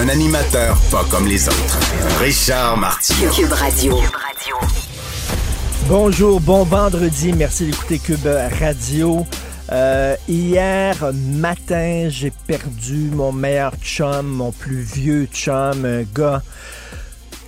[0.00, 1.78] Un animateur pas comme les autres.
[2.20, 3.30] Richard Martineau.
[3.30, 3.98] Cube Radio.
[5.86, 7.32] Bonjour, bon vendredi.
[7.32, 8.26] Merci d'écouter Cube
[8.58, 9.26] Radio.
[9.70, 16.42] Euh, hier matin, j'ai perdu mon meilleur chum, mon plus vieux chum, un gars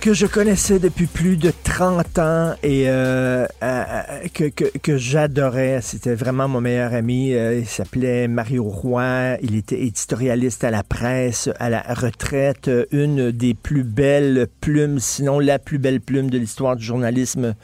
[0.05, 4.01] que je connaissais depuis plus de 30 ans et euh, euh,
[4.35, 5.79] que, que, que j'adorais.
[5.81, 7.33] C'était vraiment mon meilleur ami.
[7.33, 9.37] Euh, il s'appelait Mario Roy.
[9.41, 12.69] Il était éditorialiste à la presse, à la retraite.
[12.91, 17.55] Une des plus belles plumes, sinon la plus belle plume de l'histoire du journalisme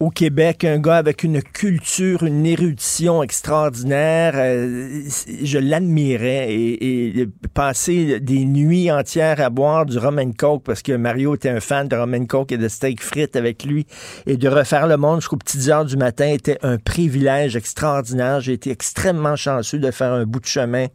[0.00, 4.34] au Québec, un gars avec une culture, une érudition extraordinaire.
[4.36, 5.02] Euh,
[5.42, 10.82] je l'admirais et, et passer des nuits entières à boire du rum and coke parce
[10.82, 13.86] que Mario était un fan de rum and coke et de steak frites avec lui
[14.26, 18.40] et de refaire le monde jusqu'aux petites heures du matin était un privilège extraordinaire.
[18.40, 20.86] J'ai été extrêmement chanceux de faire un bout de chemin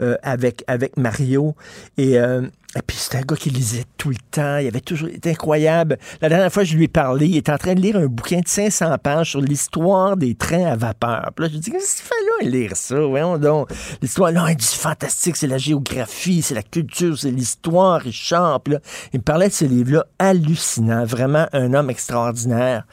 [0.00, 1.56] euh, avec avec Mario
[1.98, 2.42] et euh,
[2.74, 4.56] et puis c'était un gars qui lisait tout le temps.
[4.56, 5.98] Il avait toujours été incroyable.
[6.22, 8.40] La dernière fois je lui ai parlé, il était en train de lire un bouquin
[8.40, 11.30] de 500 pages sur l'histoire des trains à vapeur.
[11.36, 12.98] Là, je lui dit, qu'est-ce qu'il fait là, lire ça?
[12.98, 13.68] Voyons donc.
[14.00, 18.62] L'histoire, là, il dit fantastique, c'est la géographie, c'est la culture, c'est l'histoire, Richard.
[18.62, 18.80] Puis là,
[19.12, 21.04] il me parlait de ce livre-là hallucinant.
[21.04, 22.86] Vraiment un homme extraordinaire.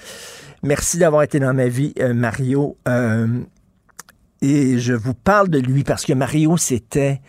[0.62, 2.78] Merci d'avoir été dans ma vie, euh, Mario.
[2.88, 3.28] Euh,
[4.42, 7.22] et je vous parle de lui parce que Mario, c'était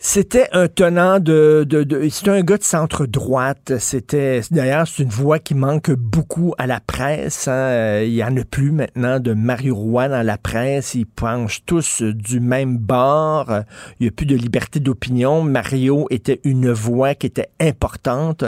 [0.00, 3.72] c'était un tenant de, de, c'était un gars de centre droite.
[3.80, 7.48] C'était d'ailleurs c'est une voix qui manque beaucoup à la presse.
[7.48, 8.02] Hein.
[8.02, 10.94] Il y en a plus maintenant de Mario Roy dans la presse.
[10.94, 13.50] Ils penchent tous du même bord.
[13.98, 15.42] Il n'y a plus de liberté d'opinion.
[15.42, 18.44] Mario était une voix qui était importante.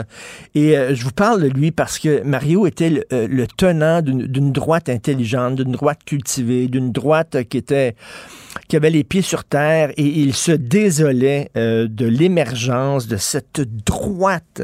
[0.55, 4.01] Et euh, je vous parle de lui parce que Mario était le, euh, le tenant
[4.01, 7.95] d'une droite intelligente, d'une droite cultivée, d'une droite qui était
[8.67, 13.61] qui avait les pieds sur terre et il se désolait euh, de l'émergence de cette
[13.85, 14.63] droite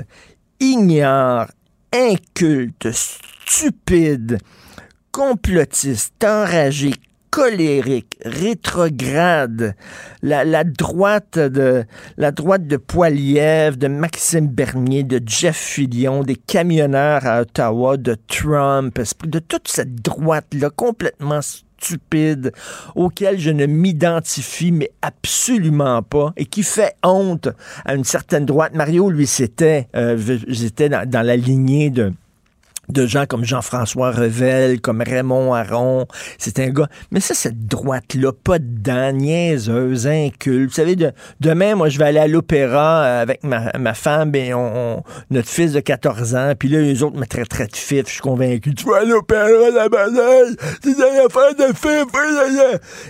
[0.59, 1.51] ignare,
[1.93, 4.39] inculte, stupide,
[5.11, 6.93] complotiste, enragée,
[7.29, 9.75] colérique, rétrograde,
[10.23, 11.83] la, droite de
[12.17, 18.17] la droite de Poiliev, de Maxime Bernier, de Jeff Fillion, des camionneurs à Ottawa, de
[18.27, 21.66] Trump, de toute cette droite-là complètement stupide
[22.95, 27.49] auquel je ne m'identifie mais absolument pas et qui fait honte
[27.85, 28.73] à une certaine droite.
[28.73, 30.17] Mario, lui, c'était, euh,
[30.47, 32.13] j'étais dans, dans la lignée de
[32.89, 36.07] de gens comme Jean-François Revel, comme Raymond Aron.
[36.37, 36.87] C'est un gars.
[37.11, 40.69] Mais ça, cette droite-là, pas dedans, niaiseuse, inculte.
[40.69, 45.03] Vous savez, de, demain, moi, je vais aller à l'opéra avec ma, femme et on,
[45.31, 46.53] notre fils de 14 ans.
[46.57, 48.07] Puis là, les autres me traiteraient de fif.
[48.07, 48.73] Je suis convaincu.
[48.73, 50.56] Tu vas l'opéra, la bataille.
[50.83, 52.06] C'est une affaire de fif.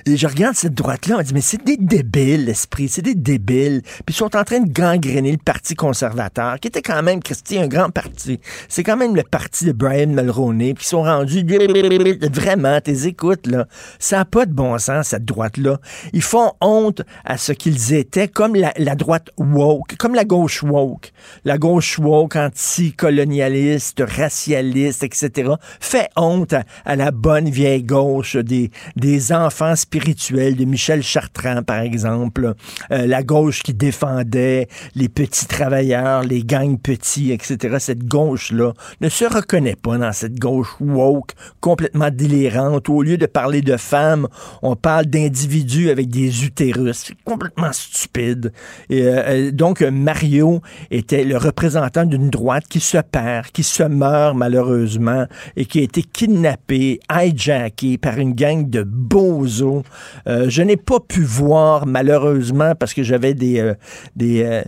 [0.06, 1.18] Et je regarde cette droite-là.
[1.20, 2.90] On dit, mais c'est des débiles, l'esprit.
[2.90, 3.82] C'est des débiles.
[3.84, 7.58] Puis ils sont en train de gangréner le Parti conservateur, qui était quand même, Christy,
[7.58, 8.40] un grand parti.
[8.68, 11.46] C'est quand même le parti de Brian Mulroney, ils sont rendus
[12.32, 13.68] vraiment, tes écoutes, là.
[14.00, 15.80] Ça n'a pas de bon sens, cette droite-là.
[16.14, 21.12] Ils font honte à ce qu'ils étaient, comme la, droite woke, comme la gauche woke.
[21.44, 25.52] La gauche woke, anticolonialiste, racialiste, etc.
[25.82, 26.56] Fait honte
[26.86, 32.54] à, la bonne vieille gauche des, des enfants spirituels de Michel Chartrand, par exemple.
[32.92, 37.78] Euh, la gauche qui défendait les petits travailleurs, les gangs petits, etc.
[37.80, 38.72] Cette gauche-là
[39.02, 42.90] ne se reconnaît pas dans cette gauche woke complètement délirante.
[42.90, 44.28] Au lieu de parler de femmes,
[44.62, 47.06] on parle d'individus avec des utérus.
[47.08, 48.52] C'est complètement stupide.
[48.90, 50.62] Et, euh, euh, donc, Mario
[50.92, 55.26] était le représentant d'une droite qui se perd, qui se meurt malheureusement
[55.56, 59.84] et qui a été kidnappé, hijacké par une gang de bozos.
[60.28, 63.74] Euh, je n'ai pas pu voir malheureusement parce que j'avais des...
[64.16, 64.64] des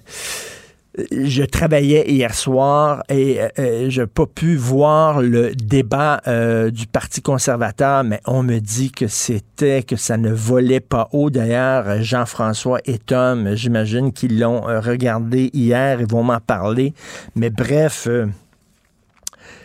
[1.12, 6.72] je travaillais hier soir et euh, euh, je n'ai pas pu voir le débat euh,
[6.72, 11.30] du Parti conservateur, mais on me dit que c'était, que ça ne volait pas haut.
[11.30, 16.94] D'ailleurs, Jean-François et Tom, j'imagine qu'ils l'ont regardé hier, ils vont m'en parler.
[17.36, 18.08] Mais bref...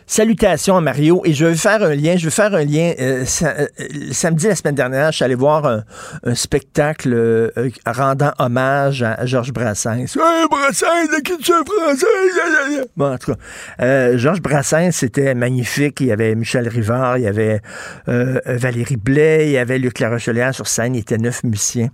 [0.06, 1.22] Salutations à Mario.
[1.24, 2.16] Et je vais faire un lien.
[2.16, 2.92] Je vais faire un lien.
[3.00, 3.66] Euh, euh,
[4.12, 7.50] samedi, la semaine dernière, je suis allé voir un, spectacle euh,
[7.86, 10.16] rendant hommage à Georges Brassens.
[10.16, 12.86] Hey, Brassens, la culture française!
[12.96, 16.00] Bon, en tout cas, Georges Brassens, c'était magnifique.
[16.00, 17.60] Il y avait Michel Rivard, il y avait
[18.06, 20.94] Valérie Blais, il y avait Luc Larochelière sur scène.
[20.94, 21.88] Il était neuf musiciens.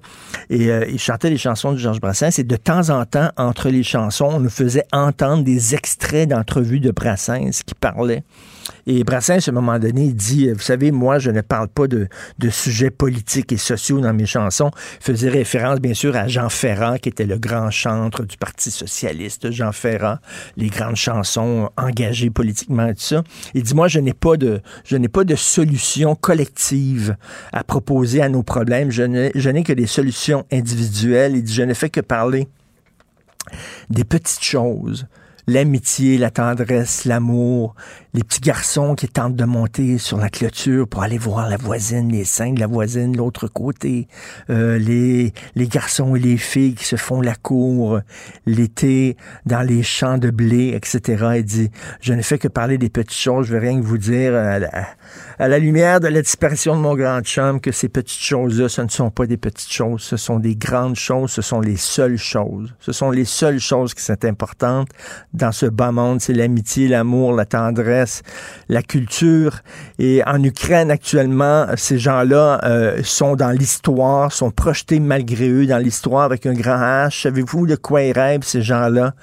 [0.49, 2.39] Et il chantait les chansons de Georges Brassens.
[2.39, 6.81] Et de temps en temps, entre les chansons, on nous faisait entendre des extraits d'entrevues
[6.81, 8.00] de Brassens qui parlaient
[8.87, 12.09] et Brassens, à un moment donné, dit, vous savez, moi, je ne parle pas de,
[12.51, 14.71] sujets politiques et sociaux dans mes chansons.
[15.01, 18.71] Il faisait référence, bien sûr, à Jean Ferrand, qui était le grand chantre du Parti
[18.71, 20.17] socialiste, Jean Ferrand,
[20.57, 23.23] les grandes chansons engagées politiquement et tout ça.
[23.55, 27.17] Il dit, moi, je n'ai pas de, je n'ai pas de solution collective
[27.53, 28.91] à proposer à nos problèmes.
[28.91, 31.37] Je n'ai que des solutions individuelles.
[31.37, 32.49] Il dit, je ne fais que parler
[33.89, 35.07] des petites choses
[35.51, 37.75] l'amitié, la tendresse, l'amour,
[38.15, 42.11] les petits garçons qui tentent de monter sur la clôture pour aller voir la voisine,
[42.11, 44.07] les seins de la voisine, l'autre côté,
[44.49, 48.01] euh, les, les garçons et les filles qui se font la cour
[48.47, 51.33] l'été dans les champs de blé, etc.
[51.39, 51.71] Il dit,
[52.01, 54.87] je ne fais que parler des petites choses, je vais rien que vous dire la,
[55.41, 58.83] à la lumière de la disparition de mon grand chum que ces petites choses-là, ce
[58.83, 62.19] ne sont pas des petites choses, ce sont des grandes choses, ce sont les seules
[62.19, 62.75] choses.
[62.79, 64.89] Ce sont les seules choses qui sont importantes
[65.33, 68.21] dans ce bas monde, c'est l'amitié, l'amour, la tendresse,
[68.69, 69.61] la culture.
[69.99, 75.79] Et en Ukraine actuellement, ces gens-là euh, sont dans l'histoire, sont projetés malgré eux dans
[75.79, 77.23] l'histoire avec un grand H.
[77.23, 79.15] Savez-vous de quoi ils rêvent, ces gens-là?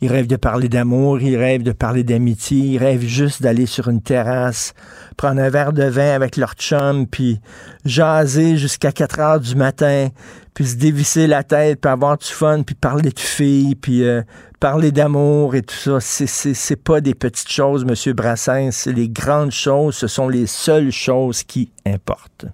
[0.00, 3.88] Ils rêvent de parler d'amour, ils rêvent de parler d'amitié, ils rêvent juste d'aller sur
[3.88, 4.72] une terrasse,
[5.16, 7.40] prendre un verre de vin avec leur chum, puis
[7.84, 10.08] jaser jusqu'à 4 heures du matin,
[10.54, 14.22] puis se dévisser la tête, puis avoir du fun, puis parler de filles, puis euh,
[14.60, 15.98] parler d'amour et tout ça.
[16.00, 20.92] C'est pas des petites choses, Monsieur Brassens, c'est les grandes choses, ce sont les seules
[20.92, 22.46] choses qui importent.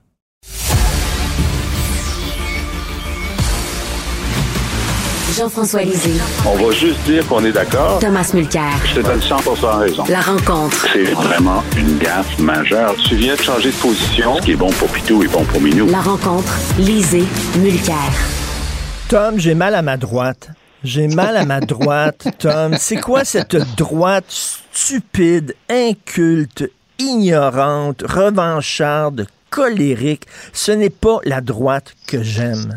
[5.37, 6.13] Jean-François Lisée.
[6.47, 7.99] On va juste dire qu'on est d'accord.
[7.99, 8.71] Thomas Mulcair.
[8.87, 9.37] Je te donne 100
[9.79, 10.05] raison.
[10.09, 10.87] La rencontre.
[10.93, 12.95] C'est vraiment une gaffe majeure.
[13.09, 14.37] Tu viens de changer de position.
[14.37, 15.87] Ce qui est bon pour Pitou est bon pour Minou.
[15.89, 16.53] La rencontre.
[16.79, 17.25] Lisée.
[17.59, 17.97] Mulcair.
[19.09, 20.51] Tom, j'ai mal à ma droite.
[20.85, 22.77] J'ai mal à ma droite, Tom.
[22.79, 26.71] C'est quoi cette droite stupide, inculte,
[27.01, 30.27] ignorante, revancharde, colérique?
[30.53, 32.77] Ce n'est pas la droite que j'aime.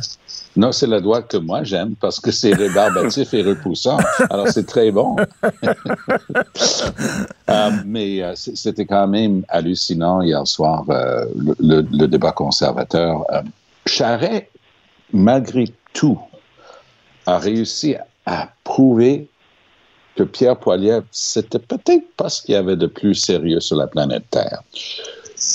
[0.58, 3.98] Non, c'est la droite que moi j'aime parce que c'est rébarbatif et repoussant.
[4.32, 5.16] Alors c'est très bon.
[7.50, 11.26] Euh, mais euh, c'était quand même hallucinant hier soir euh,
[11.60, 13.26] le, débat conservateur.
[13.86, 14.50] Charret,
[15.14, 16.20] malgré tout,
[17.26, 19.30] a réussi à prouver
[20.18, 23.88] que Pierre Poilievre, c'était peut-être pas ce qu'il y avait de plus sérieux sur la
[23.88, 24.62] planète Terre.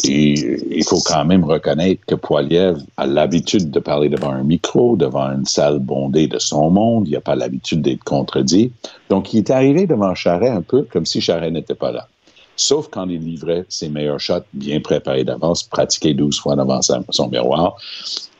[0.04, 5.26] Il faut quand même reconnaître que Poiliev a l'habitude de parler devant un micro, devant
[5.32, 7.08] une salle bondée de son monde.
[7.08, 8.72] Il n'a pas l'habitude d'être contredit.
[9.08, 12.08] Donc, il est arrivé devant Charret un peu comme si Charret n'était pas là.
[12.54, 17.28] Sauf quand il livrait ses meilleurs shots bien préparés d'avance, pratiqués 12 fois devant son
[17.28, 17.76] miroir.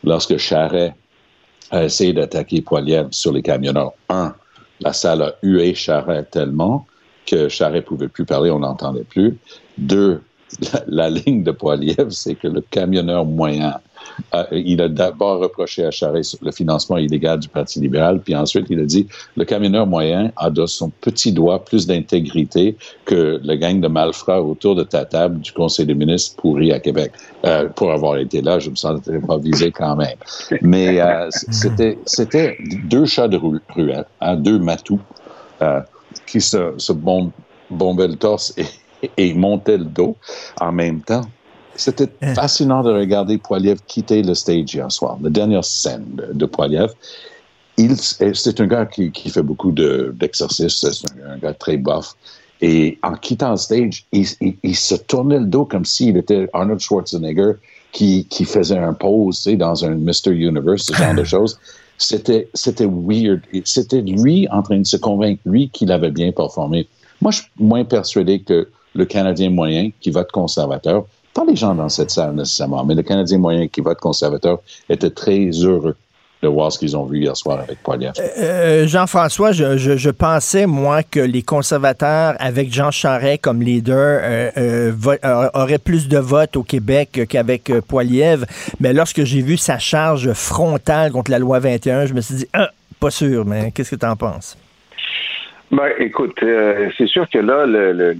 [0.05, 0.95] Lorsque Charret
[1.71, 4.35] a essayé d'attaquer Poiliev sur les camionneurs, un,
[4.81, 6.87] la salle a hué Charret tellement
[7.27, 9.39] que Charret pouvait plus parler, on n'entendait plus.
[9.79, 10.21] Deux,
[10.87, 13.75] la, ligne de Poiliev, c'est que le camionneur moyen
[14.53, 18.81] il a d'abord reproché à Charest le financement illégal du Parti libéral, puis ensuite il
[18.81, 19.07] a dit
[19.37, 24.43] le camionneur moyen a de son petit doigt plus d'intégrité que le gang de malfrats
[24.43, 27.13] autour de ta table du Conseil des ministres pourri à Québec.
[27.45, 30.17] Euh, pour avoir été là, je me sentais pas visé quand même.
[30.61, 35.01] Mais euh, c'était c'était deux chats de ruelle, hein, deux matous
[35.61, 35.81] euh,
[36.27, 38.65] qui se, se bombaient le torse et,
[39.17, 40.17] et montaient le dos
[40.61, 41.23] en même temps.
[41.75, 42.35] C'était hein.
[42.35, 46.91] fascinant de regarder Poiliev quitter le stage hier soir, la dernière scène de, de Poiliev.
[47.79, 52.15] C'est un gars qui, qui fait beaucoup d'exercices, c'est un, gars très buff.
[52.61, 54.27] Et en quittant le stage, il,
[54.63, 57.55] il, se tournait le dos comme s'il était Arnold Schwarzenegger
[57.91, 60.31] qui, qui faisait un pose dans un Mr.
[60.31, 61.59] Universe, ce genre de choses.
[61.99, 63.41] C'était, c'était weird.
[63.65, 66.87] C'était lui en train de se convaincre, lui, qu'il avait bien performé.
[67.21, 71.75] Moi, je suis moins persuadé que le Canadien moyen qui vote conservateur pas les gens
[71.75, 74.59] dans cette salle nécessairement, mais le Canadien moyen qui vote conservateur
[74.89, 75.97] était très heureux
[76.43, 78.15] de voir ce qu'ils ont vu hier soir avec Poilievre.
[78.19, 84.21] Euh, euh, Jean-François, je, pensais, moi, que les conservateurs, avec Jean Charest comme leader,
[84.57, 84.93] euh,
[85.55, 88.45] auraient plus de votes au Québec qu'avec Poilievre.
[88.81, 92.47] Mais lorsque j'ai vu sa charge frontale contre la loi 21, je me suis dit,
[92.55, 94.57] ah, pas sûr, mais qu'est-ce que tu en penses?
[95.73, 97.65] Ben, écoute, euh, c'est sûr que là,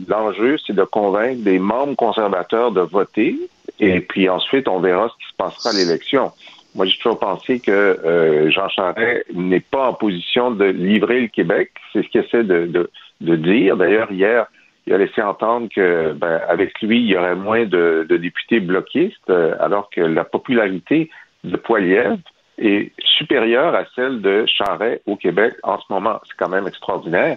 [0.09, 3.37] l'enjeu, c'est de convaincre des membres conservateurs de voter,
[3.79, 6.33] et puis ensuite, on verra ce qui se passera à l'élection.
[6.75, 11.29] Moi, j'ai toujours pensé que euh, Jean Charest n'est pas en position de livrer le
[11.29, 11.73] Québec.
[11.93, 12.89] C'est ce qu'il essaie de,
[13.21, 13.77] de, dire.
[13.77, 14.47] D'ailleurs, hier,
[14.87, 18.61] il a laissé entendre que, ben, avec lui, il y aurait moins de, de députés
[18.61, 21.11] bloquistes, euh, alors que la popularité
[21.45, 22.17] de Poilievre
[22.59, 26.21] est supérieure à celle de Charret au Québec en ce moment.
[26.27, 27.37] C'est quand même extraordinaire,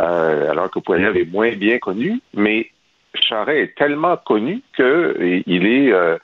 [0.00, 2.70] euh, alors que Poilievre est moins bien connu, mais
[3.14, 6.16] Charret est tellement connu qu'il est, euh,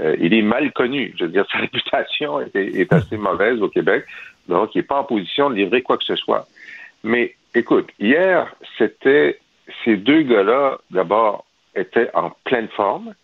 [0.00, 1.14] euh, il est mal connu.
[1.18, 4.04] Je veux dire, sa réputation est, assez mauvaise au Québec,
[4.48, 6.46] donc il n'est pas en position de livrer quoi que ce soit.
[7.02, 9.38] Mais écoute, hier, c'était
[9.84, 13.14] ces deux gars-là, d'abord, étaient en pleine forme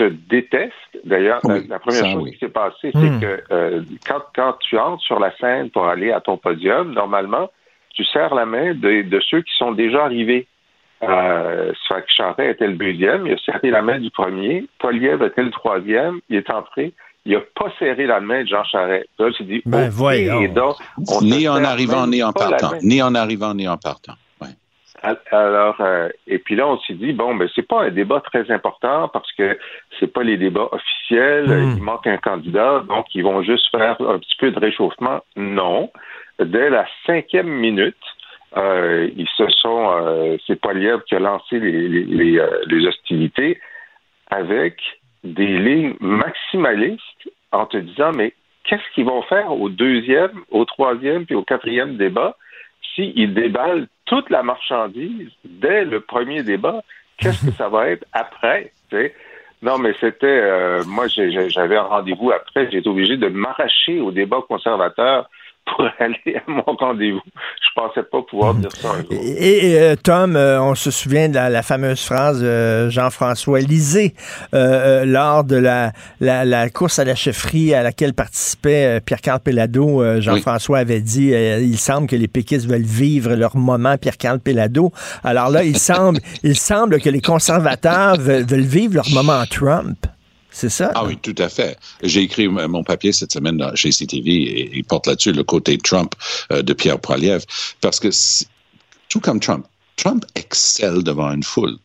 [0.00, 0.74] se détestent.
[1.04, 3.20] D'ailleurs, la, première chose qui s'est passée, c'est hmm.
[3.20, 7.50] que euh, quand, quand tu entres sur la scène pour aller à ton podium, normalement,
[7.94, 10.46] tu serres la main de, de ceux qui sont déjà arrivés.
[11.02, 11.72] Euh,
[12.08, 14.66] Charret était le deuxième, il a serré la main du premier.
[14.78, 16.92] Poliev était le troisième, il est entré.
[17.24, 19.06] Il n'a pas serré la main de Jean Charret.
[19.18, 20.40] Là, je dis, ben, voyons.
[21.22, 22.72] ni en arrivant, ni en partant.
[22.82, 24.14] Ni en arrivant, ni en partant.
[25.32, 28.50] Alors, euh, et puis là, on s'est dit bon, ben c'est pas un débat très
[28.50, 29.58] important parce que
[29.98, 31.48] c'est pas les débats officiels.
[31.48, 31.74] Hmm.
[31.76, 35.20] Il manque un candidat, donc ils vont juste faire un petit peu de réchauffement.
[35.36, 35.90] Non.
[36.38, 37.96] Dès la cinquième minute,
[38.56, 43.60] euh, ils se sont, euh, c'est Poiliev qui a lancé les, les, euh, les hostilités
[44.28, 44.80] avec
[45.22, 51.26] des lignes maximalistes en te disant mais qu'est-ce qu'ils vont faire au deuxième, au troisième
[51.26, 52.36] puis au quatrième débat
[52.94, 56.82] s'ils déballent toute la marchandise dès le premier débat.
[57.16, 58.72] Qu'est-ce que ça va être après?
[59.62, 60.26] Non, mais c'était.
[60.26, 62.64] Euh, moi, j'avais un rendez-vous après.
[62.64, 65.30] Été obligé de m'arracher au débat conservateur
[65.70, 67.20] pour aller à mon rendez-vous.
[67.34, 69.08] Je pensais pas pouvoir dire ça un jour.
[69.12, 74.14] Et, euh, Tom, euh, on se souvient de la, fameuse phrase de Jean-François Lisée
[74.54, 80.20] euh, lors de la, la, course à la chefferie à laquelle participait Pierre-Carl Pellado.
[80.20, 84.92] Jean-François avait dit il semble que les péquistes veulent vivre leur moment Pierre-Carl Pellado.
[85.24, 90.06] Alors là, il semble, il semble que les conservateurs veulent vivre leur moment Trump.
[90.60, 90.92] C'est ça?
[90.94, 91.78] Ah oui, tout à fait.
[92.02, 96.14] J'ai écrit mon papier cette semaine chez CTV et il porte là-dessus le côté Trump
[96.52, 97.46] euh, de Pierre Poilievre.
[97.80, 98.10] Parce que,
[99.08, 99.64] tout comme Trump,
[99.96, 101.78] Trump excelle devant une foule.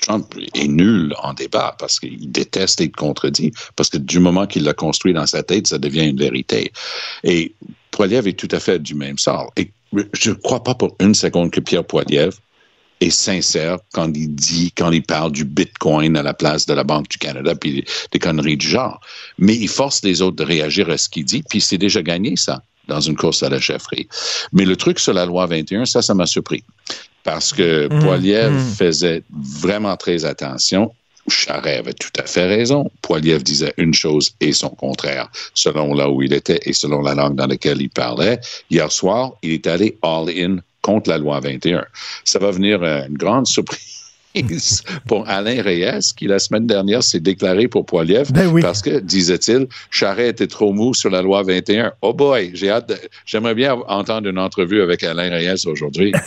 [0.00, 4.64] Trump est nul en débat parce qu'il déteste être contredit, parce que du moment qu'il
[4.64, 6.72] l'a construit dans sa tête, ça devient une vérité.
[7.24, 7.54] Et
[7.90, 9.52] Poilievre est tout à fait du même sort.
[9.58, 9.72] Et
[10.14, 12.38] je ne crois pas pour une seconde que Pierre Poilievre
[13.02, 16.84] est sincère quand il dit, quand il parle du Bitcoin à la place de la
[16.84, 19.00] Banque du Canada, puis des conneries du genre.
[19.38, 22.36] Mais il force les autres de réagir à ce qu'il dit, puis c'est déjà gagné,
[22.36, 24.08] ça, dans une course à la chefferie.
[24.52, 26.64] Mais le truc sur la loi 21, ça, ça m'a surpris.
[27.24, 28.74] Parce que mmh, Poiliev mmh.
[28.74, 30.92] faisait vraiment très attention
[31.28, 32.90] Charret avait tout à fait raison.
[33.00, 37.14] Poiliev disait une chose et son contraire, selon là où il était et selon la
[37.14, 38.40] langue dans laquelle il parlait.
[38.70, 41.84] Hier soir, il est allé all-in contre la loi 21.
[42.24, 44.02] Ça va venir une grande surprise
[45.06, 48.62] pour Alain Reyes, qui la semaine dernière s'est déclaré pour Poiliev Ben oui.
[48.62, 51.92] parce que, disait-il, Charret était trop mou sur la loi 21.
[52.00, 52.92] Oh boy, j'ai hâte,
[53.26, 56.12] j'aimerais bien entendre une entrevue avec Alain Reyes aujourd'hui.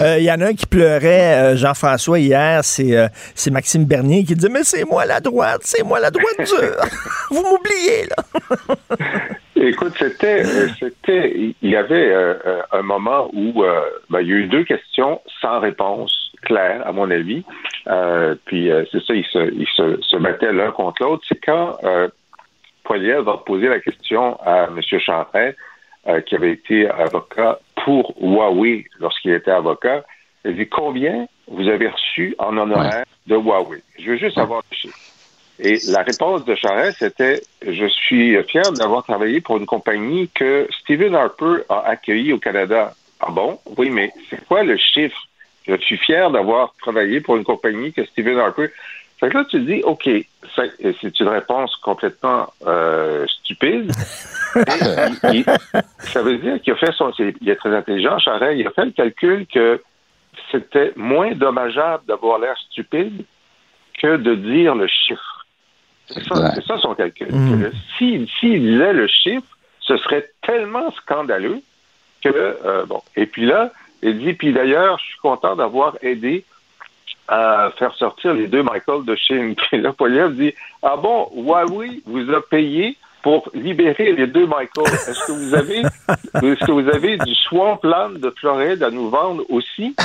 [0.00, 3.84] Euh, Il y en a un qui pleurait, euh, Jean-François, hier, c'est euh, c'est Maxime
[3.84, 6.84] Bernier qui disait Mais c'est moi la droite, c'est moi la droite dure.
[7.30, 8.96] Vous m'oubliez, là.
[9.58, 14.28] Écoute, c'était, euh, c'était, il y avait euh, euh, un moment où euh, ben, il
[14.28, 17.42] y a eu deux questions sans réponse claire, à mon avis.
[17.88, 21.24] Euh, puis euh, c'est ça, ils se, ils se, se battaient l'un contre l'autre.
[21.26, 22.08] C'est quand euh,
[22.84, 24.80] Poilievre va poser la question à M.
[26.08, 30.04] Euh, qui avait été avocat pour Huawei lorsqu'il était avocat.
[30.44, 33.82] Il dit combien vous avez reçu en honoraire de Huawei?
[33.98, 35.05] Je veux juste avoir le chiffre.
[35.58, 40.68] Et la réponse de Charest, c'était Je suis fier d'avoir travaillé pour une compagnie que
[40.80, 42.92] Stephen Harper a accueillie au Canada.
[43.20, 43.58] Ah bon?
[43.78, 45.16] Oui, mais c'est quoi le chiffre?
[45.66, 48.68] Je suis fier d'avoir travaillé pour une compagnie que Stephen Harper.
[49.18, 50.08] Fait que là, tu te dis, OK,
[50.54, 53.90] c'est une réponse complètement euh, stupide.
[54.56, 54.60] Et
[55.32, 55.44] il- il-
[56.12, 57.10] ça veut dire qu'il a fait son.
[57.18, 58.58] Il est très intelligent, Charest.
[58.58, 59.82] Il a fait le calcul que
[60.52, 63.24] c'était moins dommageable d'avoir l'air stupide
[64.00, 65.35] que de dire le chiffre.
[66.08, 66.60] C'est ça, Ouais.
[66.66, 67.28] ça son calcul.
[67.32, 67.70] Mm.
[67.96, 69.46] S'il s'il disait le chiffre,
[69.80, 71.60] ce serait tellement scandaleux
[72.22, 73.02] que, euh, bon.
[73.16, 73.70] Et puis là,
[74.02, 76.44] il dit, puis d'ailleurs, je suis content d'avoir aidé
[77.28, 79.54] à faire sortir les deux Michael de Chine.
[79.56, 84.86] Puis là, Poliev dit, ah bon, Huawei vous a payé pour libérer les deux Michael.
[84.86, 89.42] Est-ce que vous avez, est-ce que vous avez du swampland de Floride à nous vendre
[89.48, 89.96] aussi?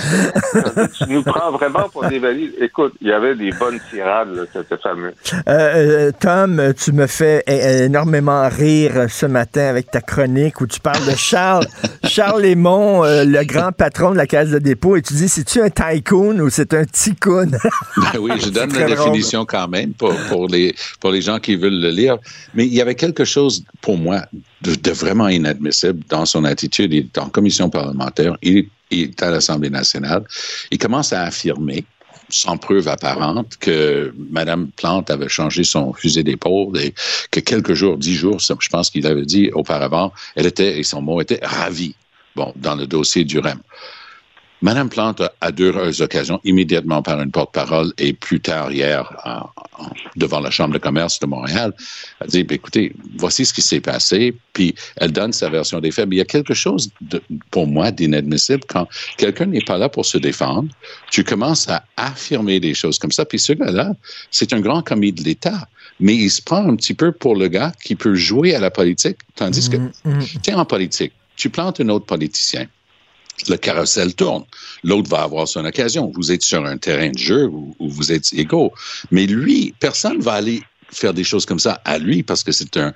[0.98, 2.54] tu nous prends vraiment pour des valises.
[2.60, 5.14] Écoute, il y avait des bonnes tirades, là, c'était fameux.
[5.34, 10.80] Euh, euh, Tom, tu me fais énormément rire ce matin avec ta chronique où tu
[10.80, 11.68] parles de Charles,
[12.04, 15.62] Charles Lémon, euh, le grand patron de la Caisse de dépôt, et tu dis, c'est-tu
[15.62, 17.52] un tycoon ou c'est un tycoon?
[18.14, 19.12] Ben oui, je donne la drôle.
[19.12, 22.18] définition quand même pour, pour, les, pour les gens qui veulent le lire.
[22.56, 24.26] Mais il y avait quelque chose, pour moi,
[24.62, 26.94] de, vraiment inadmissible dans son attitude.
[26.94, 30.24] Il est en commission parlementaire, il est, il est à l'Assemblée nationale.
[30.72, 31.86] Il commence à affirmer,
[32.30, 36.94] sans preuve apparente, que Mme Plante avait changé son fusil d'épaule et
[37.30, 41.02] que quelques jours, dix jours, je pense qu'il avait dit auparavant, elle était, et son
[41.02, 41.96] mot était ravie,
[42.36, 43.60] bon, dans le dossier du REM.
[44.62, 49.50] Madame Plante, a, à deux occasions, immédiatement par une porte-parole et plus tard hier, en-
[49.84, 51.74] en- devant la Chambre de commerce de Montréal,
[52.20, 55.90] a dit, Ben, écoutez, voici ce qui s'est passé, puis elle donne sa version des
[55.90, 56.08] faits.
[56.08, 58.88] Mais il y a quelque chose, de, pour moi, d'inadmissible quand
[59.18, 60.70] quelqu'un n'est pas là pour se défendre,
[61.10, 63.94] tu commences à affirmer des choses comme ça, puis ce gars-là,
[64.30, 65.68] c'est un grand commis de l'État,
[66.00, 68.70] mais il se prend un petit peu pour le gars qui peut jouer à la
[68.70, 72.68] politique, tandis que, tu sais, en politique, tu plantes un autre politicien,
[73.50, 74.44] le carrousel tourne.
[74.84, 76.12] L'autre va avoir son occasion.
[76.16, 78.72] Vous êtes sur un terrain de jeu où, vous êtes égaux.
[79.12, 80.62] Mais lui, personne ne va aller
[80.94, 82.94] faire des choses comme ça à lui parce que c'est un,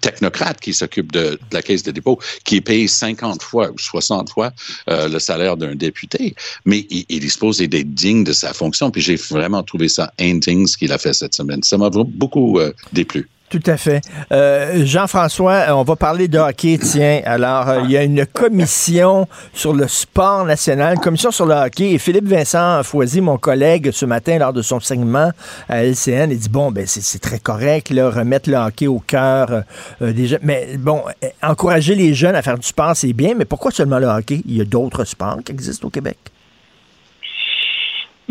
[0.00, 3.78] technocrate qui s'occupe de, de la caisse de dépôt, qui est payé 50 fois ou
[3.78, 4.52] 60 fois
[4.88, 6.34] euh, le salaire d'un député.
[6.64, 8.90] Mais il, il est supposé d'être digne de sa fonction.
[8.90, 11.62] Puis j'ai vraiment trouvé ça indigne ce qu'il a fait cette semaine.
[11.62, 13.28] Ça m'a beaucoup euh, déplu.
[13.52, 14.00] Tout à fait.
[14.32, 17.20] Euh, Jean-François, on va parler de hockey, tiens.
[17.26, 21.52] Alors, euh, il y a une commission sur le sport national, une commission sur le
[21.52, 25.32] hockey, Philippe Vincent Foisy, mon collègue, ce matin, lors de son segment
[25.68, 29.64] à LCN, il dit, bon, ben c'est très correct, remettre le hockey au cœur
[30.00, 30.40] euh, des jeunes.
[30.42, 33.98] Mais bon, euh, encourager les jeunes à faire du sport, c'est bien, mais pourquoi seulement
[33.98, 34.40] le hockey?
[34.46, 36.16] Il y a d'autres sports qui existent au Québec.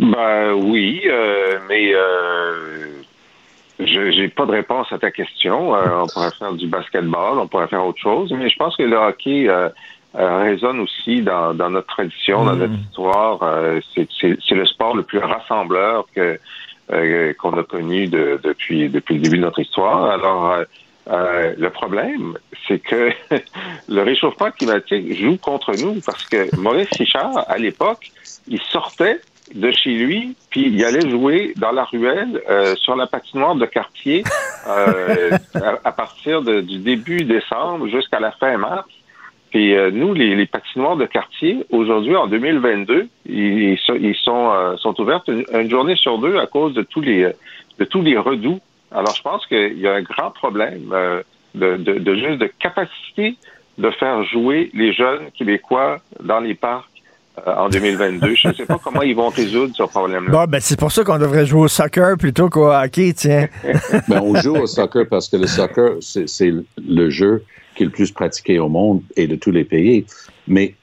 [0.02, 3.01] Ben oui, euh, mais euh,
[3.86, 5.76] je j'ai pas de réponse à ta question.
[5.76, 8.84] Euh, on pourrait faire du basketball, on pourrait faire autre chose, mais je pense que
[8.84, 9.70] le hockey euh,
[10.16, 13.40] euh, résonne aussi dans, dans notre tradition, dans notre histoire.
[13.44, 16.40] Euh, c'est- le sport le plus rassembleur que
[16.92, 20.06] euh, qu'on a connu de- depuis depuis le début de notre histoire.
[20.12, 20.64] Alors
[21.10, 23.10] euh, le problème, c'est que
[23.90, 28.12] le réchauffement climatique joue contre nous parce que Maurice Richard, à l'époque,
[28.48, 29.22] il sortait
[29.54, 33.66] de chez lui, puis il allait jouer dans la ruelle euh, sur la patinoire de
[33.66, 34.24] quartier
[34.68, 38.88] euh, à, à partir de- du début décembre jusqu'à la fin mars.
[39.52, 44.52] Puis euh, nous, les, les patinoires de quartier, aujourd'hui, en 2022, ils, sont, ils sont,
[44.54, 47.32] euh, sont ouvertes une, une journée sur deux à cause de tous les
[47.80, 48.60] de tous les redouts.
[48.92, 51.22] Alors, je pense qu'il y a un grand problème euh,
[51.56, 53.36] de, de, de juste de capacité
[53.78, 56.91] de faire jouer les jeunes Québécois dans les parcs
[57.48, 58.36] euh, en 2022.
[58.36, 60.32] Je ne sais pas comment ils vont résoudre ce problème-là.
[60.32, 63.48] Bon, ben c'est pour ça qu'on devrait jouer au soccer plutôt qu'au hockey, tiens.
[64.08, 67.44] Ben, on joue au soccer parce que le soccer, c'est le jeu
[67.76, 70.06] qui est le plus pratiqué au monde et de tous les pays.
[70.48, 70.76] Mais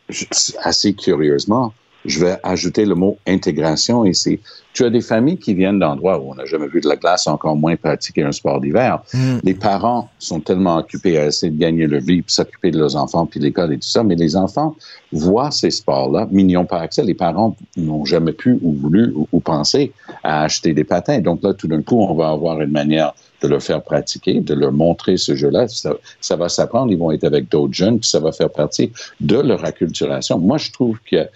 [0.63, 1.75] assez curieusement,
[2.09, 4.41] je vais ajouter le mot intégration ici.
[4.73, 7.27] Tu as des familles qui viennent d'endroits où on n'a jamais vu de la glace,
[7.27, 9.03] encore moins pratiquer un sport d'hiver.
[9.13, 9.39] Mm.
[9.43, 12.97] Les parents sont tellement occupés à essayer de gagner leur vie, puis s'occuper de leurs
[12.97, 14.77] enfants, puis l'école et tout ça, mais les enfants
[15.13, 17.03] voient ces sports-là, mais n'y ont pas accès.
[17.03, 19.93] Les parents n'ont jamais pu ou voulu ou, ou pensé
[20.23, 21.19] à acheter des patins.
[21.21, 24.55] Donc là, tout d'un coup, on va avoir une manière de leur faire pratiquer, de
[24.55, 25.69] leur montrer ce jeu-là.
[25.69, 28.93] Ça, ça va s'apprendre, ils vont être avec d'autres jeunes, puis ça va faire partie
[29.21, 30.39] de leur acculturation.
[30.39, 31.29] Moi, je trouve que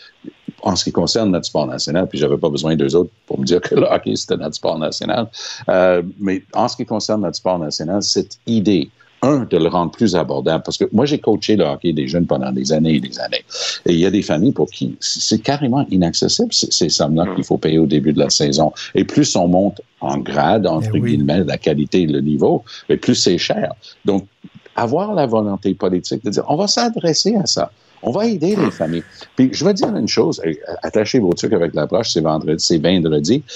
[0.62, 3.44] en ce qui concerne notre sport national, puis j'avais pas besoin d'eux autres pour me
[3.44, 5.29] dire que le hockey, c'était notre sport national,
[5.68, 8.90] euh, mais en ce qui concerne notre sport national, cette idée
[9.22, 10.62] un, de le rendre plus abordable.
[10.64, 13.44] Parce que moi, j'ai coaché le hockey des jeunes pendant des années et des années.
[13.87, 17.57] Et il y a des familles pour qui c'est carrément inaccessible, ces sommes-là qu'il faut
[17.57, 18.72] payer au début de la saison.
[18.94, 21.12] Et plus on monte en grade, entre Eh oui.
[21.12, 23.72] guillemets, la qualité et le niveau, et plus c'est cher.
[24.05, 24.27] Donc,
[24.75, 27.70] avoir la volonté politique de dire, on va s'adresser à ça.
[28.03, 29.05] On va aider les familles.
[29.37, 32.65] Puis, je vais dire une chose, euh, attachez vos trucs avec la broche, c'est vendredi,
[32.65, 33.43] c'est vendredi.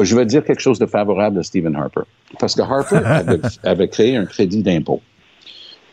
[0.00, 2.02] Je vais dire quelque chose de favorable à Stephen Harper.
[2.38, 5.00] Parce que Harper avait, avait créé un crédit d'impôt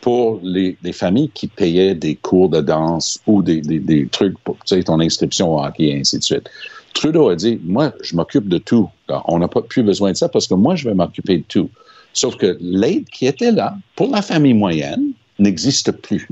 [0.00, 4.38] pour les, les familles qui payaient des cours de danse ou des, des, des trucs
[4.44, 6.48] pour tu sais, ton inscription au hockey et ainsi de suite.
[6.94, 8.88] Trudeau a dit, moi, je m'occupe de tout.
[9.26, 11.68] On n'a pas plus besoin de ça parce que moi, je vais m'occuper de tout.
[12.12, 16.28] Sauf que l'aide qui était là pour la famille moyenne n'existe plus.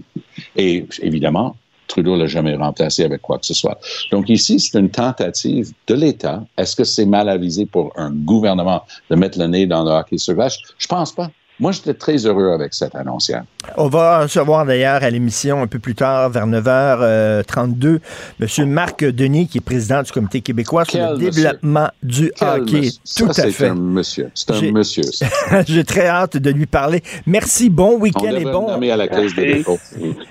[0.56, 3.78] Et évidemment, Trudeau l'a jamais remplacé avec quoi que ce soit.
[4.10, 6.44] Donc ici, c'est une tentative de l'État.
[6.58, 10.18] Est-ce que c'est mal avisé pour un gouvernement de mettre le nez dans le hockey
[10.18, 10.58] sur vache?
[10.78, 11.30] Je pense pas.
[11.58, 13.44] Moi, j'étais très heureux avec cette annoncière.
[13.78, 18.00] On va recevoir d'ailleurs à l'émission un peu plus tard, vers 9h32,
[18.40, 18.68] M.
[18.70, 21.30] Marc Denis, qui est président du Comité québécois sur Quel le monsieur?
[21.42, 22.76] développement du Quel hockey.
[22.76, 22.92] monsieur?
[23.16, 23.68] Tout Ça, à c'est fait.
[23.68, 24.30] un monsieur.
[24.34, 25.02] C'est J'ai- un monsieur.
[25.66, 27.02] J'ai très hâte de lui parler.
[27.26, 29.06] Merci, bon On week-end et bon, à la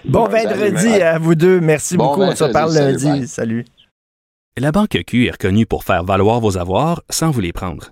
[0.05, 1.59] bon vendredi à vous deux.
[1.59, 2.21] Merci Bon beaucoup.
[2.21, 3.05] On se parle salut, lundi.
[3.19, 3.27] bye.
[3.27, 3.65] Salut.
[4.57, 7.91] La Banque Q est reconnue pour faire valoir vos avoirs sans vous les prendre.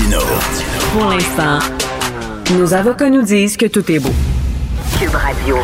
[0.00, 0.20] Martino.
[0.92, 1.58] Pour l'instant,
[2.56, 4.12] nos avocats nous disent que tout est beau.
[4.98, 5.56] Cube Radio.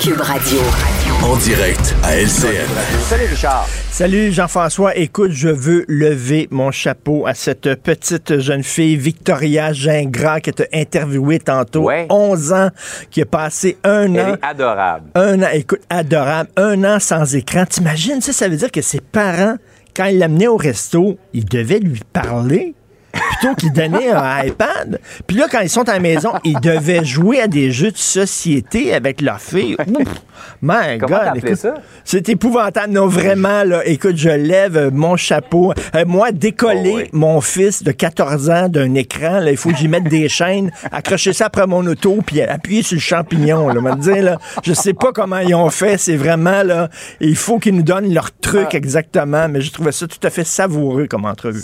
[0.00, 0.58] Cube Radio.
[1.22, 2.68] En direct à LCN.
[3.90, 4.96] Salut Jean-François.
[4.96, 10.62] Écoute, je veux lever mon chapeau à cette petite jeune fille, Victoria Gingras, que tu
[10.62, 11.84] as interviewée tantôt.
[11.84, 12.06] Ouais.
[12.10, 12.68] 11 ans,
[13.10, 14.34] qui a passé un Elle an.
[14.34, 15.06] est adorable.
[15.14, 16.50] Un an, écoute, adorable.
[16.56, 17.64] Un an sans écran.
[17.66, 19.56] T'imagines, ça, ça veut dire que ses parents,
[19.94, 22.74] quand ils l'amenaient au resto, ils devaient lui parler
[23.14, 25.00] plutôt qu'ils donnaient un iPad.
[25.26, 27.96] Puis là, quand ils sont à la maison, ils devaient jouer à des jeux de
[27.96, 29.76] société avec leur fille.
[29.88, 30.08] Ouf,
[30.62, 31.74] my Comment God, t'appelais écoute, ça?
[32.04, 32.92] c'est épouvantable.
[32.92, 35.72] Non, vraiment, là, écoute, je lève mon chapeau.
[35.94, 37.08] Euh, moi, décoller Oh oui.
[37.12, 40.70] mon fils de 14 ans d'un écran, là, il faut que j'y mette des chaînes,
[40.92, 43.68] accrocher ça après mon auto, puis appuyer sur le champignon.
[43.68, 45.98] Là, me dire, là, je sais pas comment ils ont fait.
[45.98, 46.88] C'est vraiment, là,
[47.20, 48.76] il faut qu'ils nous donnent leur truc Ah.
[48.76, 51.62] exactement, mais je trouvais ça tout à fait savoureux comme entrevue.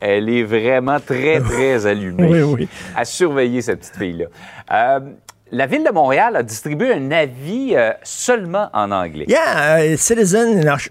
[0.00, 2.26] Elle est vraiment très, très allumée.
[2.28, 2.68] Oui, oui.
[2.96, 4.26] À surveiller, cette petite fille-là.
[4.72, 5.00] Euh,
[5.52, 9.24] la Ville de Montréal a distribué un avis euh, seulement en anglais.
[9.28, 10.88] Yeah, uh, citizen in Osh-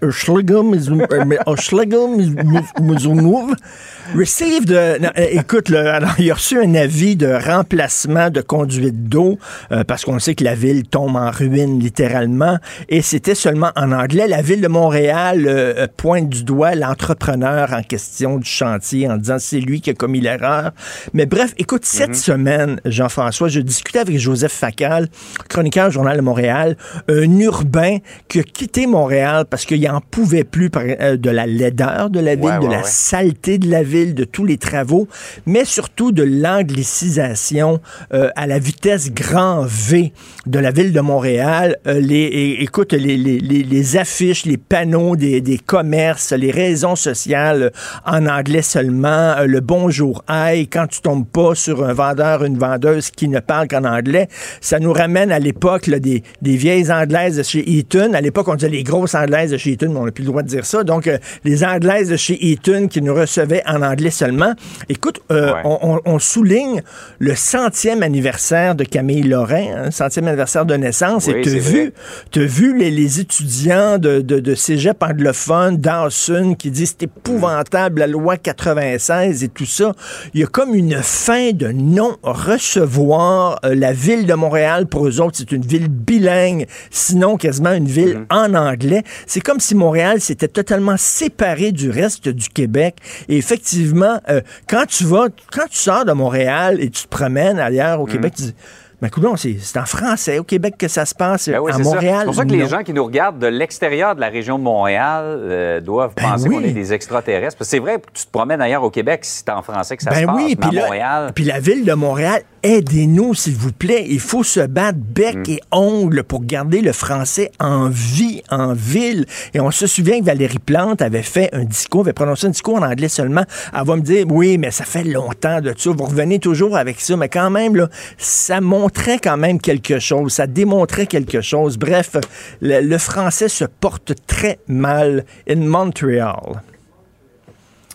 [4.14, 9.04] Uh, non, euh, écoute, le- alors, il a reçu un avis de remplacement de conduite
[9.08, 9.38] d'eau
[9.72, 13.92] euh, parce qu'on sait que la ville tombe en ruine littéralement et c'était seulement en
[13.92, 14.26] anglais.
[14.26, 19.36] La ville de Montréal euh, pointe du doigt l'entrepreneur en question du chantier en disant
[19.38, 20.72] c'est lui qui a commis l'erreur.
[21.14, 25.08] Mais bref, écoute, cette semaine, Jean-François, je discutais avec Joseph Facal,
[25.48, 26.76] chroniqueur au Journal de Montréal,
[27.08, 32.20] un urbain qui a quitté Montréal parce qu'il n'en pouvait plus de la laideur de
[32.20, 32.82] la ville, Ouais, de la ouais.
[32.84, 33.99] saleté de la ville.
[34.06, 35.08] De tous les travaux,
[35.46, 37.80] mais surtout de l'anglicisation
[38.12, 40.12] euh, à la vitesse grand V
[40.46, 41.76] de la ville de Montréal.
[41.86, 47.72] Euh, écoute, les, affiches, les panneaux des, des commerces, les raisons sociales
[48.06, 52.58] en anglais seulement, euh, le bonjour aïe, quand tu tombes pas sur un vendeur, une
[52.58, 54.28] vendeuse qui ne parle qu'en anglais,
[54.60, 58.14] ça nous ramène à l'époque des, des vieilles anglaises chez Eaton.
[58.14, 60.30] À l'époque, on disait les grosses anglaises de chez Eaton, mais on n'a plus le
[60.30, 60.84] droit de dire ça.
[60.84, 61.10] Donc,
[61.44, 64.54] les anglaises de chez Eaton qui nous recevaient en anglais seulement.
[64.88, 65.62] Écoute, euh, Ouais.
[66.04, 66.82] on, souligne
[67.18, 71.26] le centième anniversaire de Camille Lorrain, hein, centième anniversaire de naissance.
[71.26, 71.92] Oui, et tu as vu,
[72.30, 78.00] t'as vu les, les étudiants de, de, de cégep anglophone, Dawson, qui disent c'est épouvantable
[78.00, 79.92] la loi 96 et tout ça.
[80.34, 84.86] Il y a comme une fin de non-recevoir euh, la ville de Montréal.
[84.86, 88.26] Pour eux autres, c'est une ville bilingue, sinon quasiment une ville Mhm.
[88.30, 89.02] en anglais.
[89.26, 92.96] C'est comme si Montréal s'était totalement séparé du reste du Québec.
[93.28, 97.58] Et effectivement, euh, quand tu vas, quand tu sors de Montréal et tu te promènes
[97.58, 98.06] ailleurs au.
[98.06, 98.54] Québec, tu dis,
[99.02, 101.48] mais coudonc, c'est en français au Québec que ça se passe.
[101.48, 101.78] Ben oui, à.
[101.78, 104.58] Montréal, C'est pour ça que les gens qui nous regardent de l'extérieur de la région
[104.58, 106.56] de Montréal euh, doivent Ben penser oui.
[106.56, 107.56] qu'on est des extraterrestres.
[107.56, 109.96] Parce que c'est vrai que tu te promènes ailleurs au Québec si c'est en français
[109.96, 111.32] que ça se Ben passe, oui, à puis Montréal...
[111.34, 114.06] Puis la ville de Montréal, aidez-nous, s'il vous plaît.
[114.08, 115.50] Il faut se battre bec Mm.
[115.50, 119.26] et ongle pour garder le français en vie, en ville.
[119.54, 122.76] Et on se souvient que Valérie Plante avait fait un discours, avait prononcé un discours
[122.76, 123.44] en anglais seulement.
[123.74, 125.90] Elle va me dire, oui, mais ça fait longtemps de ça.
[125.90, 127.16] Vous revenez toujours avec ça.
[127.16, 130.32] Mais quand même, là, ça montrait quand même quelque chose.
[130.34, 131.78] Ça démontrait quelque chose.
[131.78, 132.16] Bref,
[132.60, 136.62] le, le français se porte très mal in Montréal.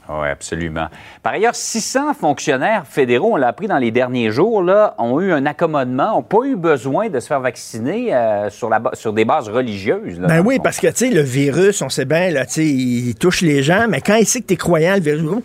[0.09, 0.87] Oui, absolument.
[1.23, 5.31] Par ailleurs, 600 fonctionnaires fédéraux, on l'a appris dans les derniers jours, là, ont eu
[5.31, 9.25] un accommodement, n'ont pas eu besoin de se faire vacciner euh, sur, la sur des
[9.25, 10.19] bases religieuses.
[10.19, 12.65] là, Ben oui, parce que, tu sais, le virus, on sait bien, là, tu sais,
[12.65, 15.41] il touche les gens, mais quand il sait que t'es croyant, le virus, oh,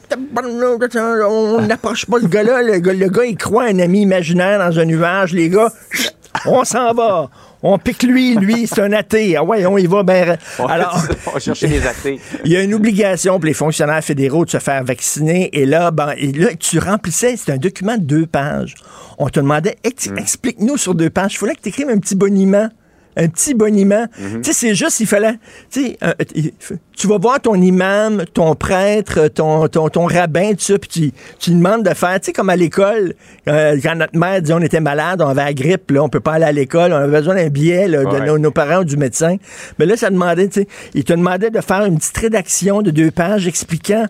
[1.26, 2.62] on n'approche pas le gars-là.
[2.62, 5.32] Le gars, le gars, il croit un ami imaginaire dans un nuage.
[5.32, 5.70] Les gars,
[6.46, 7.30] on s'en va.
[7.62, 9.36] On pique lui, lui, c'est un athée.
[9.36, 10.02] Ah ouais, on y va.
[10.02, 12.18] Ben, alors, on les athées.
[12.44, 15.50] il y a une obligation pour les fonctionnaires fédéraux de se faire vacciner.
[15.52, 18.74] Et là, ben, et là tu remplissais, c'est un document de deux pages.
[19.18, 20.18] On te demandait, Mm.
[20.18, 21.34] explique-nous sur deux pages.
[21.34, 22.68] Il fallait que tu écrives un petit boniment.
[23.16, 24.06] Un petit boniment.
[24.18, 24.40] Mm-hmm.
[24.42, 25.34] Tu sais, c'est juste, il fallait.
[25.70, 26.12] Tu sais, euh,
[27.00, 31.12] tu vas voir ton imam, ton prêtre, ton, ton, ton rabbin, tout ça, puis tu,
[31.38, 33.14] tu demandes de faire, tu sais, comme à l'école,
[33.48, 36.20] euh, quand notre mère dit on était malade, on avait la grippe, là, on peut
[36.20, 38.84] pas aller à l'école, on avait besoin d'un billet là, de nos, nos parents ou
[38.84, 39.36] du médecin.
[39.78, 42.90] Mais là, ça demandait, tu sais, il te demandait de faire une petite rédaction de
[42.90, 44.04] deux pages expliquant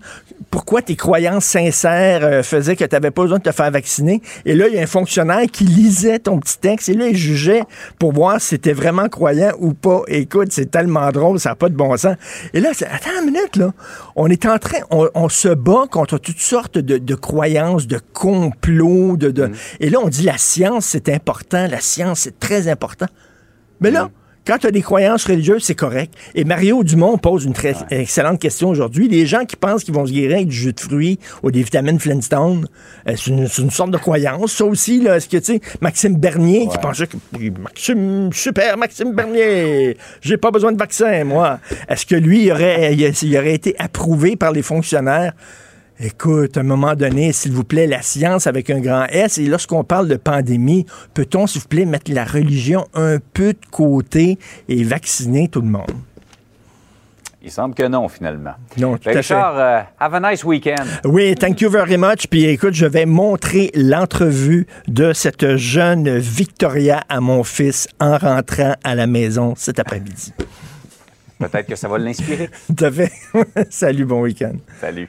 [0.51, 4.21] pourquoi tes croyances sincères euh, faisaient que tu n'avais pas besoin de te faire vacciner.
[4.47, 7.17] Et là, il y a un fonctionnaire qui lisait ton petit texte et là, il
[7.17, 7.63] jugeait
[8.01, 10.03] pour voir si c'était vraiment croyant ou pas.
[10.09, 12.17] Écoute, c'est tellement drôle, ça n'a pas de bon sens.
[12.53, 13.73] Et là, c'est- attends une minute, là.
[14.17, 18.01] On est en train, on, on se bat contre toutes sortes de, de croyances, de
[18.13, 19.51] complots, de, de...
[19.81, 23.07] Et là, on dit la science, c'est important, la science, c'est très important.
[23.81, 24.11] Mais là,
[24.47, 26.15] quand tu as des croyances religieuses, c'est correct.
[26.35, 29.09] Et Mario Dumont pose une très excellente question aujourd'hui.
[29.09, 31.63] Les gens qui pensent qu'ils vont se guérir avec du jus de fruits ou des
[31.63, 32.67] vitamines Flintstone,
[33.07, 35.01] euh, c'est une, sorte de croyance, ça aussi.
[35.01, 35.17] Là.
[35.17, 37.17] Est-ce que, tu sais, Maxime Bernier qui pensait que
[37.61, 41.61] Maxime, super, Maxime Bernier, j'ai pas besoin de vaccin, moi.
[41.89, 45.33] Est-ce que lui, il aurait, il, il aurait été approuvé par les fonctionnaires?
[46.03, 49.45] Écoute, à un moment donné, s'il vous plaît, la science avec un grand S, et
[49.45, 54.39] lorsqu'on parle de pandémie, peut-on, s'il vous plaît, mettre la religion un peu de côté
[54.71, 55.93] et vacciner tout le monde?
[57.43, 58.55] Il semble que non, finalement.
[58.79, 59.35] Non, tout Ben, à fait.
[59.35, 60.87] Richard, euh, have a nice weekend.
[61.05, 62.27] Oui, thank you very much.
[62.31, 68.75] Puis écoute, je vais montrer l'entrevue de cette jeune Victoria à mon fils en rentrant
[68.85, 70.33] à la maison cet après-midi.
[71.39, 72.49] Peut-être que ça va l'inspirer.
[72.75, 73.13] Tout à fait.
[73.71, 74.55] Salut, bon week-end.
[74.81, 75.09] Salut.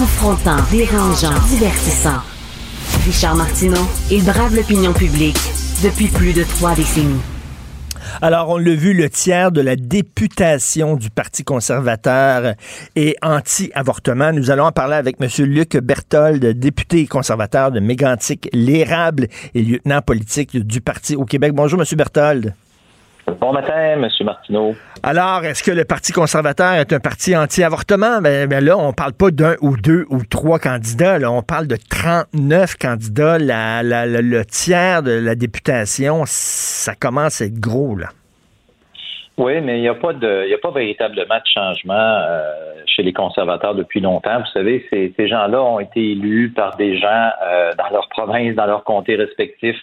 [0.00, 2.22] Confrontant, dérangeant, divertissant.
[3.04, 5.36] Richard Martineau, il brave l'opinion publique
[5.84, 7.20] depuis plus de trois décennies.
[8.22, 12.54] Alors, on l'a vu, le tiers de la députation du Parti conservateur
[12.96, 14.32] est anti-avortement.
[14.32, 15.28] Nous allons en parler avec M.
[15.44, 21.52] Luc Berthold, député conservateur de Mégantic, l'érable et lieutenant politique du Parti au Québec.
[21.52, 21.86] Bonjour, M.
[21.94, 22.54] Berthold.
[23.26, 24.08] Bon matin, M.
[24.24, 24.74] Martineau.
[25.02, 28.20] Alors, est-ce que le Parti conservateur est un parti anti-avortement?
[28.20, 31.18] Ben, ben là, on parle pas d'un ou deux ou trois candidats.
[31.18, 33.38] Là, on parle de 39 candidats.
[33.38, 38.08] le tiers de la députation, ça commence à être gros, là.
[39.38, 42.52] Oui, mais il n'y a pas de, il a pas véritablement de changement euh,
[42.84, 44.38] chez les conservateurs depuis longtemps.
[44.38, 48.54] Vous savez, ces, ces gens-là ont été élus par des gens euh, dans leur province,
[48.54, 49.76] dans leur comté respectif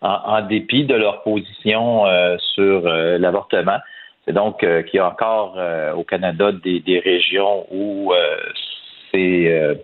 [0.00, 3.78] en, dépit de leur position euh, sur euh, l'avortement.
[4.24, 5.56] C'est donc euh, qu'il y a encore
[5.96, 8.12] au Canada des, des régions où
[9.12, 9.76] c'est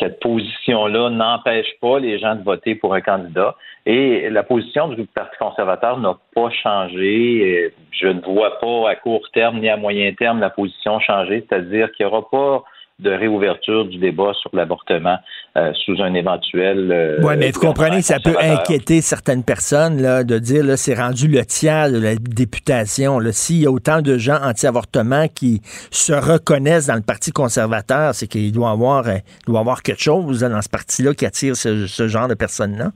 [0.00, 3.54] cette position-là n'empêche pas les gens de voter pour un candidat.
[3.86, 7.72] Et la position du Parti conservateur n'a pas changé.
[7.92, 11.92] Je ne vois pas à court terme ni à moyen terme la position changer, c'est-à-dire
[11.92, 12.64] qu'il n'y aura pas
[12.98, 15.18] de réouverture du débat sur l'avortement
[15.56, 16.90] euh, sous un éventuel.
[16.90, 20.78] Euh, oui, mais vous comprenez que ça peut inquiéter certaines personnes là, de dire là
[20.78, 23.18] c'est rendu le tiers de la députation.
[23.32, 28.28] S'il y a autant de gens anti-avortement qui se reconnaissent dans le Parti conservateur, c'est
[28.28, 32.28] qu'il doit avoir, euh, doit avoir quelque chose dans ce parti-là qui attire ce, genre
[32.28, 32.92] de personnes-là.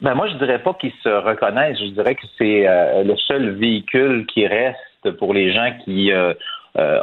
[0.00, 1.78] Ben moi, je dirais pas qu'ils se reconnaissent.
[1.80, 2.66] Je dirais que c'est
[3.02, 6.12] le seul véhicule qui reste pour les gens qui
[6.78, 7.00] euh,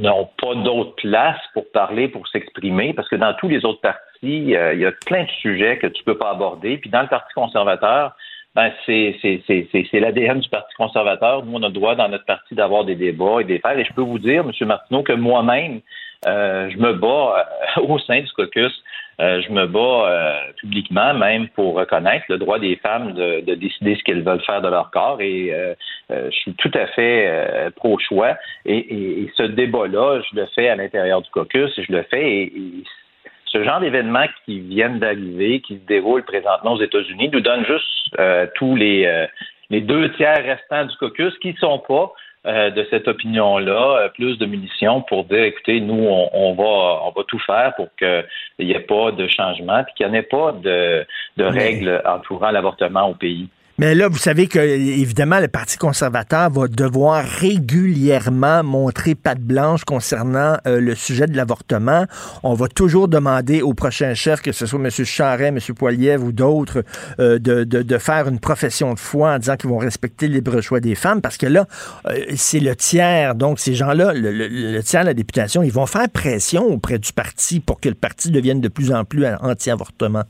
[0.00, 4.56] n'ont pas d'autre place pour parler, pour s'exprimer, parce que dans tous les autres partis,
[4.56, 6.78] euh, il y a plein de sujets que tu peux pas aborder.
[6.78, 8.14] Puis dans le Parti conservateur,
[8.54, 9.14] ben c'est
[9.92, 11.44] l'ADN du Parti conservateur.
[11.44, 13.78] Nous, on a le droit dans notre parti d'avoir des débats et des faire.
[13.78, 14.66] Et je peux vous dire, M.
[14.66, 15.80] Martineau, que moi-même,
[16.26, 18.72] euh, je me bats au sein du caucus
[19.20, 23.94] euh, je me bats euh, publiquement même pour reconnaître le droit des femmes de, décider
[23.96, 25.74] ce qu'elles veulent faire de leur corps et euh,
[26.08, 28.36] je suis tout à fait pro-choix.
[28.64, 32.52] Et, ce débat-là, je le fais à l'intérieur du caucus, je le fais et,
[33.46, 38.16] ce genre d'événements qui viennent d'arriver, qui se déroulent présentement aux États-Unis, nous donne juste
[38.54, 39.26] tous les,
[39.70, 42.12] les deux tiers restants du caucus qui ne sont pas
[42.46, 47.10] euh, de cette opinion-là, euh, plus de munitions pour dire, écoutez, nous, on, va, on
[47.10, 48.24] va tout faire pour qu'il
[48.66, 53.14] n'y ait pas de changement, qu'il n'y ait pas de, de règles entourant l'avortement au
[53.14, 53.48] pays.
[53.80, 59.84] Mais là, vous savez que, évidemment, le Parti conservateur va devoir régulièrement montrer patte blanche
[59.84, 62.04] concernant euh, le sujet de l'avortement.
[62.42, 64.90] On va toujours demander au prochain chef, que ce soit M.
[64.90, 65.58] Charret, M.
[65.74, 66.84] Poiliev ou d'autres,
[67.20, 70.80] euh, de, faire une profession de foi en disant qu'ils vont respecter le libre choix
[70.80, 71.66] des femmes, parce que là,
[72.04, 73.34] euh, c'est le tiers.
[73.34, 77.14] Donc, ces gens-là, le, le, tiers de la députation, ils vont faire pression auprès du
[77.14, 80.24] parti pour que le parti devienne de plus en plus anti-avortement.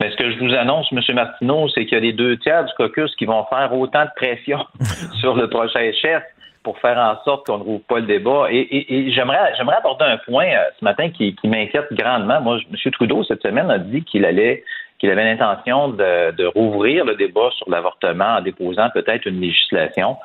[0.00, 1.00] Mais ce que je vous annonce, M.
[1.14, 4.10] Martineau, c'est qu'il y a les deux tiers du caucus qui vont faire autant de
[4.16, 4.58] pression
[5.20, 6.22] sur le prochain chef
[6.64, 8.46] pour faire en sorte qu'on ne rouvre pas le débat.
[8.50, 12.40] Et, j'aimerais, j'aimerais aborder un point euh, ce matin qui, m'inquiète grandement.
[12.40, 12.90] Moi, M.
[12.92, 14.64] Trudeau, cette semaine, a dit qu'il allait
[14.98, 20.16] qu'il avait l'intention de, rouvrir le débat sur l'avortement en déposant peut-être une législation.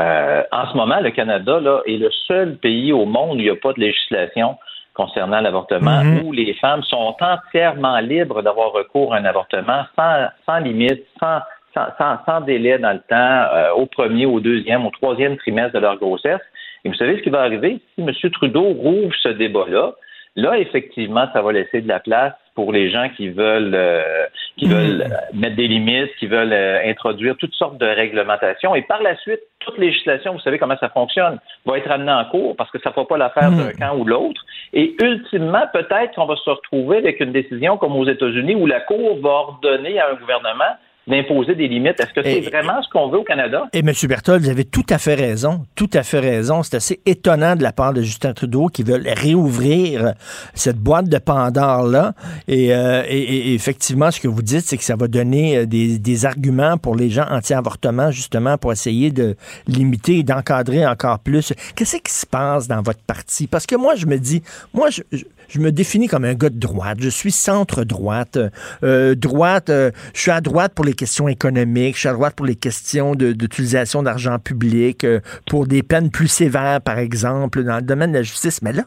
[0.00, 3.44] Euh, en ce moment, le Canada là, est le seul pays au monde où il
[3.44, 4.56] n'y a pas de législation
[4.94, 6.24] concernant l'avortement, mhm.
[6.24, 11.40] où les femmes sont entièrement libres d'avoir recours à un avortement sans, sans limite, sans,
[11.74, 13.16] sans, sans, délai dans le temps,
[13.54, 16.40] euh, au premier, au deuxième, au troisième trimestre de leur grossesse.
[16.84, 17.80] Et vous savez ce qui va arriver?
[17.94, 18.30] Si M.
[18.30, 19.92] Trudeau rouvre ce débat-là?
[20.36, 24.26] Là, effectivement, ça va laisser de la place pour les gens qui veulent euh,
[24.56, 25.40] qui veulent hmm.
[25.40, 28.74] mettre des limites, qui veulent euh, introduire toutes sortes de réglementations.
[28.74, 32.24] Et par la suite, toute législation, vous savez comment ça fonctionne, va être amenée en
[32.26, 33.78] cours parce que ça ne fera pas l'affaire d'un hmm.
[33.78, 34.44] camp ou l'autre.
[34.72, 38.80] Et ultimement, peut-être qu'on va se retrouver avec une décision comme aux États-Unis où la
[38.80, 42.00] Cour va ordonner à un gouvernement d'imposer des limites.
[42.00, 43.68] Est-ce que c'est vraiment ce qu'on veut au Canada?
[43.72, 43.92] Et M.
[44.08, 45.64] Berthold, vous avez tout à fait raison.
[45.74, 46.62] Tout à fait raison.
[46.62, 50.14] C'est assez étonnant de la part de Justin Trudeau qui veut réouvrir
[50.54, 52.14] cette boîte de Pandore-là.
[52.48, 56.78] Euh, et, effectivement, ce que vous dites, c'est que ça va donner euh, des, arguments
[56.78, 59.36] pour les gens anti-avortement, justement, pour essayer de
[59.66, 61.52] limiter et d'encadrer encore plus.
[61.74, 63.46] Qu'est-ce qui se passe dans votre parti?
[63.46, 65.24] Parce que moi, je me dis, moi, je, je
[65.60, 66.98] me définis comme un gars de droite.
[67.00, 68.38] Je suis centre-droite.
[68.82, 72.46] Euh, droite, je suis à droite pour les questions économiques, je suis à droite pour
[72.46, 77.82] les questions d'utilisation d'argent public, euh, pour des peines plus sévères, par exemple, dans le
[77.82, 78.62] domaine de la justice.
[78.62, 78.84] Mais là,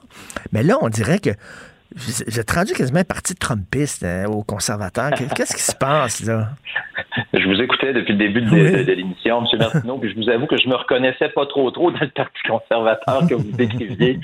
[0.51, 1.31] mais là on dirait que
[1.95, 5.11] j'ai rendu quasiment un parti trumpiste hein, aux conservateurs.
[5.35, 6.49] Qu'est-ce qui se passe là?
[7.33, 9.59] Je vous écoutais depuis le début de, l'émission, M.
[9.59, 12.39] Martineau, puis je vous avoue que je me reconnaissais pas trop trop dans le Parti
[12.47, 14.19] conservateur que vous décriviez.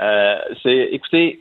[0.00, 1.40] Euh, c'est, écoutez,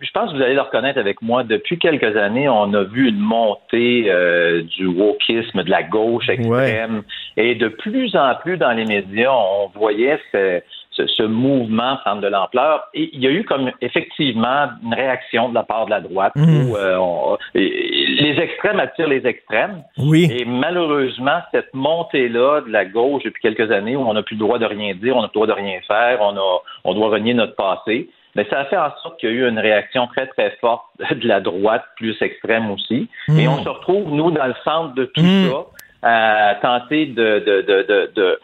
[0.00, 1.42] je pense que vous allez le reconnaître avec moi.
[1.44, 7.02] Depuis quelques années, on a vu une montée euh, du wokisme, de la gauche extrême,
[7.36, 10.60] et de plus en plus dans les médias, on voyait ce,
[10.92, 12.84] ce, ce mouvement prendre de l'ampleur.
[12.94, 16.32] Et il y a eu comme effectivement une réaction de la part de la droite
[16.36, 16.70] Mhm.
[16.70, 19.82] où euh, on- les extrêmes attirent les extrêmes.
[19.98, 20.28] Oui.
[20.30, 24.40] Et malheureusement, cette montée-là de la gauche depuis quelques années où on n'a plus le
[24.40, 26.94] droit de rien dire, on n'a plus le droit de rien faire, on, a, on
[26.94, 28.08] doit renier notre passé,
[28.38, 30.84] mais ça a fait en sorte qu'il y a eu une réaction très, très forte
[31.22, 33.08] de la droite, plus extrême aussi.
[33.36, 35.50] Et on se retrouve, nous, dans le centre de tout Mm.
[35.50, 35.64] ça,
[36.02, 38.38] à tenter de, de- de-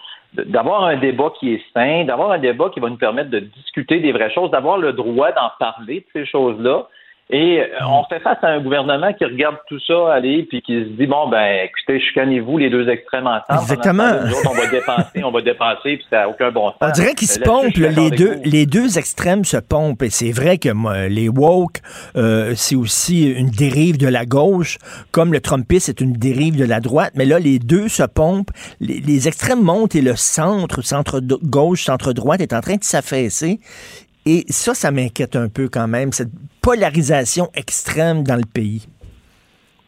[0.46, 4.00] d'avoir un débat qui est sain, d'avoir un débat qui va nous permettre de discuter
[4.00, 6.88] des vraies choses, d'avoir le droit d'en parler de ces choses-là.
[7.30, 7.86] Et euh, Mm.
[7.90, 11.06] on fait face à un gouvernement qui regarde tout ça aller puis qui se dit
[11.06, 13.62] bon ben écoutez, chicanez-vous les deux extrêmes ensemble.
[13.62, 14.10] Exactement.
[14.26, 16.76] Nous autres, on va dépenser, on va dépenser puis ça n'a aucun bon sens.
[16.82, 20.02] On dirait qu'ils se pompent, les deux, les deux extrêmes se pompent.
[20.02, 21.80] Et c'est vrai que moi, les woke,
[22.16, 24.78] euh, c'est aussi une dérive de la gauche,
[25.10, 27.12] comme le Trumpisme est une dérive de la droite.
[27.16, 28.50] Mais là, les deux se pompent.
[28.80, 32.84] Les, les extrêmes montent et le centre, centre gauche, centre droite est en train de
[32.84, 33.60] s'affaisser.
[34.26, 36.30] Et ça, ça m'inquiète un peu quand même, cette
[36.64, 38.86] polarisation extrême dans le pays?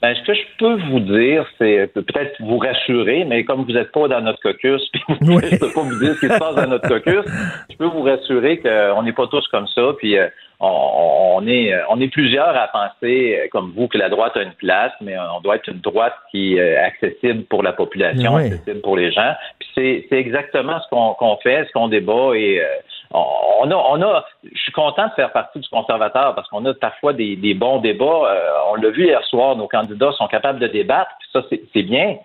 [0.02, 3.72] Ben, ce que je peux vous dire, c'est peut- peut-être vous rassurer, mais comme vous
[3.72, 5.42] n'êtes pas dans notre caucus, puis Oui.
[5.50, 7.24] je peux pas vous dire ce qui se passe dans notre caucus,
[7.70, 10.28] je peux vous rassurer qu'on n'est pas tous comme ça, puis euh,
[10.60, 14.42] on, on est on est plusieurs à penser euh, comme vous que la droite a
[14.42, 18.44] une place, mais on doit être une droite qui est accessible pour la population, Oui.
[18.52, 19.32] accessible pour les gens.
[19.58, 22.64] Puis c'est exactement ce qu'on fait, ce qu'on débat et euh,
[23.12, 26.74] on a, on a, je suis content de faire partie du conservateur parce qu'on a
[26.74, 28.04] parfois des, des bons débats.
[28.04, 31.82] Euh, on l'a vu hier soir, nos candidats sont capables de débattre, puis ça c'est
[31.82, 32.16] bien.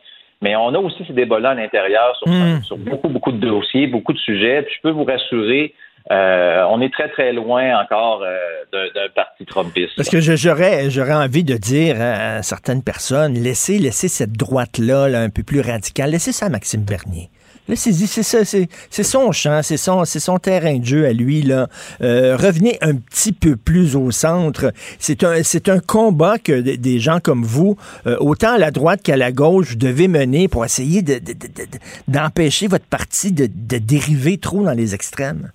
[0.42, 2.64] Mais on a aussi ces débats-là à l'intérieur sur, Mm.
[2.64, 4.64] sur beaucoup, beaucoup de dossiers, beaucoup de sujets.
[4.64, 5.76] Puis je peux vous rassurer,
[6.10, 8.38] euh, on est très, très loin encore euh,
[8.74, 9.96] d'un parti Trumpiste.
[9.96, 15.30] Parce que j'aurais envie de dire à certaines personnes, laissez, laissez cette droite-là, là, un
[15.30, 17.30] peu plus radicale, laissez ça à Maxime Bernier.
[17.76, 17.94] C'est
[18.24, 21.68] ça, c'est, c'est son champ, c'est son, c'est son terrain de jeu à lui, là.
[22.02, 24.74] Euh, revenez un petit peu plus au centre.
[25.00, 29.02] C'est un, c'est un combat que des- gens comme vous, euh, autant à la droite
[29.04, 33.32] qu'à la gauche, vous devez mener pour essayer de, de- de- de- d'empêcher votre parti
[33.32, 33.48] de,
[33.78, 35.52] dériver trop dans les extrêmes.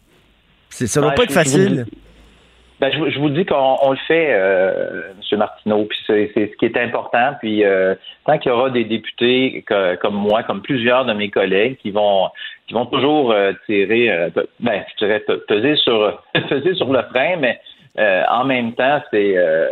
[0.71, 1.87] C'est, ça va Ouais, pas être facile.
[2.79, 5.39] Ben, je, vous- je vous dis qu'on on le fait, euh, M.
[5.39, 7.33] Martineau, puis c'est ce qui est important.
[7.41, 7.95] Puis euh,
[8.27, 9.65] tant qu'il y aura des députés
[10.01, 12.29] comme moi, comme plusieurs de mes collègues, qui vont
[12.69, 14.29] qui vont toujours euh, tirer, euh,
[14.61, 17.59] ben, je dirais pe- peser sur peser sur le frein, mais
[17.99, 19.71] euh, en même temps, c'est euh,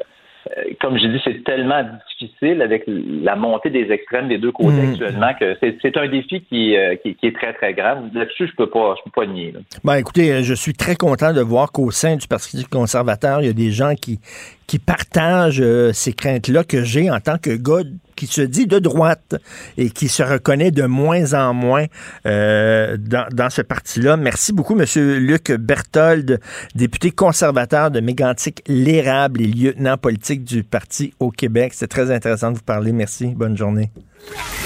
[0.80, 1.82] comme j'ai dit, c'est tellement
[2.20, 4.92] difficile avec la montée des extrêmes des deux côtés Mm.
[4.92, 8.08] actuellement que c'est un défi qui, euh, qui, qui est très très grave.
[8.14, 9.52] Là-dessus, je peux pas, je peux pas nier.
[9.52, 9.60] là.
[9.84, 13.46] Ben, écoutez, euh, je suis très content de voir qu'au sein du Parti conservateur, il
[13.46, 14.20] y a des gens qui,
[14.66, 18.78] qui partagent euh, ces craintes-là que j'ai en tant que gars qui se dit de
[18.78, 19.36] droite
[19.76, 21.86] et qui se reconnaît de moins en moins
[22.26, 24.16] euh, dans, dans ce parti-là.
[24.16, 24.86] Merci beaucoup, M.
[25.18, 26.40] Luc Berthold,
[26.74, 31.72] député conservateur de Mégantic-L'Érable et lieutenant politique du parti au Québec.
[31.74, 32.92] C'est très intéressant de vous parler.
[32.92, 33.26] Merci.
[33.26, 33.90] Bonne journée.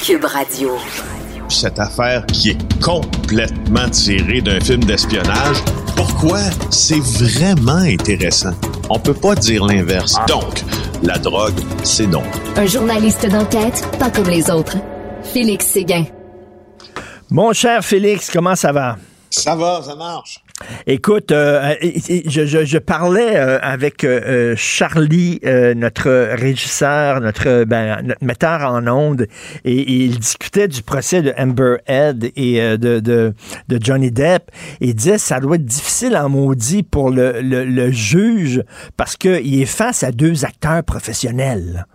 [0.02, 0.76] Cube Radio.
[1.48, 5.56] cette affaire qui est complètement tirée d'un film d'espionnage.
[5.98, 6.38] Pourquoi?
[6.70, 8.52] C'est vraiment intéressant?
[8.88, 10.14] On peut pas dire l'inverse.
[10.28, 10.62] Donc,
[11.02, 12.22] la drogue, c'est non.
[12.54, 14.76] Un journaliste d'enquête, pas comme les autres.
[15.24, 16.04] Félix Séguin.
[17.30, 18.96] Mon cher Félix, comment ça va?
[19.28, 20.40] Ça va, ça marche.
[20.86, 21.74] Écoute, euh,
[22.26, 28.62] je, je, je, parlais euh, avec euh, Charlie, euh, notre régisseur, notre, ben, notre metteur
[28.62, 29.26] en ondes,
[29.64, 33.34] et, il discutait du procès de Amber Head et de, de,
[33.68, 34.50] de, Johnny Depp.
[34.80, 38.62] Et il disait ça doit être difficile en maudit pour le, le, le juge
[38.96, 41.86] parce qu'il est face à deux acteurs professionnels.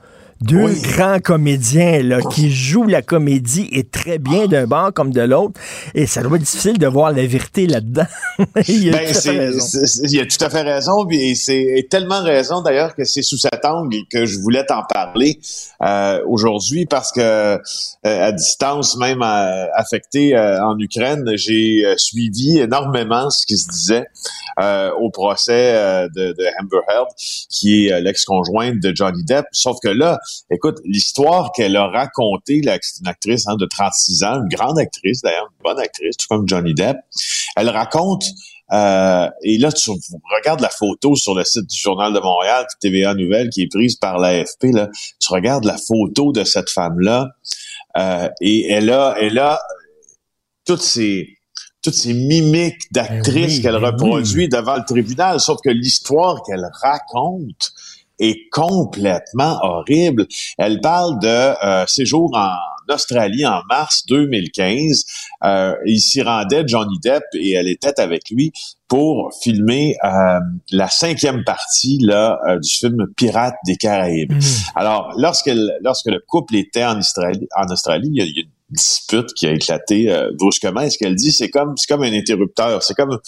[0.43, 0.81] Deux oui.
[0.81, 5.59] grands comédiens là, qui jouent la comédie et très bien d'un bord comme de l'autre.
[5.95, 8.05] Et ça doit être difficile de voir la vérité là-dedans.
[8.67, 9.13] il, ben,
[10.03, 11.07] il a tout à fait raison.
[11.11, 15.39] Et c'est tellement raison d'ailleurs que c'est sous cet angle que je voulais t'en parler
[15.81, 17.57] euh, aujourd'hui parce que euh,
[18.03, 24.05] à distance, même euh, affecté en Ukraine, j'ai euh, suivi énormément ce qui se disait
[24.59, 25.73] euh, au procès
[26.15, 27.07] de, de Amber Heard,
[27.49, 29.45] qui est l'ex-conjointe de Johnny Depp.
[29.51, 30.19] Sauf que là,
[30.51, 35.21] Écoute, l'histoire qu'elle a racontée, c'est une actrice hein, de 36 ans, une grande actrice
[35.21, 36.97] d'ailleurs, une bonne actrice, tout comme Johnny Depp.
[37.55, 38.23] Elle raconte,
[38.71, 39.91] euh, et là, tu
[40.37, 43.95] regardes la photo sur le site du Journal de Montréal, TVA Nouvelle, qui est prise
[43.95, 47.29] par l'AFP, là, tu regardes la photo de cette femme-là,
[47.95, 49.59] Euh, et elle a, elle a
[50.65, 51.37] toutes ces
[51.83, 56.41] toutes ces mimiques d'actrice Ben oui, qu'elle ben reproduit devant le tribunal, sauf que l'histoire
[56.43, 57.73] qu'elle raconte
[58.19, 60.27] est complètement horrible.
[60.57, 62.49] Elle parle de euh, séjour en
[62.89, 65.05] Australie en mars 2015.
[65.43, 68.51] Euh, il s'y rendait, Johnny Depp, et elle était avec lui
[68.87, 70.39] pour filmer euh,
[70.71, 74.33] la cinquième partie là euh, du film Pirates des Caraïbes.
[74.75, 75.51] Alors, lorsque
[75.81, 78.52] lorsque le couple était en Australie, en Australie, il y a, il y a une
[78.69, 80.81] dispute qui a éclaté euh, brusquement.
[80.81, 82.83] Et ce qu'elle dit, c'est comme c'est comme un interrupteur.
[82.83, 83.19] C'est comme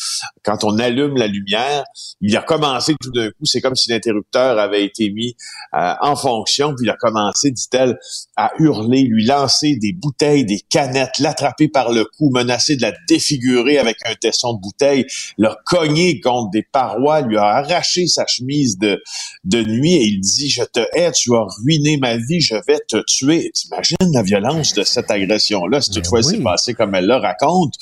[0.44, 1.84] quand on allume la lumière,
[2.22, 3.46] il a commencé tout d'un coup.
[3.46, 5.36] C'est comme si l'interrupteur avait été mis
[5.74, 7.98] euh, en fonction, puis il a commencé, dit-elle,
[8.36, 12.94] à hurler, lui lancer des bouteilles, des canettes, l'attraper par le cou, menacer de la
[13.08, 15.06] défigurer avec un tesson de bouteille,
[15.38, 19.02] l'a cogné contre des parois, lui a arraché sa chemise de,
[19.44, 22.80] de nuit et il dit, je te hais, tu as ruiné ma vie, je vais
[22.88, 23.52] te tuer.
[23.54, 27.74] T'imagines la violence de cette agression-là, si toutefois c'est passé comme elle le raconte.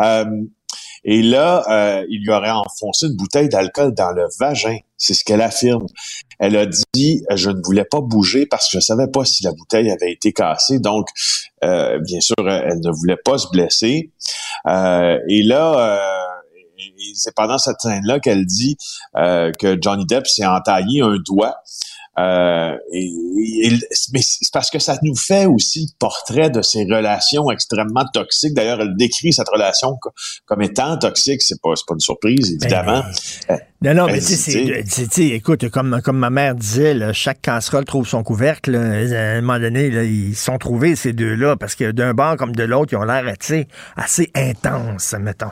[0.00, 0.24] Euh,
[1.04, 4.78] et là, euh, il lui aurait enfoncé une bouteille d'alcool dans le vagin.
[4.96, 5.86] C'est ce qu'elle affirme.
[6.38, 9.52] Elle a dit je ne voulais pas bouger parce que je savais pas si la
[9.52, 10.78] bouteille avait été cassée.
[10.78, 11.08] Donc,
[11.64, 14.12] euh, bien sûr, elle ne voulait pas se blesser.
[14.68, 16.00] Euh, et là,
[17.14, 18.76] c'est pendant cette scène-là qu'elle dit
[19.14, 21.56] que Johnny Depp s'est entaillé un doigt.
[22.18, 23.06] Euh, et,
[23.64, 23.78] et-
[24.12, 28.52] mais c'est parce que ça nous fait aussi le portrait de ces relations extrêmement toxiques.
[28.52, 30.10] D'ailleurs, elle décrit cette relation co-
[30.44, 31.40] comme étant toxique.
[31.42, 33.02] C'est pas, pas une surprise, évidemment.
[33.50, 37.86] Euh, Non, non, mais tu sais, écoute, comme, comme ma mère disait, là, chaque casserole
[37.86, 38.72] trouve son couvercle.
[38.72, 38.80] là.
[38.80, 42.36] À un moment donné, là, ils se sont trouvés, ces deux-là, parce que d'un bord
[42.36, 45.50] comme de l'autre, ils ont l'air assez intenses, mettons.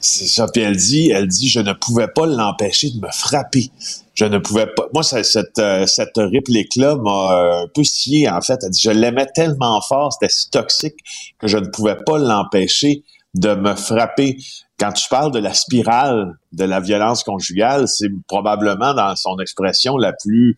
[0.00, 0.46] C'est ça.
[0.52, 3.70] Puis elle dit, elle dit, je ne pouvais pas l'empêcher de me frapper.
[4.18, 4.88] Je ne pouvais pas.
[4.92, 8.58] Moi, cette, euh, cette réplique-là m'a euh, un peu scié, en fait.
[8.76, 10.96] Je l'aimais tellement fort, c'était si toxique
[11.38, 13.04] que je ne pouvais pas l'empêcher
[13.34, 14.36] de me frapper.
[14.76, 19.96] Quand tu parles de la spirale de la violence conjugale, c'est probablement dans son expression
[19.98, 20.54] la plus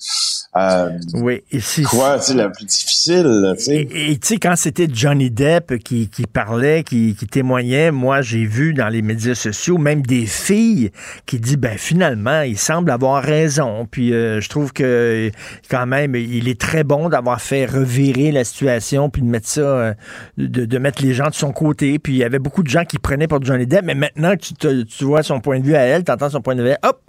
[0.57, 3.55] euh, Oui, et si- quoi, tu sais, la plus difficile.
[3.69, 8.45] Et tu sais, quand c'était Johnny Depp qui, qui parlait, qui, qui témoignait, moi, j'ai
[8.45, 10.91] vu dans les médias sociaux même des filles
[11.27, 13.87] qui disent, ben finalement, il semble avoir raison.
[13.91, 15.31] Puis euh, je trouve que
[15.71, 19.61] quand même, il est très bon d'avoir fait revirer la situation, puis de mettre ça,
[19.61, 19.95] euh,
[20.39, 21.99] de, de mettre les gens de son côté.
[21.99, 24.43] Puis il y avait beaucoup de gens qui prenaient pour Johnny Depp, mais maintenant que
[24.43, 26.75] tu, te- tu vois son point de vue elle, tu entends son point de vue
[26.83, 27.01] hop,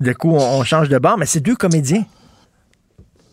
[0.00, 1.18] d'un coup, on, change de bord.
[1.18, 2.04] Mais c'est deux comédiens.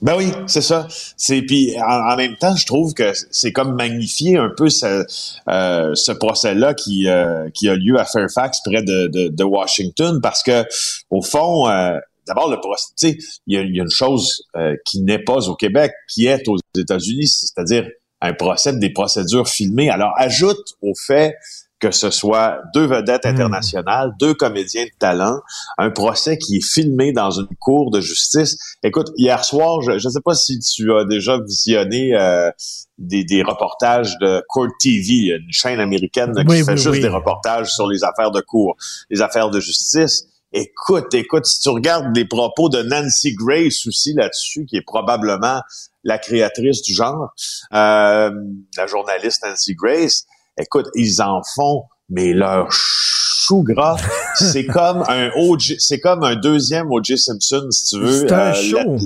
[0.02, 0.88] Ben oui, c'est ça.
[1.16, 5.06] C'est puis en, même temps, je trouve que c'est comme magnifier un peu ce,
[5.48, 10.66] euh, procès-là qui euh, qui a lieu à Fairfax près de, Washington parce que
[11.12, 14.44] au fond, euh, d'abord le procès, il y a, y a une chose
[14.86, 17.88] qui n'est pas au Québec, qui est aux États-Unis, c'est-à-dire
[18.22, 19.92] un procès des procédures filmées.
[19.92, 21.36] Alors ajoute au fait
[21.82, 25.40] que ce soit deux vedettes internationales, deux comédiens de talent,
[25.80, 28.56] un procès qui est filmé dans une cour de justice.
[28.84, 32.52] Écoute, hier soir, je ne sais pas si tu as déjà visionné euh,
[33.00, 37.08] des, des reportages de Court TV, une chaîne américaine qui Oui, fait oui, juste des
[37.08, 38.78] reportages sur les affaires de cour,
[39.10, 40.28] les affaires de justice.
[40.54, 45.62] Écoute, écoute, si tu regardes les propos de Nancy Grace aussi là-dessus, qui est probablement
[46.04, 47.34] la créatrice du genre,
[47.74, 48.32] euh,
[48.78, 50.26] la journaliste Nancy Grace,
[50.60, 53.98] écoute, ils en font, mais leur chou gras,
[54.36, 57.18] c'est comme un OJ, c'est comme un deuxième O.J.
[57.18, 58.28] Simpson, si tu veux.
[58.28, 58.78] C'est un Euh, show.
[58.78, 58.98] la-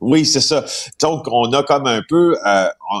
[0.00, 0.64] oui, c'est ça.
[1.00, 3.00] Donc, on a comme un peu euh, on-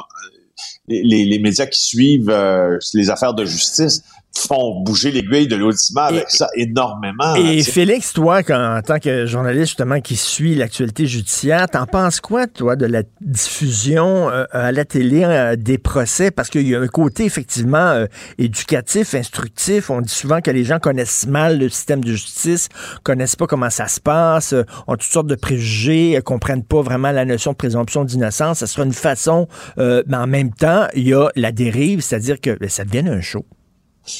[0.88, 4.02] les, les médias qui suivent euh, les affaires de justice
[4.36, 7.34] font bouger l'aiguille de l'audiment avec ça énormément.
[7.36, 7.62] Et.
[7.62, 12.46] Félix, toi, quand- en tant que journaliste justement qui suit l'actualité judiciaire, t'en penses quoi,
[12.46, 16.30] toi, de la diffusion euh, à la télé euh, des procès?
[16.30, 18.06] Parce qu'il y a un côté effectivement euh,
[18.38, 19.90] éducatif, instructif.
[19.90, 22.68] On dit souvent que les gens connaissent mal le système de justice,
[23.02, 27.10] connaissent pas comment ça se passe, euh, ont toutes sortes de préjugés, comprennent pas vraiment
[27.10, 28.58] la notion de présomption d'innocence.
[28.58, 32.40] Ça sera une façon, euh, mais en même temps, il y a la dérive, c'est-à-dire
[32.40, 33.44] que ben, ça devient un show.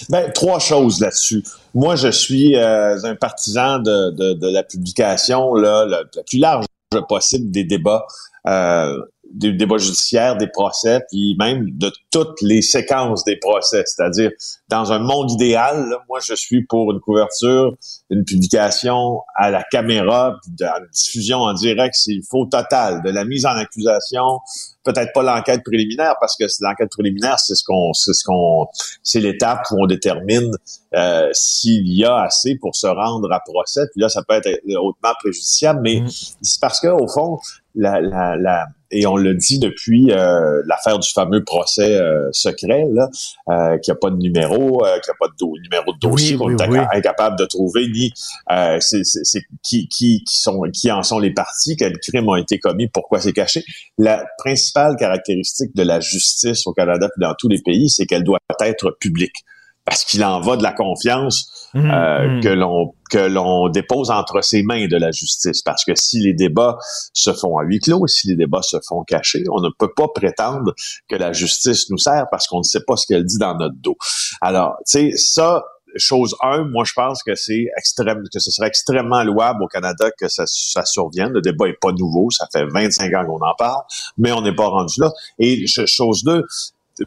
[0.08, 1.42] Ben, trois choses là-dessus.
[1.74, 6.66] Moi, je suis euh, un partisan de, de, la publication là, la, la plus large
[7.08, 8.04] possible des débats,
[8.46, 9.00] euh,
[9.32, 13.84] des débats judiciaires, des procès, puis même de toutes les séquences des procès.
[13.86, 14.30] C'est-à-dire,
[14.68, 17.74] dans un monde idéal, là, moi, je suis pour une couverture,
[18.10, 23.02] une publication à la caméra, puis de la diffusion en direct, c'est il faut total,
[23.02, 24.40] de la mise en accusation,
[24.84, 28.66] peut-être pas l'enquête préliminaire parce que l'enquête préliminaire c'est ce qu'on c'est ce qu'on
[29.02, 30.50] c'est l'étape où on détermine
[30.94, 34.48] euh, s'il y a assez pour se rendre à procès puis là ça peut être
[34.76, 37.38] hautement préjudiciable mais c'est parce que au fond
[37.74, 42.86] la, la, la et on le dit depuis euh, l'affaire du fameux procès euh, secret,
[42.92, 43.08] là,
[43.48, 45.92] euh, qu'il n'y a pas de numéro, euh, qu'il n'y a pas de do- numéro
[45.92, 46.86] de dossier, Oui, qu'on oui, est oui.
[46.92, 48.12] incapable de trouver, ni
[48.50, 52.28] euh, c'est, c'est, c'est qui, qui, qui, sont, qui en sont les parties, quels crimes
[52.28, 53.62] ont été commis, pourquoi c'est caché.
[53.96, 58.24] La principale caractéristique de la justice au Canada et dans tous les pays, c'est qu'elle
[58.24, 59.36] doit être publique.
[59.84, 62.40] Parce qu'il en va de la confiance Mhm, euh, mhm.
[62.42, 65.62] que l'on que l'on dépose entre ses mains de la justice.
[65.62, 66.76] Parce que si les débats
[67.14, 70.08] se font à huis clos, si les débats se font cachés, on ne peut pas
[70.12, 70.74] prétendre
[71.08, 73.76] que la justice nous sert parce qu'on ne sait pas ce qu'elle dit dans notre
[73.78, 73.96] dos.
[74.40, 75.62] Alors, tu sais, ça,
[75.96, 80.10] chose un, moi je pense que c'est extrême, que ce serait extrêmement louable au Canada
[80.18, 81.30] que ça, ça survienne.
[81.32, 83.82] Le débat est pas nouveau, ça fait 25 ans qu'on en parle,
[84.18, 85.12] mais on n'est pas rendu là.
[85.38, 86.42] Et ch- chose deux,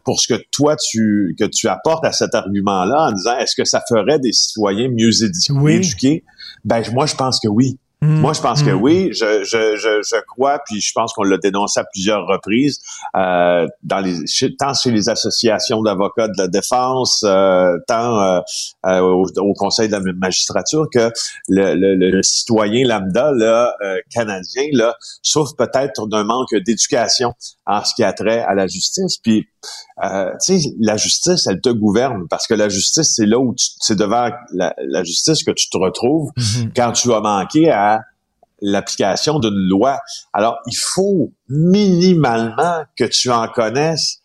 [0.04, 3.64] pour ce que toi tu que tu apportes à cet argument-là en disant est-ce que
[3.64, 5.74] ça ferait des citoyens mieux édu- Oui.
[5.74, 6.24] éduqués?
[6.64, 7.78] Ben moi je pense que oui.
[8.02, 8.82] Mm, Moi, je pense que mm.
[8.82, 9.08] oui.
[9.12, 12.80] Je, je, je, je crois, puis je pense qu'on l'a dénoncé à plusieurs reprises,
[13.16, 18.40] euh, dans les, chez- tant chez les associations d'avocats de la défense, euh, tant euh,
[18.84, 21.10] euh, au, au Conseil de la magistrature, que
[21.48, 27.32] le, le, le citoyen lambda là, euh, canadien là, souffre peut-être d'un manque d'éducation
[27.64, 29.16] en ce qui a trait à la justice.
[29.16, 29.46] Puis,
[30.02, 33.54] euh, tu sais, la justice, elle te gouverne parce que la justice, c'est là où
[33.54, 36.72] tu, c'est devant la, la justice que tu te retrouves Mhm.
[36.74, 38.00] quand tu as manqué à
[38.60, 39.98] l'application d'une loi.
[40.32, 44.18] Alors, il faut minimalement que tu en connaisses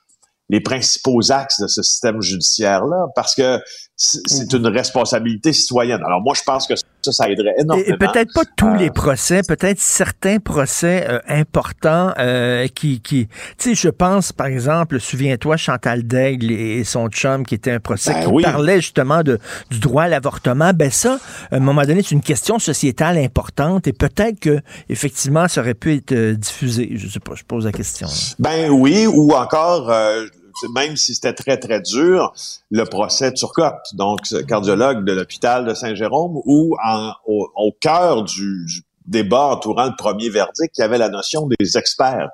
[0.49, 3.59] les principaux axes de ce système judiciaire-là, parce que
[4.01, 5.99] c'est c'est une responsabilité citoyenne.
[6.05, 7.87] Alors moi, je pense que ça, ça aiderait énormément.
[7.87, 13.27] et peut-être pas tous Euh, les procès, peut-être certains procès euh, importants euh, qui, qui,
[13.57, 17.79] tu sais, je pense par exemple, souviens-toi Chantal Daigle et son chum qui était un
[17.81, 18.43] procès Ben qui oui.
[18.43, 19.37] parlait justement de
[19.69, 20.71] du droit à l'avortement.
[20.73, 21.19] Ben ça,
[21.51, 25.73] à un moment donné, c'est une question sociétale importante et peut-être que effectivement, ça aurait
[25.73, 26.89] pu être euh, diffusé.
[26.95, 28.07] Je sais pas, je pose la question.
[28.07, 28.13] là.
[28.39, 30.25] Ben oui, ou encore, euh,
[30.73, 32.33] même si c'était très, très dur,
[32.71, 38.65] le procès Turcotte, donc cardiologue de l'hôpital de Saint-Jérôme, où en- au, au cœur du,
[38.65, 42.29] du débat entourant le premier verdict, il y avait la notion des experts.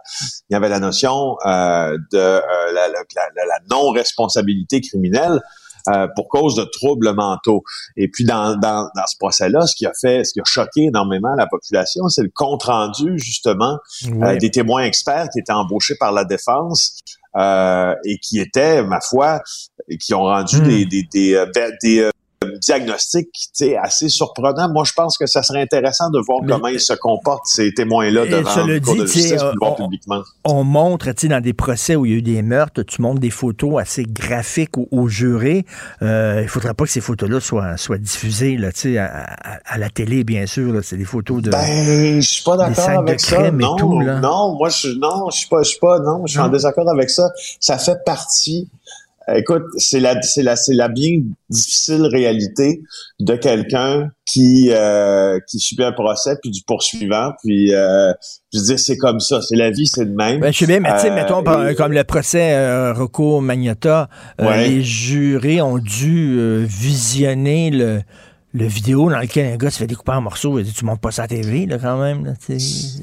[0.49, 2.41] Il y avait la notion euh, de euh,
[2.73, 3.03] la, la-
[3.35, 5.39] la- la non-responsabilité criminelle.
[5.87, 7.61] euh, pour cause de troubles mentaux.
[7.95, 10.85] Et puis dans, dans, dans ce procès-là, ce qui a fait, ce qui a choqué
[10.85, 13.77] énormément la population, c'est le compte rendu justement
[14.23, 16.97] euh, des témoins experts qui étaient embauchés par la défense
[17.37, 19.41] euh, et qui étaient, ma foi,
[19.89, 20.67] et qui ont rendu Hmm.
[20.67, 21.45] des, des, des, euh,
[21.81, 22.09] des,
[23.53, 24.69] sais, assez surprenants.
[24.69, 27.73] Moi, je pense que ça serait intéressant de voir Mais- comment ils se comportent, ces
[27.73, 30.21] témoins-là, devant le cour dit, de justice, voir on- publiquement.
[30.43, 33.29] on montre, dans des procès où il y a eu des meurtres, tu montres des
[33.29, 35.65] photos assez graphiques aux, aux jurés.
[36.01, 39.89] Euh, il faudrait pas que ces photos-là soient, soient diffusées, là, à, à- à la
[39.89, 40.73] télé, bien sûr.
[40.83, 41.49] C'est des photos de...
[41.51, 43.51] Ben, je suis pas d'accord avec ça.
[43.51, 46.39] Non, tout, non, moi, je, non, je suis pas, je suis pas, non, je suis
[46.39, 47.29] en désaccord avec ça.
[47.59, 48.67] Ça fait partie.
[49.33, 52.81] Écoute, c'est la, c'est la, c'est la bien difficile réalité
[53.19, 57.31] de quelqu'un qui, euh, qui subit un procès puis du poursuivant.
[57.43, 58.11] Puis, euh,
[58.53, 59.41] je veux dire, c'est comme ça.
[59.41, 60.39] C'est la vie, c'est le même.
[60.41, 64.45] Ben, je sais bien, mais tu sais, Euh, mettons, et- comme le procès euh, euh,
[64.45, 64.67] Ouais.
[64.67, 68.01] les jurés ont dû visionner le,
[68.53, 70.59] le vidéo dans lequel un gars se fait découper en morceaux.
[70.61, 72.25] Dit, tu montes pas ça à la TV, là, quand même.
[72.25, 72.33] Là.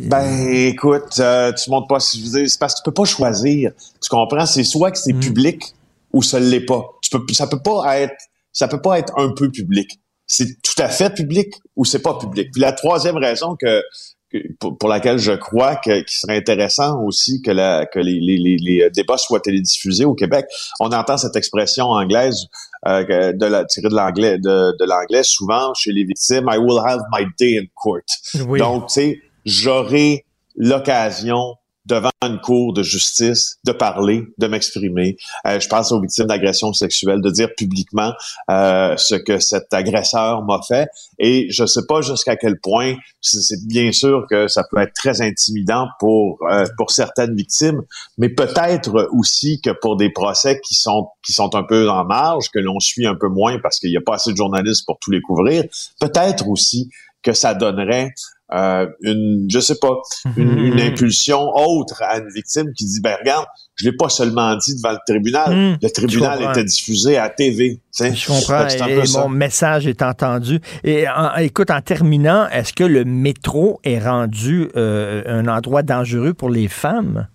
[0.03, 2.19] Ben, écoute, euh, tu montes pas, c'est
[2.59, 3.73] parce que tu peux pas choisir.
[4.01, 4.47] Tu comprends?
[4.47, 5.03] C'est soit que Mm.
[5.05, 5.75] c'est public
[6.13, 6.85] ou ça l'est pas.
[7.03, 8.15] Tu peux, ça peut pas être,
[8.53, 9.89] ça peut pas être un peu public.
[10.27, 12.51] C'est tout à fait public ou c'est pas public.
[12.53, 13.83] Puis la troisième raison que,
[14.31, 18.19] que- pour, pour laquelle je crois que, qu'il serait intéressant aussi que, la, que les,
[18.21, 20.47] les, les, les débats soient télédiffusés au Québec,
[20.81, 22.47] on entend cette expression anglaise
[22.87, 26.81] euh, de la, tirée de l'anglais, de, de l'anglais souvent chez les victimes, I will
[26.87, 28.01] have my day in court.
[28.49, 28.59] Oui.
[28.59, 30.25] Donc, tu sais, j'aurai
[30.57, 31.55] l'occasion
[31.87, 35.17] devant une cour de justice de parler, de m'exprimer.
[35.47, 38.13] Euh, je pense aux victimes d'agressions sexuelles, de dire publiquement
[38.51, 40.89] euh, ce que cet agresseur m'a fait.
[41.19, 45.21] Et je sais pas jusqu'à quel point, c'est bien sûr que ça peut être très
[45.23, 47.83] intimidant pour euh, pour certaines victimes,
[48.19, 52.51] mais peut-être aussi que pour des procès qui sont qui sont un peu en marge,
[52.51, 54.99] que l'on suit un peu moins parce qu'il n'y a pas assez de journalistes pour
[55.01, 55.65] tous les couvrir,
[56.01, 56.91] peut-être aussi
[57.23, 58.15] que ça donnerait
[58.55, 59.97] euh, une, je sais pas,
[60.37, 63.47] une, une impulsion autre à une victime qui dit, ben regarde,
[63.77, 67.77] je l'ai pas seulement dit devant le tribunal, Hum, le tribunal était diffusé à TV.
[67.77, 68.15] tu sais.
[68.15, 68.67] Je comprends.
[68.89, 69.21] Et, et ça.
[69.23, 70.61] mon message est entendu.
[70.85, 76.35] Et en- écoute, en terminant, est-ce que le métro est rendu euh, un endroit dangereux
[76.35, 77.27] pour les femmes?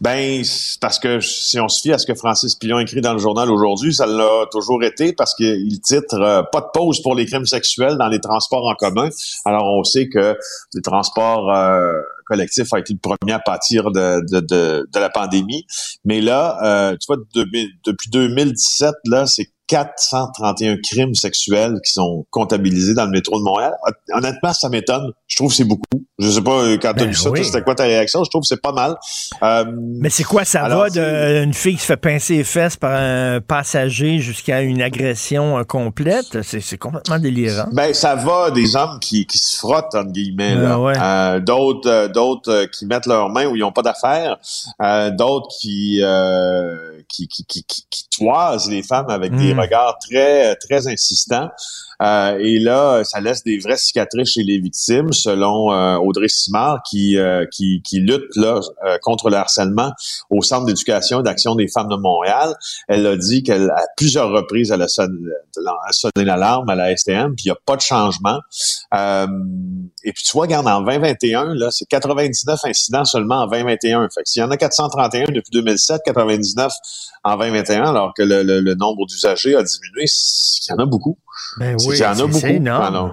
[0.00, 0.42] Ben,
[0.80, 3.50] parce que si on se fie à ce que Francis Pillon écrit dans le journal
[3.50, 7.46] aujourd'hui, ça l'a toujours été parce qu'il titre euh, Pas de pause pour les crimes
[7.46, 9.08] sexuels dans les transports en commun.
[9.44, 10.36] Alors, on sait que
[10.74, 11.92] les transports, euh,
[12.26, 15.64] collectif a été le premier à pâtir de, la pandémie.
[16.04, 22.94] Mais là, euh, tu vois, depuis 2017, là, c'est 431 crimes sexuels qui sont comptabilisés
[22.94, 23.74] dans le métro de Montréal.
[24.12, 25.10] Honnêtement, ça m'étonne.
[25.26, 25.82] Je trouve que c'est beaucoup.
[26.18, 27.44] Je sais pas, quand tu as Ben vu ça, oui.
[27.44, 28.22] c'était quoi ta réaction?
[28.24, 28.96] Je trouve que c'est pas mal.
[29.42, 29.64] Euh,
[30.00, 32.92] Mais c'est quoi, ça alors, va d'une fille qui se fait pincer les fesses par
[32.92, 36.42] un passager jusqu'à une agression euh, complète?
[36.42, 37.66] C'est complètement délirant.
[37.72, 40.54] Ben, ça va des hommes qui, qui se frottent, entre guillemets.
[40.64, 40.94] Ah ouais.
[40.96, 44.36] Euh, d'autres, euh, d'autres euh, qui mettent leurs mains où ils n'ont pas d'affaires.
[44.80, 46.76] Euh, d'autres qui, euh,
[47.08, 49.55] qui, qui, qui, qui, qui toisent les femmes avec des Mm.
[49.58, 51.50] Regards très, très insistants.
[52.02, 56.80] Euh, et là, ça laisse des vraies cicatrices chez les victimes, selon euh, Audrey Simard,
[56.88, 59.92] qui, euh, qui, qui lutte là, euh, contre le harcèlement
[60.30, 62.54] au Centre d'éducation et d'action des femmes de Montréal.
[62.88, 65.12] Elle a dit qu'elle, à plusieurs reprises, elle a sonné,
[66.16, 68.40] l'alarme à la STM, puis il n'y a pas de changement.
[68.94, 69.26] Euh,
[70.04, 74.08] et puis tu vois, regarde, en 2021, là, c'est 99 incidents seulement en 2021.
[74.14, 76.72] Fait s'il y en a 431 depuis 2007, 99
[77.24, 80.86] en 2021, alors que le, le- le nombre d'usagers a diminué, il y en a
[80.86, 81.18] beaucoup.
[81.58, 82.46] Ben oui, qu'il y en a c'est- beaucoup.
[82.46, 83.12] énorme.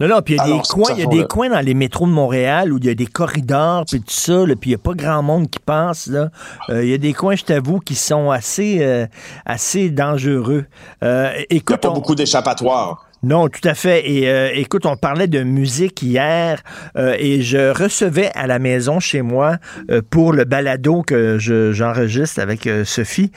[0.00, 1.74] Non, non, puis il y a des coins, il y a des coins dans les
[1.74, 4.72] métros de Montréal où il y a des corridors puis tout ça, là, puis il
[4.72, 6.30] n'y a pas grand monde qui passe là.
[6.70, 9.06] Euh, Il y a des coins, je t'avoue, qui sont assez, euh,
[9.46, 10.64] assez dangereux.
[11.04, 13.06] Euh, il n'y a pas on- beaucoup d'échappatoires.
[13.22, 14.10] Non, tout à fait.
[14.10, 16.60] Et euh, écoute, on parlait de musique hier
[16.98, 19.58] euh, et je recevais à la maison chez moi
[19.90, 23.30] euh, pour le balado que je- j'enregistre avec Sophie.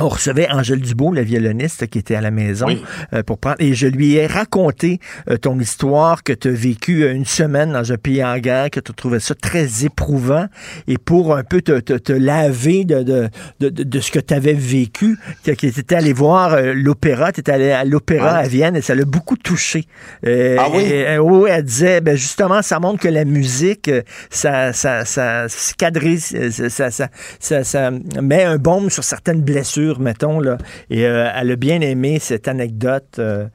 [0.00, 2.82] Euh, on recevait Angèle Dubois, la violoniste qui était à la maison Oui.
[3.12, 4.98] euh, pour prendre et je lui ai raconté
[5.30, 8.80] euh, ton histoire que tu as vécu une semaine dans un pays en guerre, que
[8.80, 10.46] tu trouvais ça très éprouvant
[10.88, 13.28] et pour un peu te, te, te laver de, de,
[13.60, 17.32] de, de- de ce que tu avais vécu, que tu étais allé voir euh, l'opéra,
[17.32, 19.84] tu étais allé à l'opéra à Vienne et ça l'a beaucoup touché.
[20.26, 20.82] Euh, Ah oui?
[20.84, 25.04] et, euh, oui, elle disait, ben justement, ça montre que la musique, euh, ça, ça,
[25.04, 27.08] ça euh, ça, ça, ça,
[27.40, 27.90] ça- ça
[28.22, 30.58] met un baume sur certaines blessures, mettons, là.
[30.90, 33.46] Et euh, elle a bien aimé cette anecdote euh,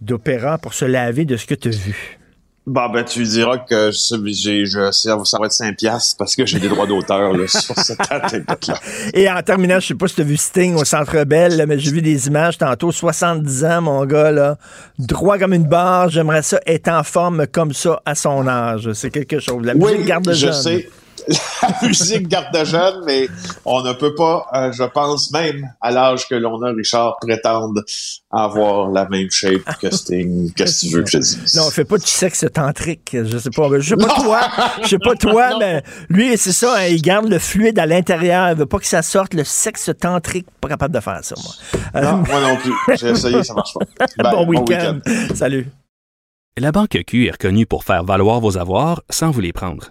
[0.00, 2.18] d'opéra pour se laver de ce que tu as vu.
[2.66, 6.44] Bon, ben, tu diras que je, j'ai, je, ça, va être 5 piastres parce que
[6.44, 8.80] j'ai des droits d'auteur là, sur cette anecdote-là.
[9.14, 11.66] Et en terminant, je sais pas si tu as vu Sting au Centre Bell, là,
[11.66, 14.58] mais j'ai vu des images tantôt, 70 ans, mon gars, là,
[14.98, 16.08] droit comme une barre.
[16.08, 18.92] J'aimerais ça être en forme comme ça à son âge.
[18.94, 19.64] C'est quelque chose.
[19.64, 20.52] La musique garde je jeune.
[20.52, 20.88] sais.
[21.28, 23.28] La musique garde jeune, mais
[23.64, 27.82] on ne peut pas, euh, je pense même à l'âge que l'on a, Richard, prétendre
[28.30, 30.52] avoir la même shape que Sting.
[30.54, 31.54] Qu'est-ce que tu veux que je dise?
[31.56, 33.16] Non, fais pas du sexe tantrique.
[33.24, 33.68] Je sais pas.
[33.78, 34.40] Je sais pas toi.
[34.82, 36.76] Je sais pas toi, mais lui, c'est ça.
[36.78, 38.50] hein, il garde le fluide à l'intérieur.
[38.50, 39.34] Il veut pas que ça sorte.
[39.34, 41.52] Le sexe tantrique, pas capable de faire ça, moi.
[41.96, 42.72] Euh, Non, moi non plus.
[42.96, 44.06] J'ai essayé, ça marche pas.
[44.22, 45.00] Bye, bon bon week-end.
[45.34, 45.66] Salut.
[46.58, 49.90] La Banque Q est reconnue pour faire valoir vos avoirs sans vous les prendre.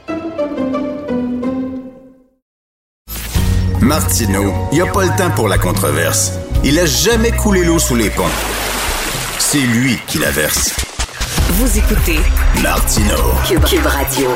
[3.81, 6.33] Martineau, il n'y a pas le temps pour la controverse.
[6.63, 8.29] Il a jamais coulé l'eau sous les ponts.
[9.39, 10.69] C'est lui qui la verse.
[11.53, 12.19] Vous écoutez
[12.61, 13.33] Martineau.
[13.47, 14.29] Cube, Cube Radio.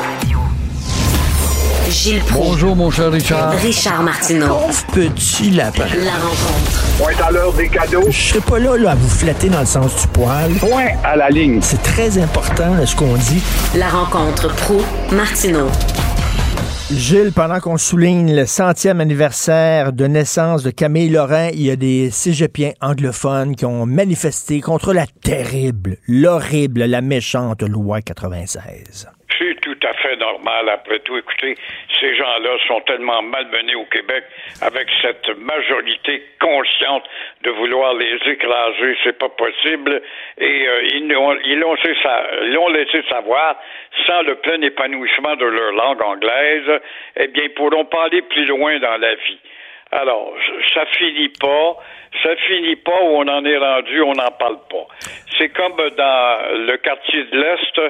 [1.88, 2.48] Gilles Proulx.
[2.48, 3.52] Bonjour, mon cher Richard.
[3.52, 4.48] Richard Martineau.
[4.48, 5.84] Pauvre petit lapin.
[6.04, 6.84] La rencontre.
[6.98, 8.02] Point à l'heure des cadeaux.
[8.10, 10.54] Je serai pas là, là à vous flatter dans le sens du poil.
[10.54, 11.60] Point à la ligne.
[11.62, 13.40] C'est très important ce qu'on dit.
[13.76, 14.82] La rencontre pro
[15.12, 15.70] Martineau.
[16.90, 21.76] Gilles, pendant qu'on souligne le centième anniversaire de naissance de Camille Laurent, il y a
[21.76, 29.08] des cégepiens anglophones qui ont manifesté contre la terrible, l'horrible, la méchante loi 96.
[30.16, 30.68] Normal.
[30.68, 31.56] Après tout, écoutez,
[32.00, 34.24] ces gens-là sont tellement malmenés au Québec
[34.62, 37.04] avec cette majorité consciente
[37.42, 38.96] de vouloir les écraser.
[39.04, 40.02] C'est pas possible.
[40.38, 41.60] Et euh, ils l'ont ils
[42.72, 43.56] laissé savoir,
[44.06, 46.80] sans le plein épanouissement de leur langue anglaise,
[47.16, 49.38] eh bien, ils pourront pas aller plus loin dans la vie.
[49.92, 50.34] Alors,
[50.74, 51.76] ça finit pas,
[52.22, 54.86] ça finit pas où on en est rendu, on n'en parle pas.
[55.38, 57.80] C'est comme dans le quartier de l'Est,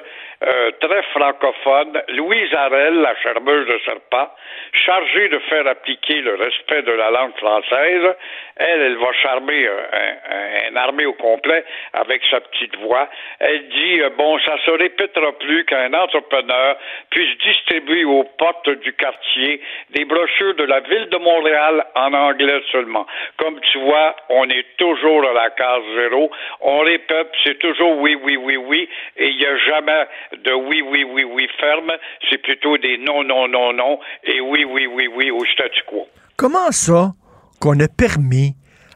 [0.42, 4.28] euh, très francophone, Louise Arel, la charmeuse de serpent,
[4.72, 8.14] chargée de faire appliquer le respect de la langue française,
[8.56, 13.08] elle, elle va charmer un, un, armée au complet avec sa petite voix.
[13.40, 16.76] Elle dit, euh, bon, ça se répétera plus qu'un entrepreneur
[17.10, 19.60] puisse distribuer aux portes du quartier
[19.90, 23.06] des brochures de la ville de Montréal en anglais seulement.
[23.38, 26.30] Comme tu vois, on est toujours à la case zéro.
[26.60, 30.82] On répète, c'est toujours oui, oui, oui, oui, et il n'y a jamais de oui,
[30.82, 31.92] oui, oui, oui ferme,
[32.28, 36.06] c'est plutôt des non, non, non, non, et oui, oui, oui, oui au statu quo.
[36.36, 37.12] Comment ça
[37.60, 38.54] qu'on a permis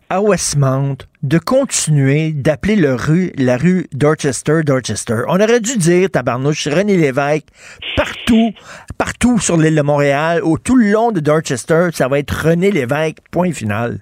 [0.08, 5.22] à Westmount de continuer d'appeler la rue, la rue Dorchester, Dorchester?
[5.28, 7.46] On aurait dû dire, tabarnouche, René Lévesque,
[7.96, 8.52] partout,
[8.98, 12.70] partout sur l'île de Montréal, ou tout le long de Dorchester, ça va être René
[12.70, 14.00] Lévesque, point final.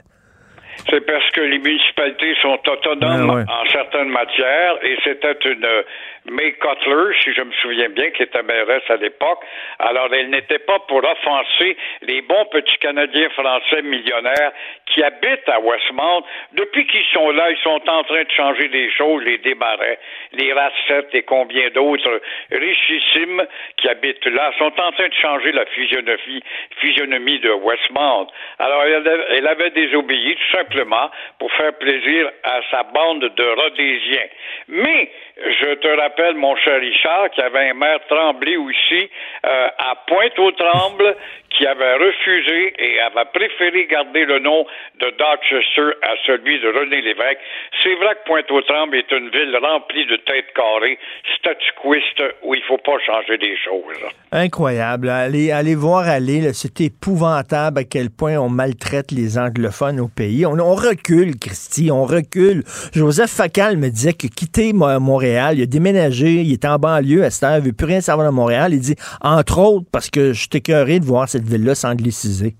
[0.89, 5.85] C'est parce que les municipalités sont autonomes en certaines matières et c'était une
[6.31, 9.41] May Cutler, si je me souviens bien, qui était mairesse à l'époque.
[9.79, 14.53] Alors, elle n'était pas pour offenser les bons petits Canadiens français millionnaires
[14.87, 16.25] qui habitent à Westmount.
[16.53, 19.99] Depuis qu'ils sont là, ils sont en train de changer des choses, les démarrais,
[20.33, 22.21] les racettes et combien d'autres
[22.51, 26.43] richissimes qui habitent là sont en train de changer la physionomie,
[26.81, 28.27] physionomie de Westmount.
[28.59, 34.29] Alors, elle avait désobéi tout simplement pour faire plaisir à sa bande de Rhodésiens.
[34.69, 39.09] Mais, je te rappelle, mon cher Richard, qu'il y avait un maire Tremblay aussi
[39.47, 41.17] euh, à Pointe-aux-Trembles
[41.51, 44.67] qui avait refusé et avait préféré garder le nom
[45.01, 47.39] de Dorchester à celui de René Lévesque.
[47.83, 50.99] C'est vrai que Pointe-aux-Trembles est une ville remplie de têtes carrées,
[51.39, 54.05] statuquistes, où il ne faut pas changer des choses.
[54.33, 55.09] Incroyable.
[55.09, 60.45] Allez, allez voir aller, c'est épouvantable à quel point on maltraite les anglophones au pays.
[60.47, 62.63] On, on recule, Christy, on recule.
[62.95, 67.31] Joseph Facal me disait que quitter Montréal, il a déménagé, il est en banlieue à
[67.31, 68.73] cette heure, il veut plus rien savoir de Montréal.
[68.73, 72.55] Il dit, entre autres, parce que je suis écœuré de voir cette ville-là s'angliciser.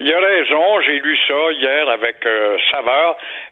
[0.00, 2.56] Il a raison, j'ai lu ça hier avec euh,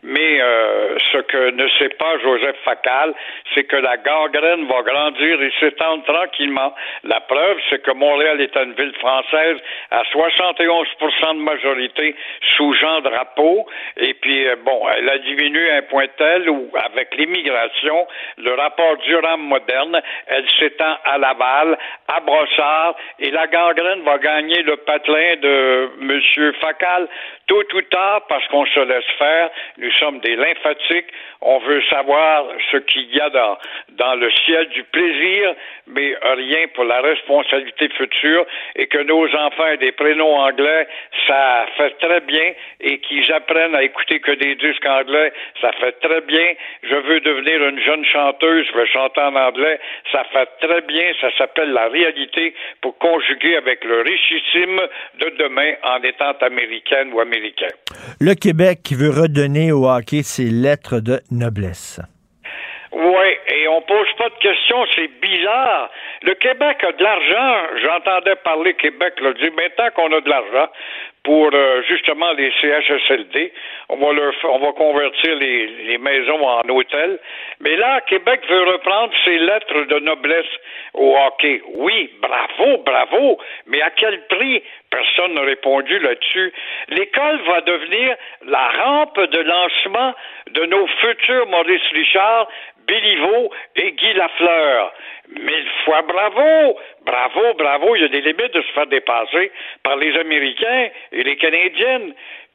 [0.02, 3.14] mais euh, ce que ne sait pas Joseph Facal,
[3.54, 6.74] c'est que la gangrène va grandir et s'étendre tranquillement.
[7.04, 9.58] La preuve, c'est que Montréal est une ville française
[9.90, 12.14] à 71% de majorité
[12.56, 13.66] sous Jean Drapeau,
[13.96, 18.06] et puis euh, bon, elle a diminué un point tel où, avec l'immigration,
[18.38, 24.62] le rapport Durham moderne, elle s'étend à Laval, à Brossard, et la gangrène va gagner
[24.62, 26.52] le patelin de M.
[26.60, 27.08] Facal,
[27.72, 31.06] ou tard, parce qu'on se laisse faire, nous sommes des lymphatiques,
[31.40, 33.58] on veut savoir ce qu'il y a dans,
[33.90, 35.54] dans le ciel du plaisir,
[35.86, 38.44] mais rien pour la responsabilité future,
[38.76, 40.86] et que nos enfants aient des prénoms anglais,
[41.26, 45.92] ça fait très bien, et qu'ils apprennent à écouter que des disques anglais, ça fait
[46.00, 46.54] très bien.
[46.82, 49.78] Je veux devenir une jeune chanteuse, je veux chanter en anglais,
[50.12, 54.80] ça fait très bien, ça s'appelle la réalité pour conjuguer avec le richissime
[55.18, 57.20] de demain en étant américaine ou
[58.20, 62.00] Le Québec qui veut redonner au hockey ses lettres de noblesse.
[62.92, 65.90] Oui, et on pose pas de questions, c'est bizarre.
[66.24, 67.56] Le Québec a de l'argent.
[67.82, 70.68] J'entendais parler Québec le dit, maintenant qu'on a de l'argent
[71.22, 73.52] pour euh, justement les CHSLD,
[73.88, 77.18] on va on va convertir les, les maisons en hôtels.
[77.60, 80.52] Mais là, Québec veut reprendre ses lettres de noblesse
[80.92, 81.62] au hockey.
[81.74, 84.62] Oui, bravo, bravo, mais à quel prix?
[84.90, 86.52] Personne n'a répondu là-dessus.
[86.88, 88.16] L'école va devenir
[88.46, 90.14] la rampe de lancement
[90.52, 92.48] de nos futurs Maurice Richard,
[92.86, 94.92] Béliveau et Guy Lafleur.
[95.28, 96.78] Mille fois bravo!
[97.04, 97.96] Bravo, bravo!
[97.96, 99.50] Il y a des limites de se faire dépasser
[99.82, 102.14] par les Américains et les Canadiennes.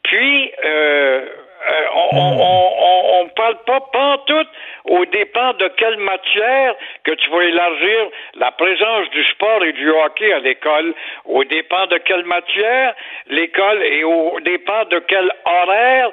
[0.10, 1.22] Puis, euh,
[1.70, 4.48] euh, on, ne parle pas pantoute
[4.86, 9.88] au dépend de quelle matière que tu vas élargir la présence du sport et du
[9.92, 10.96] hockey à l'école,
[11.26, 12.96] au dépend de quelle matière
[13.28, 16.10] l'école et au dépend de quel horaire.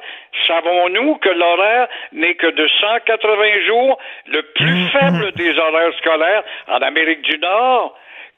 [0.46, 4.90] Savons-nous que l'horaire n'est que de 180 jours, le plus mm-hmm.
[4.90, 7.96] faible des horaires scolaires en Amérique du Nord?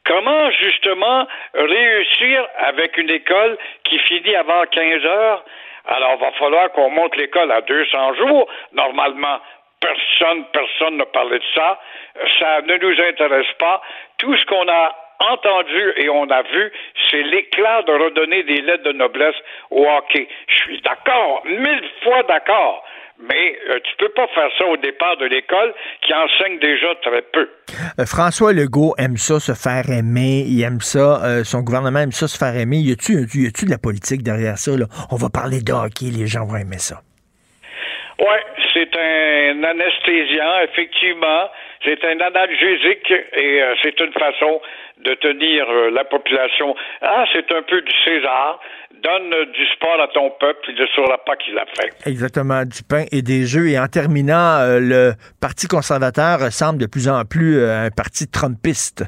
[0.08, 5.44] Comment justement réussir avec une école qui finit avant 15 heures?
[5.86, 8.48] Alors, il va falloir qu'on monte l'école à 200 jours.
[8.72, 9.38] Normalement,
[9.80, 11.78] personne, personne ne parlait de ça.
[12.38, 13.82] Ça ne nous intéresse pas.
[14.16, 16.72] Tout ce qu'on a entendu et on a vu,
[17.10, 19.36] c'est l'éclat de redonner des lettres de noblesse
[19.70, 20.26] au hockey.
[20.46, 22.82] Je suis d'accord, mille fois d'accord.
[23.20, 27.22] Mais euh, tu peux pas faire ça au départ de l'école qui enseigne déjà très
[27.22, 27.48] peu.
[27.98, 30.44] Euh, François Legault aime ça, se faire aimer.
[30.46, 31.20] Il aime ça.
[31.24, 32.76] euh, son gouvernement aime ça, se faire aimer.
[32.78, 34.76] Y a-tu y a-tu de la politique derrière ça?
[34.76, 34.86] Là?
[35.10, 37.02] On va parler de hockey, les gens vont aimer ça.
[38.18, 38.42] Ouais,
[38.72, 41.50] c'est un anesthésiant, effectivement.
[41.84, 44.60] C'est un analgésique et euh, c'est une façon
[44.98, 46.74] de tenir euh, la population.
[47.00, 48.58] Ah, c'est un peu du César.
[49.02, 51.90] Donne du sport à ton peuple, il ne saura pas qu'il l'a fait.
[52.08, 53.68] Exactement, du pain et des jeux.
[53.68, 57.90] Et en terminant, euh, le Parti conservateur ressemble de plus en plus euh, à un
[57.90, 59.04] parti trumpiste.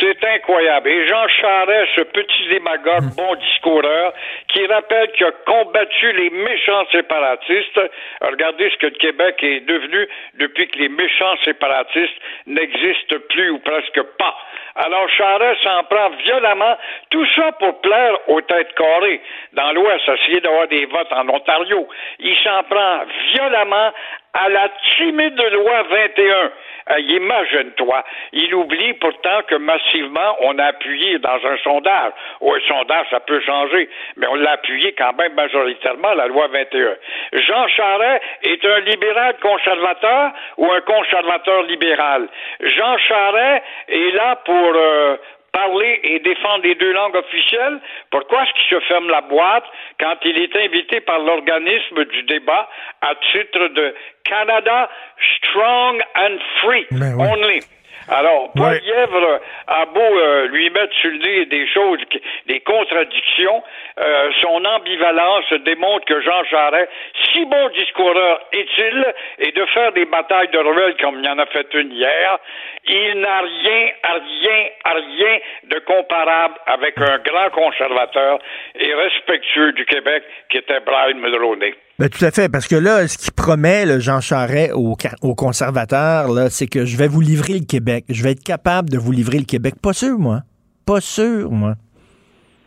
[0.00, 0.88] C'est incroyable.
[0.88, 4.12] Et Jean Charest, ce petit démagogue, bon discoureur,
[4.48, 7.80] qui rappelle qu'il a combattu les méchants séparatistes.
[8.20, 13.58] Regardez ce que le Québec est devenu depuis que les méchants séparatistes n'existent plus ou
[13.60, 14.36] presque pas.
[14.76, 16.76] Alors Charest s'en prend violemment,
[17.10, 19.20] tout ça pour plaire aux têtes carrées.
[19.52, 21.88] Dans l'Ouest, essayer d'avoir des votes en Ontario.
[22.18, 23.92] Il s'en prend violemment
[24.34, 26.50] à la timide loi 21.
[26.90, 28.04] Euh, Imagine-toi.
[28.32, 32.12] Il oublie pourtant que massivement, on a appuyé dans un sondage.
[32.40, 36.48] Oh, un sondage, ça peut changer, mais on l'a appuyé quand même majoritairement, la loi
[36.48, 36.96] 21.
[37.32, 42.28] Jean Charest est un libéral conservateur ou un conservateur libéral?
[42.60, 45.16] Jean Charest est là pour euh,
[45.54, 47.80] parler et défendre les deux langues officielles,
[48.10, 49.64] pourquoi est-ce qu'il se ferme la boîte
[50.00, 52.68] quand il est invité par l'organisme du débat
[53.00, 53.94] à titre de
[54.24, 54.90] Canada
[55.38, 57.60] Strong and Free Only?
[58.08, 61.98] Alors, Paul Lièvre a beau euh, lui mettre sur le nez des choses,
[62.46, 63.62] des contradictions,
[63.98, 66.90] euh, son ambivalence démontre que Jean Charest,
[67.32, 71.38] si bon discoureur est-il, et de faire des batailles de ruelles comme il y en
[71.38, 72.38] a fait une hier,
[72.86, 78.38] il n'a rien, rien, rien de comparable avec un grand conservateur
[78.78, 81.74] et respectueux du Québec qui était Brian Mulroney.
[81.96, 86.26] Ben, tout à fait, parce que là, ce qu'il promet, le Jean Charest, aux, conservateurs,
[86.50, 88.04] c'est que je vais vous livrer le Québec.
[88.08, 89.74] Je vais être capable de vous livrer le Québec.
[89.80, 90.40] Pas sûr, moi.
[90.86, 91.74] Pas sûr, moi.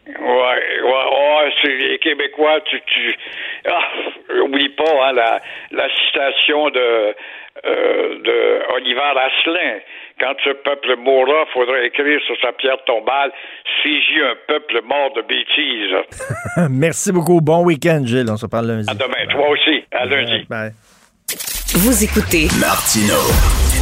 [0.07, 3.15] Ouais, ouais, ouais, c'est les Québécois, tu, tu,
[3.67, 7.13] ah, oublie pas hein, la, la citation de,
[7.65, 9.80] euh, de Oliver Asselin.
[10.20, 13.32] Quand ce peuple mourra, faudra écrire sur sa pierre tombale,
[13.84, 16.70] si j'ai un peuple mort de bêtises.
[16.72, 17.39] Merci beaucoup.
[17.39, 18.26] Bon week-end, Gilles.
[18.30, 18.88] On se parle lundi.
[18.89, 20.45] À demain, toi aussi, à lundi.
[20.49, 20.72] Bye.
[21.76, 23.13] Vous écoutez Martino.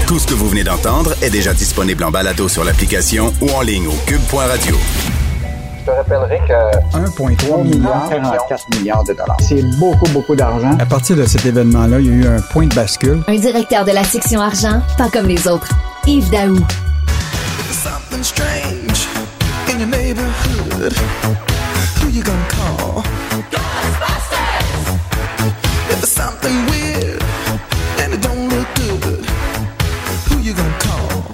[0.07, 3.61] Tout ce que vous venez d'entendre est déjà disponible en balado sur l'application ou en
[3.61, 4.75] ligne au cube.radio.
[5.79, 9.37] Je te rappellerai que 1,3 milliard, 44 milliards de dollars.
[9.39, 10.75] C'est beaucoup, beaucoup d'argent.
[10.79, 13.21] À partir de cet événement-là, il y a eu un point de bascule.
[13.27, 15.69] Un directeur de la section argent, pas comme les autres.
[16.07, 16.55] Yves Daou.
[17.71, 19.07] Something strange
[19.71, 20.93] in your neighborhood.
[21.99, 23.01] Who you gonna call?
[23.49, 24.99] Ghostbusters!
[25.89, 27.23] If there's something weird
[27.99, 29.25] and it don't look good,
[30.29, 31.33] who you gonna call?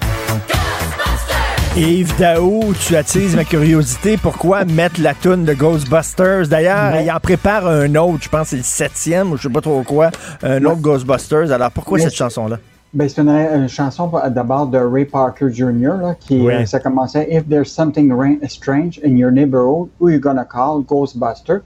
[1.76, 4.16] Yves Daou, tu attises ma curiosité.
[4.16, 6.48] Pourquoi mettre la toune de Ghostbusters?
[6.48, 9.50] D'ailleurs, il en prépare un autre, je pense que c'est le septième ou je sais
[9.50, 10.12] pas trop quoi,
[10.44, 11.52] un autre Ghostbusters.
[11.52, 12.58] Alors pourquoi cette chanson-là?
[12.94, 15.94] Ben, c'est une, une chanson d'abord de Ray Parker Jr.
[16.02, 16.66] Là, qui Ouais.
[16.66, 20.84] ça commençait If there's something ra- strange in your neighborhood, who you gonna call?
[20.86, 21.60] Ghostbuster.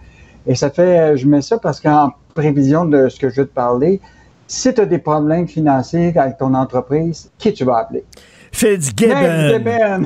[0.45, 3.53] Et ça fait, je mets ça parce qu'en prévision de ce que je vais te
[3.53, 3.99] parler,
[4.47, 8.03] si tu as des problèmes financiers avec ton entreprise, qui tu vas appeler?
[8.51, 10.05] Fitzgibbon.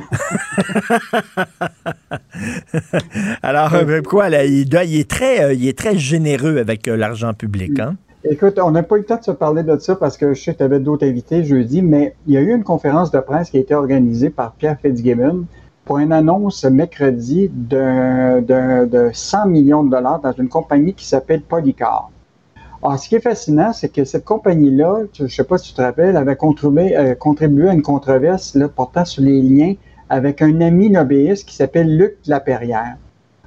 [3.42, 6.88] Alors, euh, quoi, là, il, doit- il est très, euh, il est très généreux avec
[6.88, 7.96] euh, l'argent public, hein?
[8.22, 10.42] Écoute, on n'a pas eu le temps de se parler de ça parce que je
[10.42, 13.18] sais que tu avais d'autres invités jeudi, mais il y a eu une conférence de
[13.18, 15.46] presse qui a été organisée par Pierre Fitzgibbon
[15.86, 22.10] pour une annonce mercredi de 100 millions de dollars dans une compagnie qui s'appelle Polycar.
[22.82, 25.74] Alors, ce qui est fascinant, c'est que cette compagnie-là, je ne sais pas si tu
[25.74, 29.74] te rappelles, avait contribué, euh, contribué à une controverse portant sur les liens
[30.10, 32.96] avec un ami lobbyiste qui s'appelle Luc Laperrière.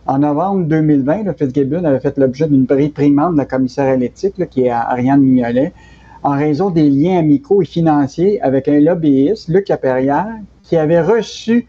[0.06, 4.50] En novembre 2020, le Fitzgibbon avait fait l'objet d'une réprimande de la commissaire à l'éthique,
[4.50, 5.72] qui est Ariane Mignolet,
[6.24, 11.68] en raison des liens amicaux et financiers avec un lobbyiste, Luc Laperrière, qui avait reçu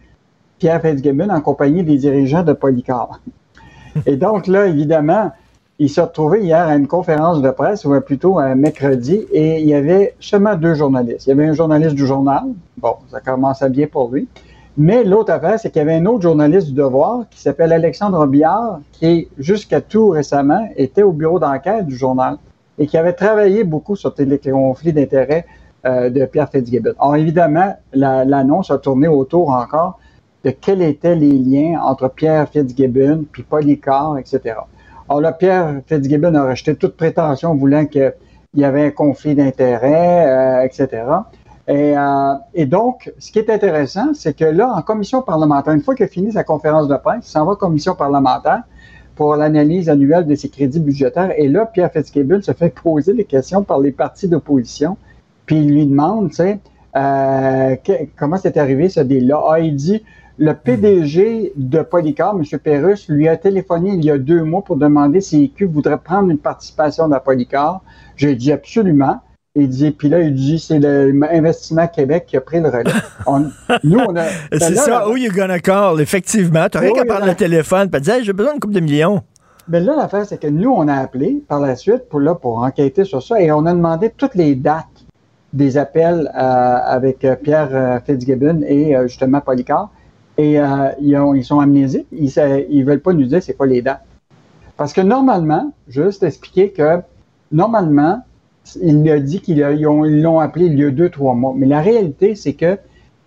[0.59, 3.21] Pierre Fitzgibbon en compagnie des dirigeants de Polycar.
[4.07, 5.31] Et donc là, évidemment,
[5.79, 9.67] il s'est retrouvé hier à une conférence de presse, ou plutôt un mercredi, et il
[9.67, 11.27] y avait seulement deux journalistes.
[11.27, 12.45] Il y avait un journaliste du journal,
[12.79, 14.29] bon, ça commençait bien pour lui,
[14.77, 18.27] mais l'autre affaire, c'est qu'il y avait un autre journaliste du Devoir qui s'appelle Alexandre
[18.27, 22.37] Biard, qui, jusqu'à tout récemment, était au bureau d'enquête du journal
[22.79, 25.47] et qui avait travaillé beaucoup sur les conflits d'intérêts
[25.87, 26.95] euh, de Pierre Fitzgibbon.
[26.99, 29.99] Alors, évidemment, la- l'annonce a tourné autour encore
[30.45, 34.57] de quels étaient les liens entre Pierre Fitzgibbon puis Polycar, etc.
[35.09, 38.13] Alors là, Pierre Fitzgibbon a rejeté toute prétention voulant qu'il
[38.55, 41.03] y avait un conflit d'intérêts, euh, etc.
[41.67, 45.81] Et, euh, et, donc, ce qui est intéressant, c'est que là, en commission parlementaire, une
[45.81, 48.65] fois qu'il a fini sa conférence de presse, il s'en va en commission parlementaire
[49.15, 51.33] pour l'analyse annuelle de ses crédits budgétaires.
[51.39, 54.97] Et là, Pierre Fitzgibbon se fait poser des questions par les partis d'opposition.
[55.47, 56.59] Puis il lui demande, tu sais,
[56.97, 57.77] euh,
[58.17, 59.43] comment c'est arrivé ce deal-là?
[59.49, 60.03] Ah, il dit,
[60.37, 62.59] le PDG de Polycar, M.
[62.59, 66.31] Perrus, lui a téléphoné il y a deux mois pour demander si EQ voudrait prendre
[66.31, 67.83] une participation dans Polycar.
[68.17, 69.21] J'ai dit absolument.
[69.57, 72.91] Il dit, puis là, il dit, c'est l'Investissement Québec qui a pris le relais.
[73.85, 74.25] nous, on a.
[74.51, 76.69] c'est ça, who you gonna call, effectivement.
[76.69, 79.23] Tu rien qu'à prendre le téléphone et dire, hey, j'ai besoin d'une coupe de millions.
[79.69, 82.59] Mais là, l'affaire, c'est que nous, on a appelé par la suite pour, là, pour
[82.59, 84.87] enquêter sur ça et on a demandé toutes les dates
[85.53, 89.91] des appels euh, avec euh, Pierre euh, Fitzgibbon et justement Polycar.
[90.37, 90.55] Et
[91.01, 92.09] ils, ont, ils, sont amnésiques.
[92.11, 94.05] Ils ne veulent pas nous dire c'est quoi les dates.
[94.77, 96.99] Parce que normalement, juste expliquer que
[97.53, 98.21] normalement,
[98.81, 101.53] il a dit qu'ils l'ont appelé il y a deux, trois mois.
[101.57, 102.79] Mais la réalité, c'est que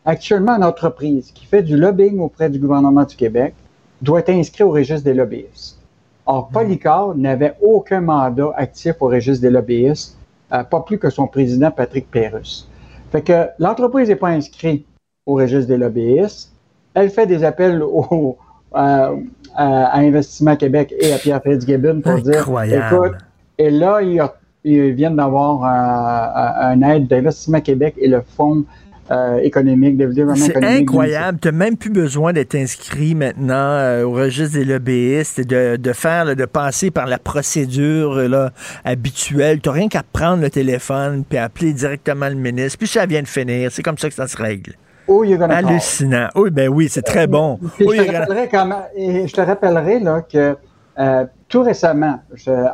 [0.06, 3.54] actuellement, une entreprise qui fait du lobbying auprès du gouvernement du Québec
[4.02, 5.80] doit être inscrite au registre des lobbyistes.
[6.26, 10.18] Or, Polycar n'avait aucun mandat actif au registre des lobbyistes,
[10.54, 12.70] euh, pas plus que son président Patrick Pérus.
[13.12, 14.86] Fait que l'entreprise n'est pas inscrite
[15.26, 16.52] au registre des lobbyistes.
[16.94, 18.38] Elle fait des appels au,
[18.74, 22.90] à Investissement Québec et à Pierre Fitzgibbon pour Incroyable.
[22.90, 23.18] dire, écoute,
[23.58, 24.36] et là, il a
[24.68, 28.66] ils viennent d'avoir un, aide d'Investissement Québec et le Fonds
[29.10, 29.96] euh, économique,
[30.36, 31.40] C'est incroyable.
[31.42, 35.94] Tu n'as même plus besoin d'être inscrit maintenant euh, au registre des lobbyistes et de,
[35.94, 38.52] faire, de passer par la procédure là,
[38.84, 39.62] habituelle.
[39.62, 42.78] Tu n'as rien qu'à prendre le téléphone puis appeler directement le ministre.
[42.78, 43.72] Puis ça vient de finir.
[43.72, 44.74] C'est comme ça que ça se règle.
[45.08, 46.28] Oh, Hallucinant.
[46.36, 47.60] Oui, ben oui, c'est très bon.
[47.80, 50.58] je, te rappellerai quand même, je te rappellerai là, que
[51.00, 52.20] euh, tout récemment,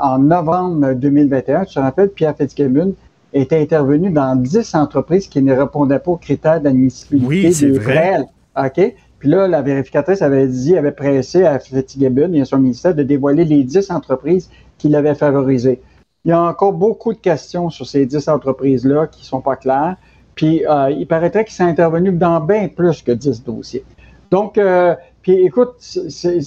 [0.02, 2.94] en novembre 2021, tu te rappelles, Pierre Fitzgibbon
[3.34, 8.20] était intervenu dans 10 entreprises qui ne répondaient pas aux critères d'admissibilité oui, des vrai.
[8.58, 8.96] OK?
[9.20, 13.04] Puis là, la vérificatrice avait dit, avait pressé à Fitzgibbon et à son ministère de
[13.04, 15.82] dévoiler les 10 entreprises qui l'avaient favorisé.
[16.26, 19.98] Il y a encore beaucoup de questions sur ces 10 entreprises-là qui sont pas claires.
[20.36, 23.84] Puis euh, il paraîtrait qu'il s'est intervenu dans bien plus que 10 dossiers.
[24.32, 26.40] Donc, euh, puis écoute, c'est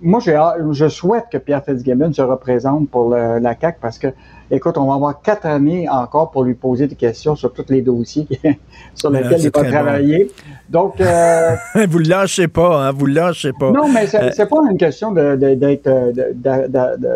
[0.00, 4.06] moi, je souhaite que Pierre Fitzgibbon se représente pour la CAC parce que,
[4.52, 7.82] écoute, on va avoir quatre années encore pour lui poser des questions sur tous les
[7.82, 8.28] dossiers
[8.94, 10.30] sur lesquels il va travailler.
[10.68, 11.56] Donc, euh,
[11.88, 13.72] vous le lâchez pas, hein, vous le lâchez pas.
[13.72, 15.12] Non, mais c'est n'est euh, pas une question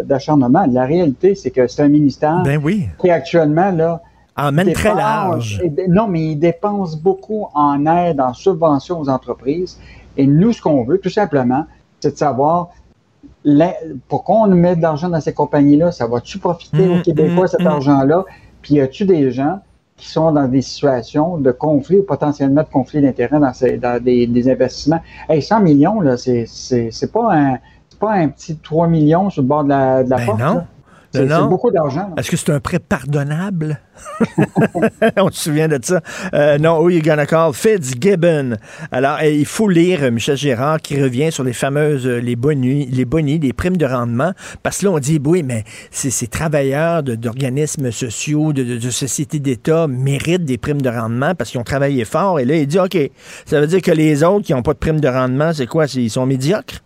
[0.05, 0.67] d'acharnement.
[0.73, 2.89] La réalité, c'est que c'est un ministère ben oui.
[3.01, 4.03] qui actuellement là.
[4.37, 5.63] Emmène très large.
[5.89, 9.79] Non, mais il dépense beaucoup en aide, en subvention aux entreprises.
[10.17, 11.67] Et nous, ce qu'on veut, tout simplement,
[12.01, 12.71] c'est de savoir
[14.09, 15.93] pourquoi on met de l'argent dans ces compagnies-là.
[15.93, 17.67] Ça va-tu profiter aux mmh, Québécois, mmh, cet mmh.
[17.67, 18.25] argent-là?
[18.63, 19.61] Puis y a-tu des gens
[19.97, 24.51] qui sont dans des situations de conflit ou potentiellement de conflit d'intérêt dans, dans des,
[24.51, 25.01] investissements?
[25.29, 27.59] Hey, 100 millions, là, c'est, c'est, pas un
[27.99, 30.41] pas un petit 3 millions sur le bord de la, de la ben porte.
[30.41, 30.63] Non.
[31.13, 32.13] C'est beaucoup d'argent.
[32.17, 33.81] Est-ce que c'est un prêt pardonnable?
[35.17, 36.01] On se souvient de ça.
[36.35, 37.53] Euh, non, who you gonna call?
[37.53, 38.57] Fitzgibbon.
[38.93, 42.87] Alors, il faut lire euh, Michel Gérard qui revient sur les fameuses, euh, les bonus,
[42.91, 44.33] les bonus, les primes de rendement.
[44.63, 49.89] Parce que là, on dit, oui, mais ces travailleurs d'organismes sociaux, de, de sociétés d'État
[49.89, 52.39] méritent des primes de rendement parce qu'ils ont travaillé fort.
[52.41, 52.97] Et là, il dit, OK,
[53.47, 55.87] ça veut dire que les autres qui n'ont pas de primes de rendement, c'est quoi?
[55.87, 56.83] Ils sont médiocres?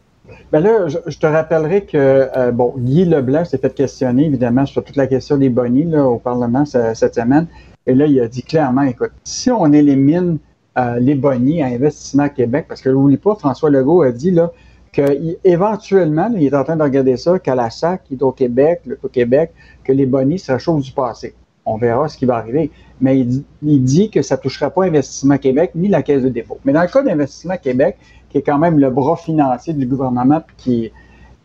[0.52, 4.82] Ben là, je, te rappellerai que euh, bon, Guy Leblanc s'est fait questionner évidemment sur
[4.82, 7.46] toute la question des bonnies là, au Parlement cette semaine.
[7.86, 10.38] Et là, il a dit clairement, écoute, si on élimine
[10.78, 14.50] euh, les bonnies à Investissement Québec, parce que n'oublie pas, François Legault a dit là
[14.92, 19.52] qu'éventuellement, il est en train de regarder ça, qu'à la SAC, Hydro-Québec, le Québec,
[19.82, 21.34] que les bonnies seraient chose du passé.
[21.66, 22.70] On verra ce qui va arriver.
[23.00, 26.28] Mais il, il dit que ça ne touchera pas Investissement Québec ni la Caisse de
[26.28, 26.58] dépôt.
[26.64, 27.96] Mais dans le cas d'Investissement Québec,
[28.34, 30.42] qui est quand même le bras financier du gouvernement.
[30.56, 30.90] Qui...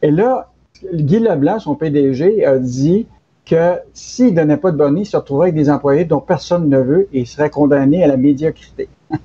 [0.02, 0.50] Et là,
[0.92, 3.06] Guy Leblanc, son PDG, a dit
[3.46, 6.68] que s'il ne donnait pas de bonus, il se retrouverait avec des employés dont personne
[6.68, 8.90] ne veut et il serait condamné à la médiocrité.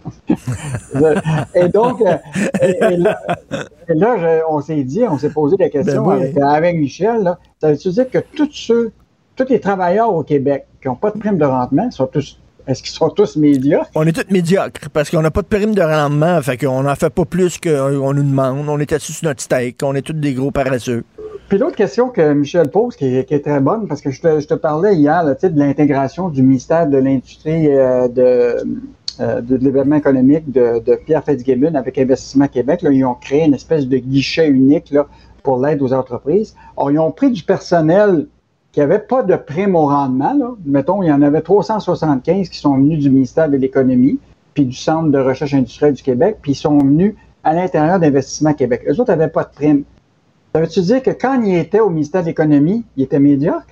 [1.54, 2.18] et donc, euh,
[2.60, 2.96] et,
[3.94, 7.76] là, on s'est dit, on s'est posé la question ben avec, Michel, là, ça veut
[7.76, 8.92] dire que tous ceux,
[9.36, 12.82] tous les travailleurs au Québec qui n'ont pas de prime de rendement sont tous est-ce
[12.82, 13.90] qu'ils sont tous médiocres?
[13.94, 16.40] On est tous médiocres parce qu'on n'a pas de prime de rendement.
[16.40, 18.68] Fait qu'on n'en fait pas plus qu'on nous demande.
[18.68, 19.80] On est assis sur notre steak.
[19.82, 21.04] On est tous des gros paresseux.
[21.48, 24.94] Puis l'autre question que Michel pose, qui est, très bonne, parce que je te, parlais
[24.96, 28.08] hier là, de l'intégration du ministère de l'Industrie euh,
[29.20, 32.80] euh, de, développement économique de, Pierre Fitzgibbon avec Investissement Québec.
[32.82, 35.06] Là, ils ont créé une espèce de guichet unique là,
[35.42, 36.56] pour l'aide aux entreprises.
[36.76, 38.26] Or, ils ont pris du personnel
[38.74, 40.34] qui n'avait pas de prime au rendement.
[40.66, 44.18] Mettons, il y en avait 375 qui sont venus du ministère de l'Économie,
[44.52, 47.14] puis du Centre de recherche industrielle du Québec, puis ils sont venus
[47.44, 48.82] à l'intérieur d'Investissement Québec.
[48.88, 49.84] Eux autres n'avaient pas de prime.
[50.52, 53.64] Ça veut-tu dire que quand ils étaient au ministère de l'Économie, ils étaient médiocres?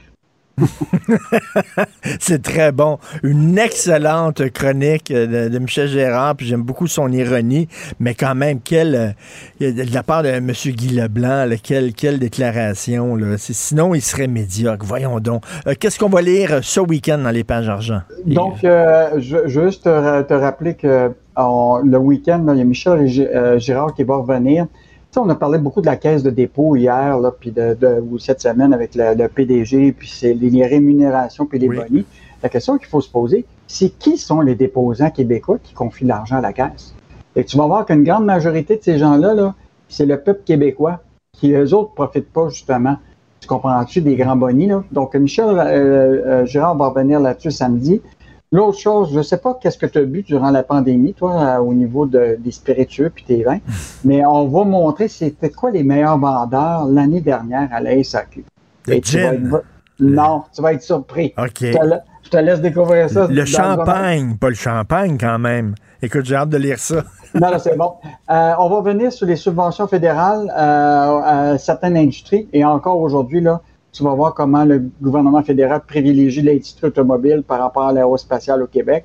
[2.20, 2.98] C'est très bon.
[3.22, 7.68] Une excellente chronique de, Michel Gérard, puis j'aime beaucoup son ironie,
[8.00, 9.14] mais quand même, quelle,
[9.60, 10.50] euh, de la part de M.
[10.50, 13.16] Guy Leblanc, quelle, quelle déclaration.
[13.16, 13.36] Là.
[13.38, 14.84] Sinon, il serait médiocre.
[14.84, 15.42] Voyons donc.
[15.66, 18.02] Euh, Qu'est-ce qu'on va lire ce week-end dans les pages argent?
[18.26, 23.28] Donc, euh, juste te, ra- te rappeler que le week-end, il y a Michel G-
[23.34, 24.66] euh, Girard qui va revenir.
[25.12, 27.76] Tu sais, on a parlé beaucoup de la caisse de dépôt hier, là, puis de,
[27.78, 31.68] de- ou cette semaine avec le, le PDG, puis c'est les, les rémunérations, puis les
[31.68, 32.06] bonus.
[32.42, 36.36] La question qu'il faut se poser, c'est qui sont les déposants québécois qui confient l'argent
[36.36, 36.94] à la caisse?
[37.36, 39.54] Et tu vas voir qu'une grande majorité de ces gens-là, là,
[39.86, 41.00] c'est le peuple québécois
[41.32, 42.96] qui, eux autres, profitent pas justement
[43.42, 44.84] tu comprends-tu, des grands bonnies, là?
[44.92, 48.00] Donc, Michel euh, euh, Gérard va revenir là-dessus samedi.
[48.52, 51.58] L'autre chose, je sais pas qu'est-ce que tu as bu durant la pandémie, toi, euh,
[51.58, 53.60] au niveau de- des spiritueux puis tes vins,
[54.04, 58.44] mais on va montrer c'était quoi les meilleurs vendeurs l'année dernière à la SAQ.
[58.86, 59.46] Le tu gin.
[59.54, 59.64] être-
[60.00, 61.32] Non, tu vas être surpris.
[61.38, 61.48] OK.
[61.62, 63.26] Je te, la- je te laisse découvrir ça.
[63.26, 65.74] Le le champagne, pas le champagne quand même.
[66.02, 67.02] Écoute, j'ai hâte de lire ça.
[67.34, 67.92] Non, non, c'est bon.
[68.30, 72.46] Euh, on va venir sur les subventions fédérales euh, à certaines industries.
[72.52, 73.62] Et encore aujourd'hui, là,
[73.92, 78.66] tu vas voir comment le gouvernement fédéral privilégie l'industrie automobile par rapport à l'aérospatiale au
[78.66, 79.04] Québec.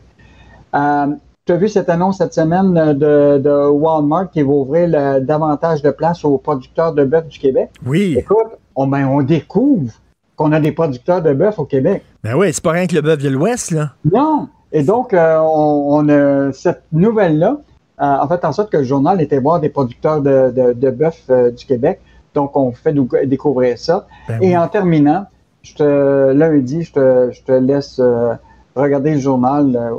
[0.75, 1.07] Euh,
[1.45, 5.81] tu as vu cette annonce cette semaine de, de Walmart qui va ouvrir le- davantage
[5.81, 7.69] de place aux producteurs de bœuf du Québec?
[7.85, 8.15] Oui.
[8.17, 9.91] Écoute, on, ben, on découvre
[10.35, 12.03] qu'on a des producteurs de bœuf au Québec.
[12.23, 13.91] Ben oui, c'est pas rien que le bœuf de l'Ouest, là.
[14.11, 14.49] Non.
[14.71, 17.57] Et donc, euh, on, on a cette nouvelle-là,
[18.01, 20.89] euh, en fait, en sorte que le journal était voir des producteurs de, de, de
[20.91, 21.99] bœuf du Québec.
[22.37, 22.93] Donc, on fait
[23.25, 24.05] découvrir ça.
[24.27, 24.57] Ben Et oui.
[24.57, 25.25] en terminant,
[25.63, 28.33] je te, lundi, je te, je te laisse euh,
[28.75, 29.95] regarder le journal euh,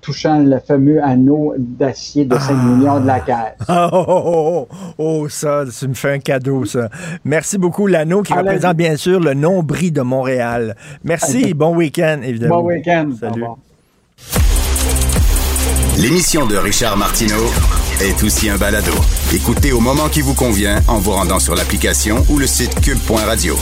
[0.00, 3.56] touchant le fameux anneau d'acier de 5 millions de la caisse.
[3.68, 6.90] Oh, oh, oh, oh, oh, ça, tu me fais un cadeau, ça.
[7.24, 10.76] Merci beaucoup, l'anneau qui À représente bien sûr le nombril de Montréal.
[11.02, 12.62] Merci, bon week-end, évidemment.
[12.62, 13.10] Bon week-end.
[13.18, 13.44] Salut.
[15.98, 18.92] L'émission de Richard Martineau est aussi un balado.
[19.32, 23.56] Écoutez au moment qui vous convient en vous rendant sur l'application ou le site cube.radio.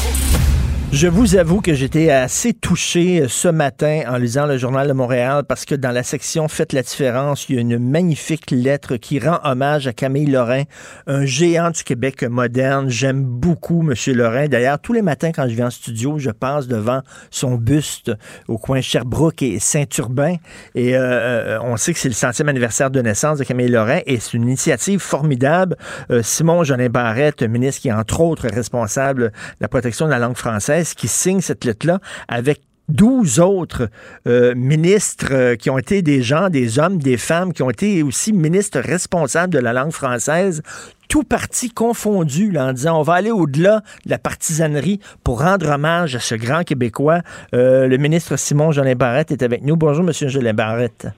[0.91, 4.95] Je vous avoue que j'étais assez touché euh, ce matin en lisant le Journal de
[4.95, 8.97] Montréal parce que dans la section Faites la différence, il y a une magnifique lettre
[8.97, 10.63] qui rend hommage à Camille Lorrain,
[11.07, 12.89] un géant du Québec moderne.
[12.89, 13.95] J'aime beaucoup M.
[14.17, 14.49] Lorrain.
[14.49, 18.11] D'ailleurs, tous les matins quand je viens en studio, je passe devant son buste
[18.49, 20.37] au coin Sherbrooke et Saint-Urbain.
[20.75, 24.01] Et euh, euh, on sait que c'est le centième anniversaire de naissance de Camille Lorrain
[24.07, 25.77] et c'est une initiative formidable.
[26.23, 30.37] Simon Jolin Barrette, ministre qui est entre autres responsable de la protection de la langue
[30.37, 33.89] française, qui signe cette lettre-là avec 12 autres
[34.27, 38.03] euh, ministres euh, qui ont été des gens, des hommes, des femmes, qui ont été
[38.03, 40.63] aussi ministres responsables de la langue française,
[41.09, 45.69] tout parti confondu, là, en disant on va aller au-delà de la partisanerie pour rendre
[45.69, 47.21] hommage à ce grand Québécois.
[47.55, 49.77] Euh, le ministre Simon Jolin Barrette est avec nous.
[49.77, 51.09] Bonjour, Monsieur Jolin Barrette.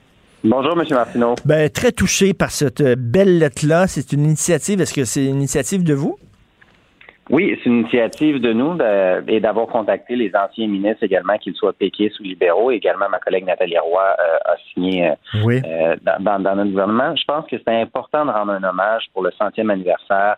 [0.43, 0.85] Bonjour, M.
[0.89, 1.35] Martineau.
[1.45, 3.85] Ben, très touché par cette belle lettre-là.
[3.87, 4.81] C'est une initiative.
[4.81, 6.17] Est-ce que c'est une initiative de vous?
[7.31, 11.55] Oui, c'est une initiative de nous de- et d'avoir contacté les anciens ministres également, qu'ils
[11.55, 12.71] soient péquistes ou libéraux.
[12.71, 15.61] Également, ma collègue Nathalie Roy euh, a signé euh, Oui.
[15.65, 17.15] euh, dans, dans- notre gouvernement.
[17.15, 20.35] Je pense que c'est important de rendre un hommage pour le centième anniversaire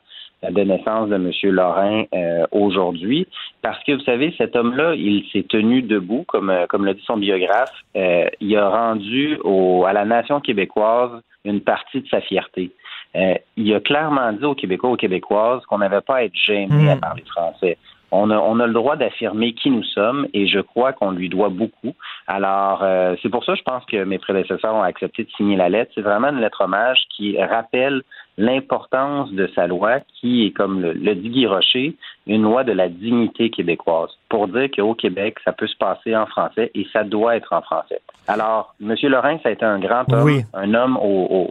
[0.48, 1.32] de naissance de M.
[1.56, 3.26] Lorrain euh, aujourd'hui,
[3.62, 7.04] parce que vous savez, cet homme-là, il s'est tenu debout, comme, euh, comme l'a dit
[7.08, 7.72] son biographe.
[7.96, 11.12] Euh, il a rendu au, à la nation québécoise
[11.46, 12.72] une partie de sa fierté.
[13.16, 16.90] Euh, il a clairement dit aux Québécois, aux Québécoises qu'on n'avait pas à être gêné
[16.90, 17.00] à Mm.
[17.00, 17.78] parler français.
[18.16, 21.30] On a, on a le droit d'affirmer qui nous sommes et je crois qu'on lui
[21.30, 21.96] doit beaucoup.
[22.28, 25.68] Alors, euh, c'est pour ça, je pense que mes prédécesseurs ont accepté de signer la
[25.68, 25.92] lettre.
[25.96, 28.04] C'est vraiment une lettre hommage qui rappelle
[28.38, 31.96] l'importance de sa loi, qui est, comme le, le dit Guy Rocher,
[32.28, 36.26] une loi de la dignité québécoise, pour dire qu'au Québec, ça peut se passer en
[36.28, 38.00] français et ça doit être en français.
[38.28, 38.94] Alors, M.
[39.04, 40.42] Lorrain, ça a été un grand homme, Oui.
[40.54, 41.02] un homme au,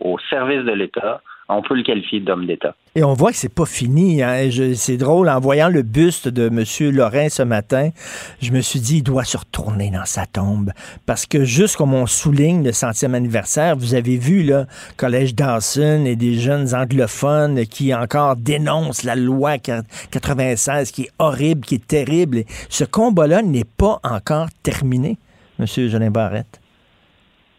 [0.02, 1.20] au- au service de l'État.
[1.48, 2.74] On peut le qualifier d'homme d'État.
[2.94, 4.22] Et on voit que c'est pas fini.
[4.22, 4.48] hein.
[4.74, 6.94] C'est drôle, en voyant le buste de M.
[6.94, 7.90] Lorrain ce matin,
[8.40, 10.70] je me suis dit, il doit se retourner dans sa tombe.
[11.04, 14.66] Parce que juste comme on souligne le centième anniversaire, vous avez vu, là,
[14.96, 21.62] Collège Dawson et des jeunes anglophones qui encore dénoncent la loi 96, qui est horrible,
[21.66, 22.38] qui est terrible.
[22.38, 25.18] Et ce combat-là n'est pas encore terminé,
[25.58, 25.66] M.
[25.66, 26.60] Jolin Barrette.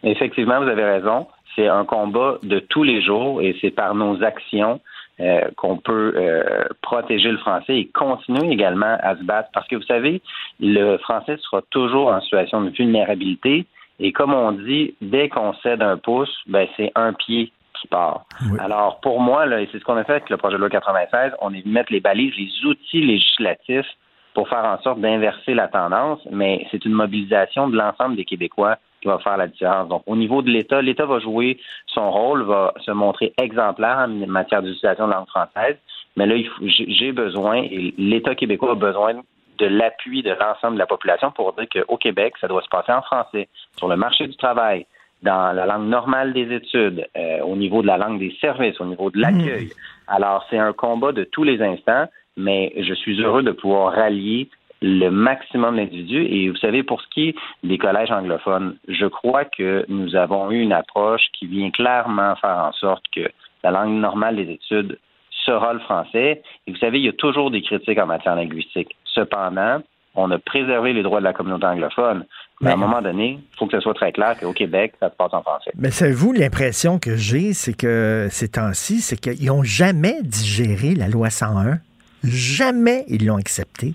[0.02, 1.26] Effectivement, vous avez raison.
[1.56, 4.80] C'est un combat de tous les jours et c'est par nos actions
[5.20, 9.48] euh, qu'on peut euh, protéger le français et continuer également à se battre.
[9.54, 10.20] Parce que vous savez,
[10.58, 13.66] le français sera toujours en situation de vulnérabilité.
[14.00, 18.24] Et comme on dit, dès qu'on cède un pouce, ben, c'est un pied qui part.
[18.58, 20.70] Alors, pour moi, là, et c'est ce qu'on a fait avec le projet de loi
[20.70, 23.86] 96, on est de mettre les balises, les outils législatifs
[24.34, 28.78] pour faire en sorte d'inverser la tendance, mais c'est une mobilisation de l'ensemble des Québécois
[29.04, 29.88] qui va faire la différence.
[29.88, 34.08] Donc, au niveau de l'État, l'État va jouer son rôle, va se montrer exemplaire en
[34.08, 35.76] matière d'utilisation de langue française,
[36.16, 39.12] mais là, j'ai besoin, et l'État québécois a besoin
[39.58, 42.92] de l'appui de l'ensemble de la population pour dire qu'au Québec, ça doit se passer
[42.92, 44.86] en français, sur le marché du travail,
[45.22, 48.86] dans la langue normale des études, euh, au niveau de la langue des services, au
[48.86, 49.70] niveau de l'accueil.
[50.08, 52.06] Alors, c'est un combat de tous les instants,
[52.38, 54.48] mais je suis heureux de pouvoir rallier
[54.84, 56.26] le maximum d'individus.
[56.26, 60.50] Et vous savez, pour ce qui est des collèges anglophones, je crois que nous avons
[60.50, 63.30] eu une approche qui vient clairement faire en sorte que
[63.62, 64.98] la langue normale des études
[65.46, 66.42] sera le français.
[66.66, 68.94] Et vous savez, il y a toujours des critiques en matière linguistique.
[69.06, 69.80] Cependant,
[70.14, 72.26] on a préservé les droits de la communauté anglophone.
[72.60, 75.10] Mais à un moment donné, il faut que ce soit très clair qu'au Québec, ça
[75.10, 75.70] se passe en français.
[75.76, 81.08] Mais savez-vous, l'impression que j'ai, c'est que ces temps-ci, c'est qu'ils n'ont jamais digéré la
[81.08, 81.78] loi 101.
[82.22, 83.94] Jamais ils l'ont acceptée.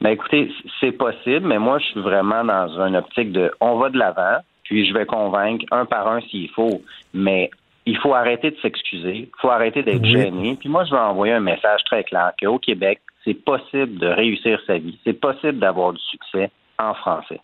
[0.00, 0.50] Ben écoutez,
[0.80, 4.38] c'est possible, mais moi, je suis vraiment dans une optique de on va de l'avant,
[4.64, 7.50] puis je vais convaincre un par un s'il faut, mais
[7.86, 10.10] il faut arrêter de s'excuser, il faut arrêter d'être Oui.
[10.12, 10.56] gêné.
[10.58, 14.58] Puis moi, je vais envoyer un message très clair qu'au Québec, c'est possible de réussir
[14.66, 17.40] sa vie, c'est possible d'avoir du succès en français.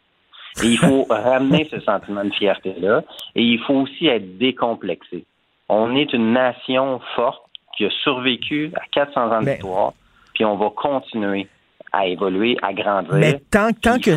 [0.62, 3.02] Et il faut ramener ce sentiment de fierté-là,
[3.35, 5.24] et il faut aussi être décomplexé.
[5.68, 7.43] On est une nation forte
[7.77, 9.93] qui a survécu à 400 ans d'histoire,
[10.35, 11.47] puis on va continuer
[11.93, 13.12] à évoluer, à grandir.
[13.15, 14.11] Mais tant, tant que,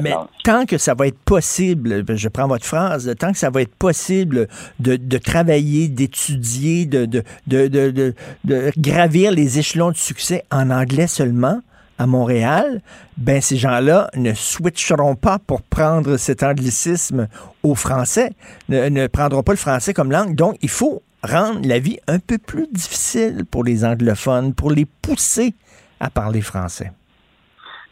[0.00, 0.14] mais
[0.44, 3.74] tant que ça va être possible, je prends votre phrase, tant que ça va être
[3.74, 4.48] possible
[4.80, 8.14] de, de travailler, d'étudier, de, de, de-
[8.44, 11.60] de gravir les échelons de succès en anglais seulement
[11.98, 12.80] à Montréal,
[13.18, 17.28] ben ces gens-là ne switcheront pas pour prendre cet anglicisme
[17.62, 18.30] au français,
[18.70, 20.34] ne, ne prendront pas le français comme langue.
[20.34, 24.86] Donc, il faut rendre la vie un peu plus difficile pour les anglophones, pour les
[24.86, 25.54] pousser
[26.00, 26.90] à parler français.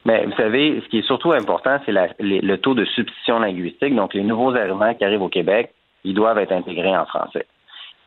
[0.05, 3.95] Mais vous savez, ce qui est surtout important, c'est le taux de substitution linguistique.
[3.95, 5.73] Donc, les nouveaux arrivants qui arrivent au Québec,
[6.05, 7.47] ils doivent être intégrés en français.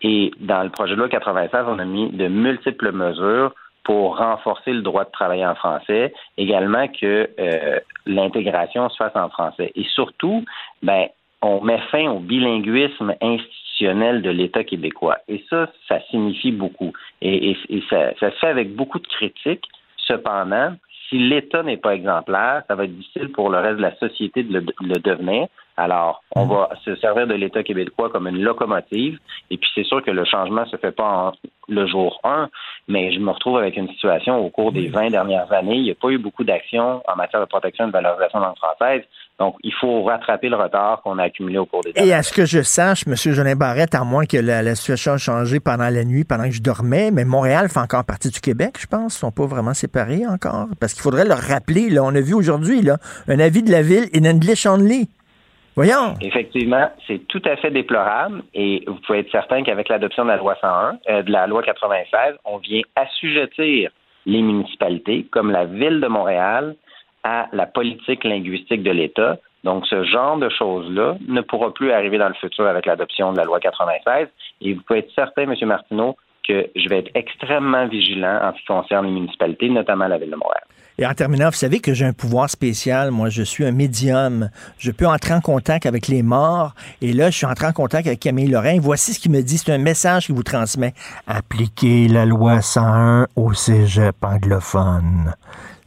[0.01, 3.53] Et dans le projet de loi 96, on a mis de multiples mesures
[3.83, 9.29] pour renforcer le droit de travailler en français, également que euh, l'intégration se fasse en
[9.29, 9.71] français.
[9.75, 10.43] Et surtout,
[10.81, 11.07] ben,
[11.41, 15.17] on met fin au bilinguisme institutionnel de l'État québécois.
[15.27, 16.93] Et ça, ça signifie beaucoup.
[17.21, 19.65] Et, et- et ça, ça se fait avec beaucoup de critiques.
[19.97, 20.73] Cependant,
[21.09, 24.43] si l'État n'est pas exemplaire, ça va être difficile pour le reste de la société
[24.43, 25.47] de le, de le devenir.
[25.75, 29.17] Alors, on va se servir de l'État québécois comme une locomotive.
[29.49, 31.31] Et puis, c'est sûr que le changement se fait pas en
[31.69, 32.49] le jour 1,
[32.87, 35.75] mais je me retrouve avec une situation au cours des 20 dernières années.
[35.75, 38.45] Il n'y a pas eu beaucoup d'actions en matière de protection et de valorisation de
[38.45, 39.03] langue française.
[39.39, 42.31] Donc, il faut rattraper le retard qu'on a accumulé au cours des Et à ce
[42.31, 43.15] que je sache, M.
[43.15, 46.51] Jolin Barrette, à moins que la, la situation a changé pendant la nuit, pendant que
[46.51, 49.15] je dormais, mais Montréal fait encore partie du Québec, je pense.
[49.15, 50.67] Ils sont pas vraiment séparés encore.
[50.79, 52.97] Parce qu'il faudrait leur rappeler, là, on a vu aujourd'hui, là,
[53.27, 55.09] un avis de la ville in English only.
[55.75, 56.13] Voyons.
[56.21, 60.37] Effectivement, c'est tout à fait déplorable et vous pouvez être certain qu'avec l'adoption de la
[60.37, 63.89] loi 101, euh, de la loi 96, on vient assujettir
[64.27, 66.75] les municipalités, comme la ville de Montréal,
[67.23, 69.37] à la politique linguistique de l'État.
[69.63, 73.37] Donc, ce genre de choses-là ne pourra plus arriver dans le futur avec l'adoption de
[73.37, 74.27] la loi 96.
[74.61, 75.55] Et vous pouvez être certain, M.
[75.65, 76.17] Martineau,
[76.47, 80.31] que je vais être extrêmement vigilant en ce qui concerne les municipalités, notamment la ville
[80.31, 80.63] de Montréal.
[80.99, 83.09] Et en terminant, vous savez que j'ai un pouvoir spécial.
[83.09, 84.49] Moi, je suis un médium.
[84.77, 86.73] Je peux entrer en contact avec les morts.
[87.01, 88.77] Et là, je suis entré en contact avec Camille Lorrain.
[88.79, 89.57] Voici ce qu'il me dit.
[89.57, 90.93] C'est un message qu'il vous transmet.
[91.25, 95.33] Appliquez la loi 101 au cégep anglophone.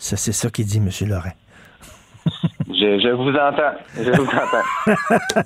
[0.06, 0.88] Ça, c'est ça qu'il dit, M.
[1.08, 1.32] Lorrain.
[2.68, 3.74] Je, je vous entends.
[3.96, 5.42] Je vous entends.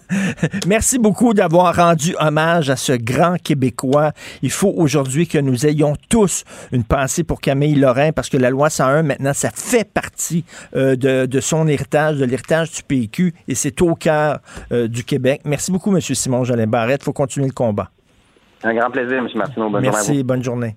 [0.67, 4.13] Merci beaucoup d'avoir rendu hommage à ce grand Québécois.
[4.43, 8.51] Il faut aujourd'hui que nous ayons tous une pensée pour Camille Lorrain parce que la
[8.51, 10.45] loi 101, maintenant, ça fait partie
[10.77, 14.41] euh, de, de son héritage, de l'héritage du PQ et c'est au cœur
[14.73, 15.41] euh, du Québec.
[15.47, 16.01] Merci beaucoup, M.
[16.03, 17.01] Simon Jolin Barrette.
[17.03, 17.91] Il faut continuer le combat.
[18.63, 19.29] Un grand plaisir, M.
[19.35, 19.71] Martineau.
[19.71, 20.77] Bonne journée à Merci, bonne journée.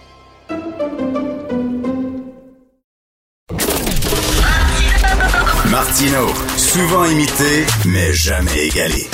[5.71, 6.27] Martino,
[6.57, 9.07] souvent imité, mais jamais égalé.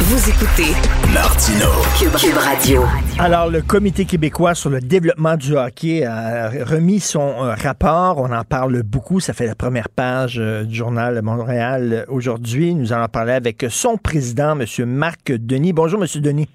[0.00, 0.74] Vous écoutez
[1.14, 2.84] Martino, Cube, Radio.
[3.20, 8.18] Alors, le Comité québécois sur le développement du hockey a remis son euh, rapport.
[8.18, 9.20] On en parle beaucoup.
[9.20, 12.74] Ça fait la première page euh, du journal Montréal euh, aujourd'hui.
[12.74, 14.66] Nous allons parler avec son président, M.
[14.86, 15.72] Marc Denis.
[15.72, 16.20] Bonjour, M.
[16.20, 16.48] Denis.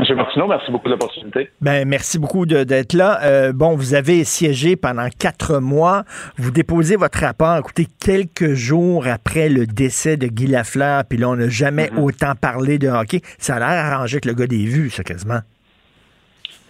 [0.00, 0.14] M.
[0.14, 1.50] Martineau, merci beaucoup de l'opportunité.
[1.60, 3.18] Ben, merci beaucoup d'être là.
[3.24, 6.04] Euh, bon, vous avez siégé pendant quatre mois.
[6.36, 11.30] Vous déposez votre rapport, écoutez, quelques jours après le décès de Guy Lafleur, puis là,
[11.30, 13.22] on n'a jamais autant parlé de hockey.
[13.38, 15.40] Ça a l'air arrangé avec le gars des vues, ça, quasiment.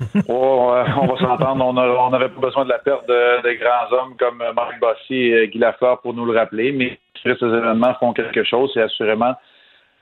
[0.29, 3.97] Oh, euh, on va s'entendre, on n'avait pas besoin de la perte de, de grands
[3.97, 8.13] hommes comme Marc Bossy et Guy Lafleur pour nous le rappeler, mais ces événements font
[8.13, 9.35] quelque chose, c'est assurément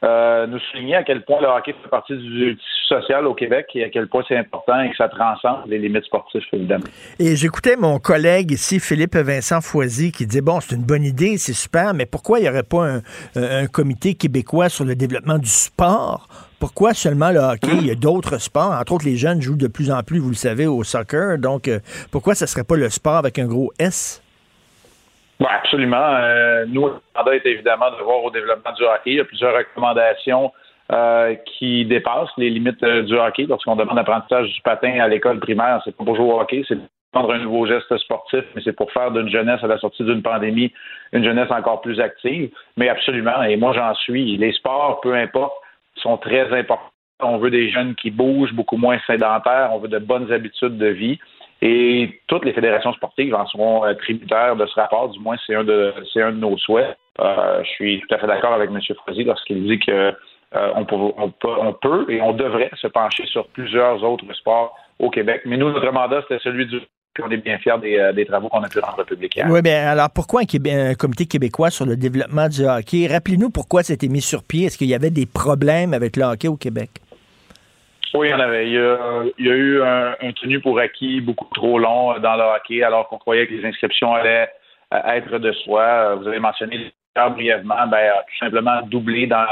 [0.04, 3.66] euh, nous souligner à quel point le hockey fait partie du tissu social au Québec
[3.74, 6.84] et à quel point c'est important et que ça transcende les limites sportives, évidemment.
[7.18, 11.38] Et j'écoutais mon collègue ici, Philippe Vincent Foisy, qui disait bon, c'est une bonne idée,
[11.38, 12.96] c'est super, mais pourquoi il n'y aurait pas un,
[13.36, 16.28] un- un comité québécois sur le développement du sport?
[16.58, 17.72] Pourquoi seulement le hockey?
[17.72, 18.72] Il y a d'autres sports.
[18.72, 21.36] Entre autres, les jeunes jouent de plus en plus, vous le savez, au soccer.
[21.38, 24.22] Donc, euh, pourquoi ce ne serait pas le sport avec un gros S?
[25.40, 26.14] Oui, absolument.
[26.16, 29.10] Euh, nous, le mandat est évidemment de voir au développement du hockey.
[29.10, 30.52] Il y a plusieurs recommandations
[30.92, 33.44] euh, qui dépassent les limites euh, du hockey.
[33.46, 36.78] Lorsqu'on demande l'apprentissage du patin à l'école primaire, c'est pas pour jouer au hockey, c'est
[37.12, 40.22] prendre un nouveau geste sportif, mais c'est pour faire d'une jeunesse à la sortie d'une
[40.22, 40.72] pandémie
[41.12, 42.50] une jeunesse encore plus active.
[42.76, 44.36] Mais absolument, et moi j'en suis.
[44.36, 45.54] Les sports, peu importe,
[45.96, 46.92] sont très importants.
[47.20, 49.70] On veut des jeunes qui bougent, beaucoup moins sédentaires.
[49.72, 51.18] On veut de bonnes habitudes de vie.
[51.62, 55.54] Et toutes les fédérations sportives en seront euh, tributaires de ce rapport, du moins c'est
[55.54, 56.96] un de c'est un de nos souhaits.
[57.18, 58.78] Euh, je suis tout à fait d'accord avec M.
[59.04, 60.12] Frozy lorsqu'il dit que
[60.54, 65.42] euh, on, peut, et on devrait se pencher sur plusieurs autres sports au Québec.
[65.44, 66.80] Mais nous, notre mandat, c'était celui du
[67.14, 67.78] puis on est bien fiers
[68.14, 69.46] des, travaux qu'on a pu rendre publics hier.
[69.48, 73.06] Oui, bien, alors pourquoi un, un comité québécois sur le développement du hockey?
[73.06, 74.66] Rappelez-nous pourquoi c'était mis sur pied.
[74.66, 76.90] Est-ce qu'il y avait des problèmes avec le hockey au Québec?
[78.14, 78.66] Oui, il y en avait.
[78.66, 82.18] Il y a, il y a eu un, tenu pour acquis beaucoup trop long euh,
[82.18, 84.48] dans le hockey, alors qu'on croyait que les inscriptions allaient
[84.94, 85.82] euh, être de soi.
[85.82, 86.92] Euh, Vous avez mentionné
[87.30, 89.46] brièvement, ben, tout simplement doublé dans,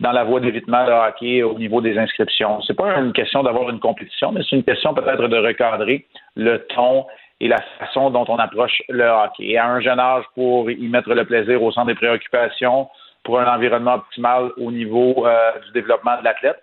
[0.00, 2.60] dans la voie d'évitement de hockey au niveau des inscriptions.
[2.62, 6.06] C'est pas une question d'avoir une compétition, mais c'est une question peut-être de recadrer
[6.36, 7.06] le ton
[7.40, 9.58] et la façon dont on approche le hockey.
[9.58, 12.88] À un jeune âge, pour y mettre le plaisir au centre des préoccupations,
[13.24, 15.26] pour un environnement optimal au niveau
[15.66, 16.62] du développement de l'athlète,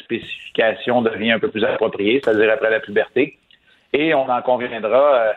[0.00, 3.38] spécification devient un peu plus appropriée, c'est-à-dire après la puberté.
[3.92, 5.32] Et on en conviendra euh,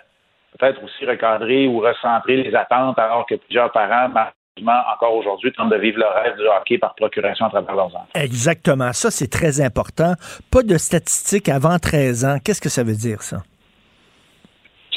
[0.58, 5.70] peut-être aussi recadrer ou recentrer les attentes alors que plusieurs parents, malheureusement, encore aujourd'hui, tentent
[5.70, 8.08] de vivre le rêve du hockey par procuration à travers leurs enfants.
[8.16, 8.94] Exactement.
[8.94, 10.14] Ça, c'est très important.
[10.52, 12.38] Pas de statistiques avant 13 ans.
[12.44, 13.38] Qu'est-ce que ça veut dire, ça?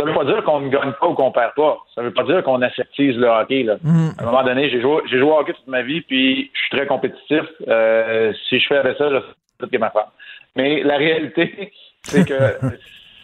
[0.01, 1.79] Ça ne veut pas dire qu'on ne gagne pas ou qu'on perd pas.
[1.95, 3.65] Ça ne veut pas dire qu'on aseptise le hockey.
[3.65, 3.77] Là.
[3.83, 4.11] Mm.
[4.19, 6.71] À un moment donné, j'ai joué, joué au hockey toute ma vie, puis je suis
[6.71, 7.43] très compétitif.
[7.69, 9.19] Euh, si je fais avec ça, je
[9.79, 10.11] ma femme.
[10.57, 11.73] Mais la réalité,
[12.03, 12.35] c'est que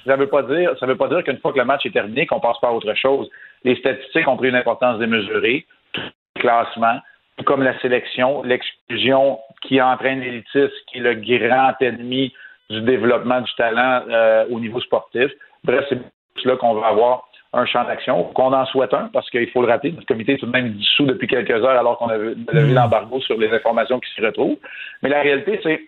[0.06, 2.26] ça veut pas dire, ça veut pas dire qu'une fois que le match est terminé,
[2.26, 3.28] qu'on passe pas à autre chose.
[3.64, 6.00] Les statistiques ont pris une importance démesurée, tout
[6.36, 6.98] le classement,
[7.36, 12.32] tout comme la sélection, l'exclusion qui entraîne l'élitisme, qui est le grand ennemi
[12.70, 15.30] du développement du talent euh, au niveau sportif.
[15.64, 15.98] Bref, c'est
[16.44, 19.68] là qu'on va avoir un champ d'action, qu'on en souhaite un, parce qu'il faut le
[19.68, 22.74] rappeler, notre comité est tout de même dissous depuis quelques heures alors qu'on a levé
[22.74, 24.58] l'embargo sur les informations qui s'y retrouvent.
[25.02, 25.80] Mais la réalité, c'est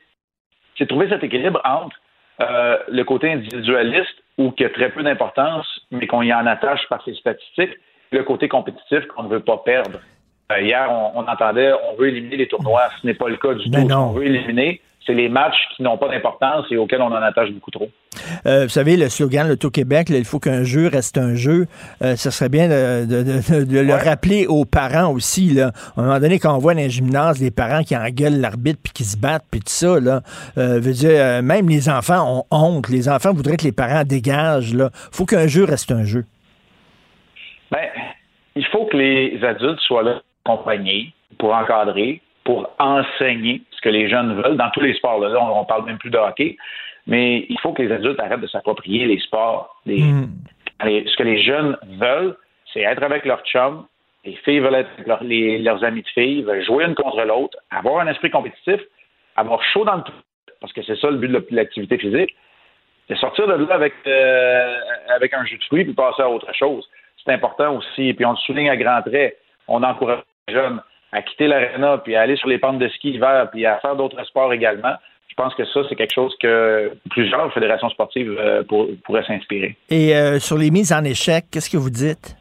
[0.79, 1.97] c'est trouver cet équilibre entre
[2.41, 6.89] euh, le côté individualiste ou qui a très peu d'importance, mais qu'on y en attache
[6.89, 7.77] par ses statistiques,
[8.13, 9.99] et le côté compétitif qu'on ne veut pas perdre.
[10.53, 12.89] Euh, hier, on, on entendait on veut éliminer les tournois.
[13.03, 13.89] Ce n'est pas le cas du Ben tout.
[13.89, 14.09] Non.
[14.09, 17.51] qu'on veut éliminer, c'est les matchs qui n'ont pas d'importance et auxquels on en attache
[17.51, 17.89] beaucoup trop.
[18.47, 21.35] Euh, vous savez, le slogan, le tout Québec, là, il faut qu'un jeu reste un
[21.35, 21.67] jeu.
[22.03, 25.51] Euh, ce serait bien de, de- de- de le rappeler aux parents aussi.
[25.51, 25.73] Là.
[25.97, 28.79] À un moment donné, quand on voit dans les gymnases des parents qui engueulent l'arbitre
[28.85, 30.21] puis qui se battent puis tout ça, là,
[30.59, 32.89] euh, veut dire, même les enfants ont honte.
[32.91, 34.71] Les enfants voudraient que les parents dégagent.
[34.73, 36.25] Il faut qu'un jeu reste un jeu.
[37.71, 37.89] Ben,
[38.57, 44.09] il faut que les adultes soient là accompagnés pour encadrer, pour enseigner ce que les
[44.09, 45.21] jeunes veulent dans tous les sports.
[45.21, 46.57] Là, on, on parle même plus de hockey.
[47.07, 49.63] mais il faut que les adultes arrêtent de s'approprier les sports.
[49.87, 50.29] Les- Mm.
[50.85, 52.35] les- ce que les jeunes veulent,
[52.73, 53.87] c'est être avec leur chum.
[54.27, 57.23] Les filles veulent être avec leur- les- leurs amis de filles, veulent jouer une contre
[57.25, 58.81] l'autre, avoir un esprit compétitif,
[59.37, 60.21] avoir chaud dans le tout,
[60.61, 62.35] parce que c'est ça le but de l'activité physique.
[63.09, 64.75] C'est sortir de là avec, euh,
[65.19, 66.85] avec un jus de fruits puis passer à autre chose.
[67.25, 68.13] C'est important aussi.
[68.15, 69.37] Puis on le souligne à grands traits.
[69.67, 70.81] On encourage les jeunes
[71.13, 73.97] à quitter l'aréna puis à aller sur les pentes de ski hiver puis à faire
[73.97, 74.95] d'autres sports également.
[75.29, 79.77] Je pense que ça, c'est quelque chose que plusieurs fédérations sportives euh, pour- pourraient s'inspirer.
[79.89, 82.37] Et euh, sur les mises en échec, qu'est-ce que vous dites?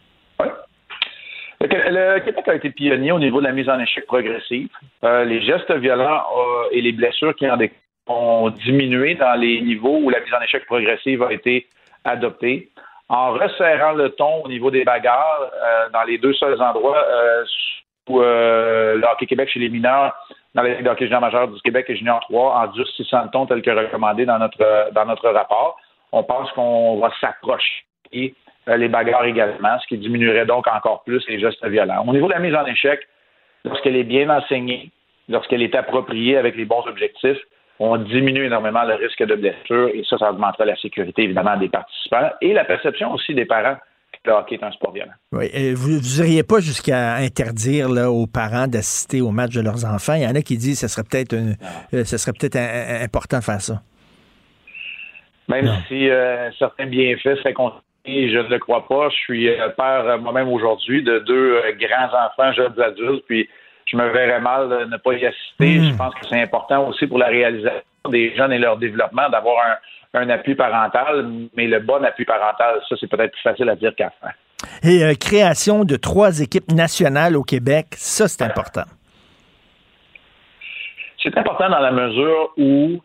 [1.60, 4.70] Le, le Québec a été pionnier au niveau de la mise en échec progressive.
[5.04, 6.24] Euh, les gestes violents
[6.72, 7.78] et les blessures qui en découlent
[8.10, 11.68] ont diminué dans les niveaux où la mise en échec progressive a été
[12.06, 12.70] adoptée.
[13.10, 17.44] En resserrant le ton au niveau des bagarres, euh, dans les deux seuls endroits euh,
[18.08, 20.16] où euh, le Hockey Québec chez les mineurs,
[20.56, 23.46] dans la Ligue de hockey junior du Québec et junior 3, en durcissant le ton
[23.46, 25.80] tel que recommandé dans notre, dans notre rapport,
[26.12, 27.84] on pense qu'on va s'approcher
[28.16, 32.04] euh, les bagarres également, ce qui diminuerait donc encore plus les gestes violents.
[32.08, 33.00] Au niveau de la mise en échec,
[33.66, 34.92] lorsqu'elle est bien enseignée,
[35.30, 37.40] lorsqu'elle est appropriée avec les bons objectifs,
[37.80, 41.70] on diminue énormément le risque de blessure et ça, ça augmentera la sécurité évidemment des
[41.70, 43.78] participants et la perception aussi des parents
[44.28, 45.14] le hockey est un sport violent.
[45.32, 50.14] Oui, vous n'iriez pas jusqu'à interdire là, aux parents d'assister au match de leurs enfants.
[50.14, 53.40] Il y en a qui disent que ce serait peut-être euh, ce serait peut-être important
[53.40, 53.82] de faire ça.
[55.48, 59.10] Même si euh, certains bienfaits seraient constatés, je ne le crois pas.
[59.10, 63.48] Je suis euh, père moi-même aujourd'hui de deux euh, grands-enfants, jeunes adultes, puis
[63.88, 65.82] je me verrais mal de ne pas y assister.
[65.84, 69.58] Je pense que c'est important aussi pour la réalisation des jeunes et leur développement d'avoir
[69.66, 73.76] un, un appui parental, mais le bon appui parental, ça, c'est peut-être plus facile à
[73.76, 74.34] dire qu'à faire.
[74.84, 78.86] Et euh, création de trois équipes nationales au Québec, ça, c'est important.
[81.22, 83.02] C'est important dans la mesure où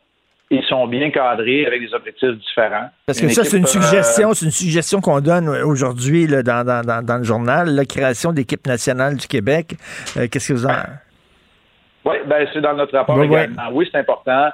[0.53, 2.89] ils sont bien cadrés avec des objectifs différents.
[3.07, 6.27] Parce que Une ça, c'est une équipe, euh, suggestion, c'est une suggestion qu'on donne aujourd'hui
[6.29, 9.75] dans, dans- dans- dans le journal, la création d'équipe nationale du Québec.
[10.17, 10.77] Euh, Qu'est-ce que vous en...
[12.05, 13.63] Oui, ben, c'est dans notre rapport également.
[13.73, 14.51] Oui, c'est important.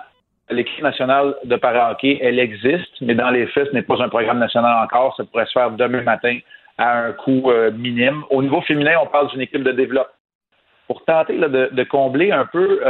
[0.51, 4.39] L'équipe nationale de para-hockey, elle existe, mais dans les faits, ce n'est pas un programme
[4.39, 5.15] national encore.
[5.17, 6.39] Ça pourrait se faire demain matin
[6.79, 8.23] à un coût euh, minime.
[8.31, 10.13] Au niveau féminin, on parle d'une équipe de développement.
[10.87, 12.81] Pour tenter là, de, de combler un peu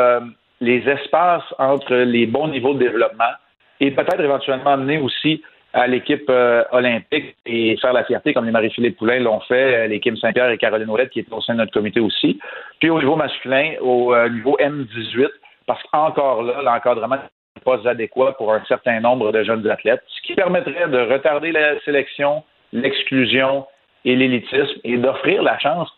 [0.61, 3.33] les espaces entre les bons niveaux de développement
[3.81, 8.51] et peut-être éventuellement amener aussi à l'équipe euh, olympique et faire la fierté comme les
[8.51, 11.53] Marie-Philippe Poulain l'ont fait, euh, les Kim Saint-Pierre et Caroline Ouellette qui étaient au sein
[11.53, 12.41] de notre comité aussi.
[12.81, 15.29] Puis au niveau masculin, au euh, niveau M18,
[15.67, 20.23] parce qu'encore là, l'encadrement n'est pas adéquat pour un certain nombre de jeunes athlètes, ce
[20.27, 23.67] qui permettrait de retarder la sélection, l'exclusion
[24.05, 25.91] et l'élitisme et d'offrir la chance.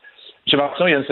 [0.52, 0.58] M.
[0.58, 1.04] Martin, il y a une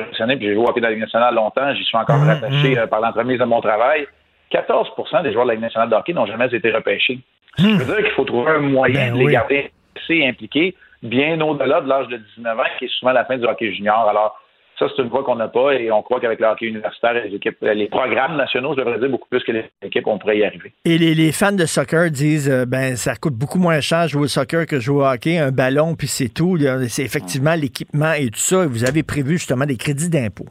[0.00, 2.78] impressionnante, puis j'ai joué au hockey dans la Ligue nationale longtemps, j'y suis encore rattaché
[2.78, 4.06] euh, par l'entremise de mon travail.
[4.52, 7.18] 14% des joueurs de la Ligue nationale de hockey n'ont jamais été repêchés.
[7.56, 9.32] Ça veut dire qu'il faut trouver un moyen Ben de les oui.
[9.32, 13.36] garder assez impliqués, bien au-delà de l'âge de 19 ans, qui est souvent la fin
[13.36, 14.08] du hockey junior.
[14.08, 14.40] Alors,
[14.78, 17.28] ça, c'est une voie qu'on n'a pas et on croit qu'avec le hockey universitaire et
[17.28, 20.18] les équipes, euh, les programmes nationaux, je devrais dire beaucoup plus que les équipes, on
[20.18, 20.72] pourrait y arriver.
[20.84, 24.22] Et les, les fans de soccer disent euh, ben ça coûte beaucoup moins cher jouer
[24.22, 26.58] au soccer que jouer au hockey, un ballon puis c'est tout.
[26.88, 28.66] C'est effectivement l'équipement et tout ça.
[28.66, 30.46] Vous avez prévu justement des crédits d'impôt.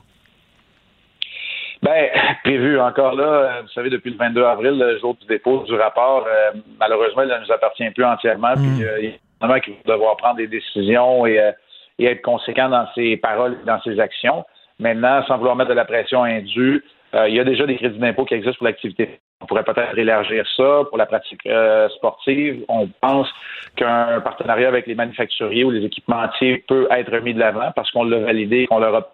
[1.84, 2.10] Ben,
[2.44, 5.76] prévu encore là, euh, vous savez, depuis le 22 avril, le jour du dépôt du
[5.76, 8.54] rapport, euh, malheureusement, il ne nous appartient plus entièrement.
[8.56, 11.52] Puis, euh, il y a un qui va devoir prendre des décisions et, euh,
[12.00, 14.46] et être conséquent dans ses paroles dans ses actions.
[14.80, 16.84] Maintenant, sans vouloir mettre de la pression indue,
[17.14, 19.20] euh, il y a déjà des crédits d'impôt qui existent pour l'activité.
[19.42, 22.64] On pourrait peut-être élargir ça pour la pratique euh, sportive.
[22.70, 23.28] On pense
[23.76, 28.06] qu'un partenariat avec les manufacturiers ou les équipementiers peut être mis de l'avant parce qu'on
[28.06, 29.10] l'a validé qu'on leur a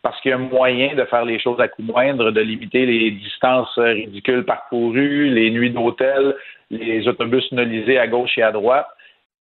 [0.00, 3.10] parce qu'il y a moyen de faire les choses à coût moindre, de limiter les
[3.10, 6.36] distances ridicules parcourues, les nuits d'hôtel,
[6.70, 8.86] les autobus nolisés à gauche et à droite,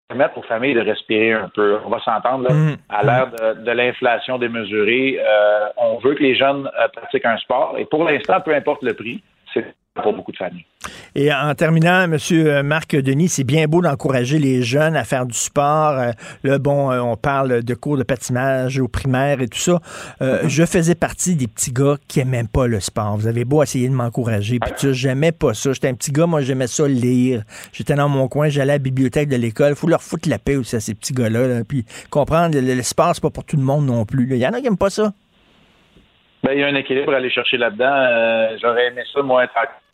[0.08, 1.78] permettre aux familles de respirer un peu.
[1.84, 2.76] On va s'entendre, Mm.
[2.88, 7.36] à l'ère de, de l'inflation démesurée, euh, on veut que les jeunes euh, pratiquent un
[7.36, 9.22] sport, et pour l'instant, peu importe le prix,
[10.02, 10.64] pour beaucoup de familles.
[11.14, 12.62] Et en terminant, M.
[12.64, 15.98] Marc Denis, c'est bien beau d'encourager les jeunes à faire du sport.
[15.98, 16.10] Euh,
[16.44, 19.80] Là, bon, euh, on parle de cours de patinage au primaire et tout ça.
[20.22, 23.16] Euh, Je faisais partie des petits gars qui n'aimaient pas le sport.
[23.16, 25.72] Vous avez beau essayer de m'encourager, puis ça, j'aimais pas ça.
[25.72, 27.42] J'étais un petit gars, moi, j'aimais ça lire.
[27.72, 29.74] J'étais dans mon coin, j'allais à la bibliothèque de l'école.
[29.74, 31.48] faut leur foutre la paix aussi à ces petits gars-là.
[31.48, 31.64] là.
[31.68, 34.26] Puis comprendre, le, le sport, c'est pas pour tout le monde non plus.
[34.30, 35.12] Il y en a qui n'aiment pas ça.
[36.44, 37.90] Ben, il y a un équilibre à aller chercher là-dedans.
[37.90, 39.52] Euh, J'aurais aimé ça, moi, être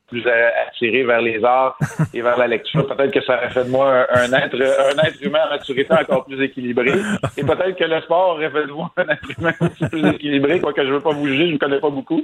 [0.08, 0.24] plus
[0.68, 1.76] attiré vers les arts
[2.12, 2.86] et vers la lecture.
[2.86, 5.92] Peut-être que ça aurait fait de moi un, un être, un être humain à maturité
[5.92, 6.92] encore plus équilibré.
[7.36, 10.60] Et peut-être que le sport aurait fait de moi un être humain aussi plus équilibré,
[10.60, 12.22] quoique je ne veux pas vous juger, je ne connais pas beaucoup.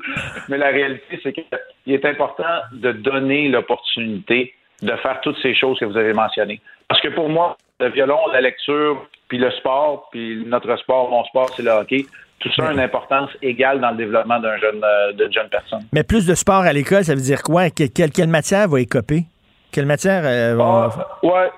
[0.49, 5.79] Mais la réalité, c'est qu'il est important de donner l'opportunité de faire toutes ces choses
[5.79, 6.61] que vous avez mentionnées.
[6.89, 11.25] Parce que pour moi, le violon, la lecture, puis le sport, puis notre sport, mon
[11.25, 12.07] sport, c'est le hockey.
[12.41, 15.83] Tout ça a une importance égale dans le développement d'un jeune, euh, jeune personne.
[15.93, 17.71] Mais plus de sport à l'école, ça veut dire quoi?
[17.71, 19.25] Que- quelle, quelle matière va écoper?
[19.73, 20.91] Quelle matière euh, va-
[21.23, 21.51] Ouais.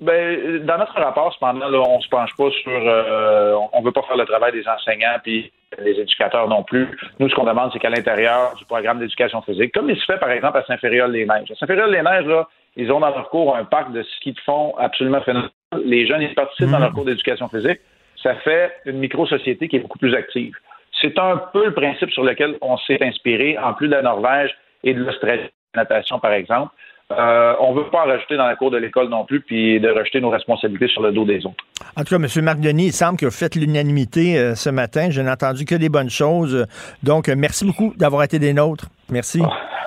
[0.00, 2.70] Ben, dans notre rapport, cependant, là, on se penche pas sur.
[2.72, 5.50] euh, on veut pas faire le travail des enseignants puis
[5.82, 6.88] les éducateurs non plus.
[7.20, 10.18] Nous, ce qu'on demande, c'est qu'à l'intérieur du programme d'éducation physique, comme il se fait
[10.18, 11.50] par exemple à Saint-Fériol-les-Neiges.
[11.52, 15.20] À Saint-Fériol-les-Neiges, là, ils ont dans leur cours un parc de ski de fond absolument
[15.22, 15.50] phénoménal.
[15.84, 17.80] Les jeunes, ils participent dans leur cours d'éducation physique.
[18.24, 20.54] Ça fait une micro-société qui est beaucoup plus active.
[21.00, 24.50] C'est un peu le principe sur lequel on s'est inspiré, en plus de la Norvège
[24.82, 25.42] et de l'Australie,
[25.74, 26.72] la natation, par exemple.
[27.12, 29.78] Euh, on ne veut pas en rajouter dans la cour de l'école non plus, puis
[29.78, 31.62] de rejeter nos responsabilités sur le dos des autres.
[31.96, 32.44] En tout cas, M.
[32.44, 35.10] Marc Denis, il semble que vous faites l'unanimité euh, ce matin.
[35.10, 36.66] Je n'ai entendu que des bonnes choses.
[37.02, 38.86] Donc, euh, merci beaucoup d'avoir été des nôtres.
[39.10, 39.42] Merci.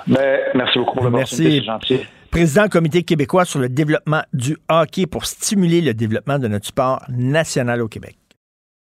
[0.06, 1.96] Ben, merci beaucoup pour l'opportunité, Merci.
[1.96, 2.06] gentil.
[2.30, 6.66] Président du Comité québécois sur le développement du hockey pour stimuler le développement de notre
[6.66, 8.17] sport national au Québec.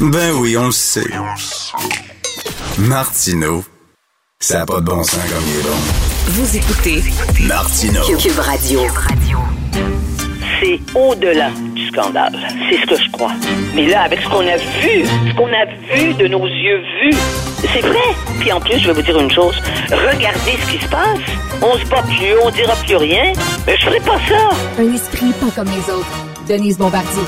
[0.00, 1.10] Ben oui, on le sait.
[2.78, 3.64] Martineau,
[4.38, 5.76] ça n'a pas de bon sens comme il est bon.
[6.28, 7.02] Vous écoutez
[7.48, 8.02] Martineau.
[8.16, 8.82] Cube Radio.
[10.60, 12.38] c'est au-delà du scandale.
[12.70, 13.32] C'est ce que je crois.
[13.74, 17.16] Mais là, avec ce qu'on a vu, ce qu'on a vu de nos yeux vus,
[17.60, 18.14] c'est vrai.
[18.38, 19.60] Puis en plus, je vais vous dire une chose.
[19.90, 21.18] Regardez ce qui se passe.
[21.60, 23.32] On se bat plus, on dira plus rien.
[23.66, 24.50] Mais je ferai pas ça.
[24.78, 26.24] Un esprit pas comme les autres.
[26.46, 27.24] Denise Bombardier.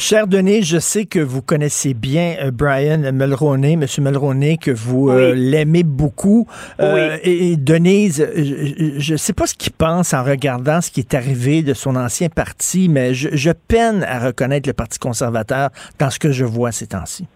[0.00, 5.10] Cher Denis, je sais que vous connaissez bien euh, Brian Mulroney, Monsieur Mulroney, que vous
[5.10, 6.46] euh, l'aimez beaucoup.
[6.78, 11.00] Euh, et, et Denise, je ne sais pas ce qu'il pense en regardant ce qui
[11.00, 15.70] est arrivé de son ancien parti, mais je, je peine à reconnaître le Parti conservateur
[15.98, 17.26] dans ce que je vois ces temps-ci.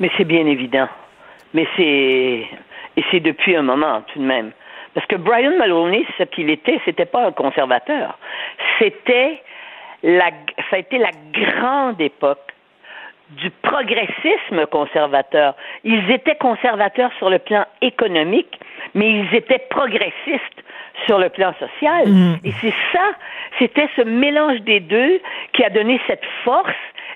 [0.00, 0.88] Mais c'est bien évident.
[1.52, 2.46] Mais c'est.
[2.96, 4.52] Et c'est depuis un moment, tout de même.
[4.94, 8.18] Parce que Brian Mulroney, ce qu'il était, c'était pas un conservateur.
[8.78, 9.42] C'était
[10.02, 10.30] la,
[10.70, 12.52] ça a été la grande époque
[13.30, 15.54] du progressisme conservateur.
[15.84, 18.60] Ils étaient conservateurs sur le plan économique,
[18.94, 20.62] mais ils étaient progressistes
[21.06, 22.08] sur le plan social.
[22.08, 22.38] Mhm.
[22.44, 23.12] Et c'est ça,
[23.58, 25.20] c'était ce mélange des deux
[25.52, 26.70] qui a donné cette force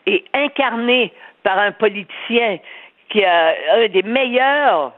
[0.06, 1.12] et incarné
[1.42, 2.58] par un politicien
[3.08, 4.92] qui a un des meilleurs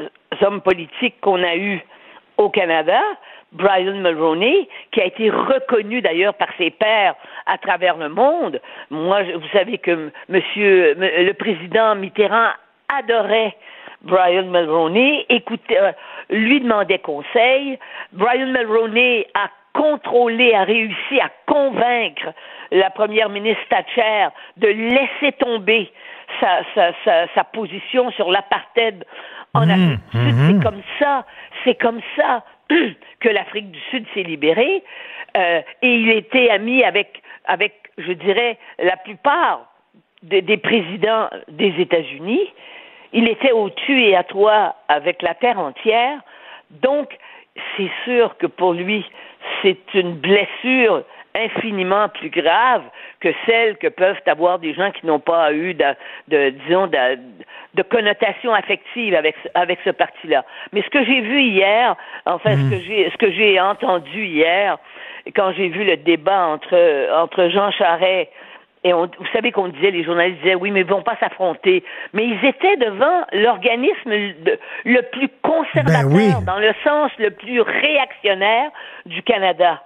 [0.00, 0.08] euh,
[0.42, 1.80] hommes politiques qu'on a eu
[2.36, 3.00] au Canada,
[3.54, 7.14] Brian Mulroney, qui a été reconnu d'ailleurs par ses pairs
[7.46, 8.60] à travers le monde.
[8.90, 12.50] Moi, vous savez que Monsieur le président Mitterrand
[12.88, 13.56] adorait
[14.02, 15.92] Brian Mulroney, écoutait, euh,
[16.30, 17.78] lui demandait conseil.
[18.12, 22.32] Brian Mulroney a contrôlé, a réussi à convaincre
[22.70, 25.90] la première ministre Thatcher de laisser tomber
[26.40, 29.04] sa, sa, sa, sa position sur l'apartheid
[29.54, 30.46] en Afrique du Sud.
[30.46, 31.24] C'est comme ça,
[31.64, 32.44] c'est comme ça
[33.20, 34.82] que l'Afrique du Sud s'est libérée.
[35.36, 39.66] Euh, et il était ami avec, avec, je dirais, la plupart
[40.22, 42.52] de- des présidents des États-Unis.
[43.12, 46.20] Il était au tu et à toi avec la terre entière.
[46.70, 47.16] Donc,
[47.76, 49.04] c'est sûr que pour lui,
[49.62, 51.04] c'est une blessure
[51.34, 52.82] infiniment plus grave
[53.20, 55.84] que celle que peuvent avoir des gens qui n'ont pas eu de,
[56.28, 57.18] de disons, de,
[57.74, 60.44] de connotation affective avec, ce- avec ce parti-là.
[60.72, 61.96] Mais ce que j'ai vu hier,
[62.26, 64.78] enfin, ce que j'ai, ce que j'ai entendu hier,
[65.34, 68.30] quand j'ai vu le débat entre, entre Jean Charest
[68.84, 71.82] Et on, vous savez qu'on disait, les journalistes disaient, oui, mais ils vont pas s'affronter.
[72.12, 76.28] Mais ils étaient devant l'organisme le, le plus conservateur, Ben oui.
[76.46, 78.70] dans le sens le plus réactionnaire
[79.06, 79.82] du Canada.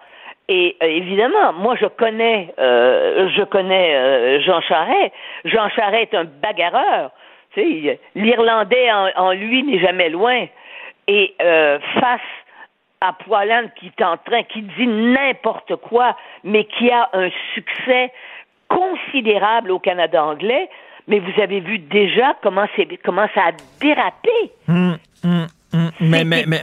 [0.48, 5.12] Et euh, évidemment, moi je connais, euh, je connais euh, Jean Charest.
[5.44, 7.10] Jean Charest est un bagarreur.
[7.52, 10.46] Tu sais, l'Irlandais en, lui n'est jamais loin.
[11.06, 12.20] Et euh, face
[13.00, 18.12] à Poilane qui est en train, qui dit n'importe quoi, mais qui a un succès
[18.68, 20.68] considérable au Canada anglais.
[21.08, 22.66] Mais vous avez vu déjà comment,
[23.04, 24.52] comment ça a dérapé.
[24.68, 25.46] Hum, hum.
[25.72, 26.62] Mais, mais, mais,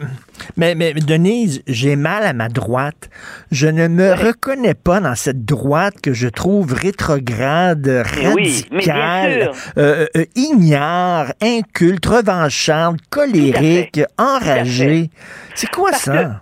[0.57, 3.09] mais, mais, Denise, j'ai mal à ma droite.
[3.51, 8.03] Je ne me reconnais pas dans cette droite que je trouve rétrograde,
[8.35, 15.11] oui, radicale, euh, euh, ignare, inculte, revancharde, colérique, enragée.
[15.53, 16.41] C'est quoi Parce ça?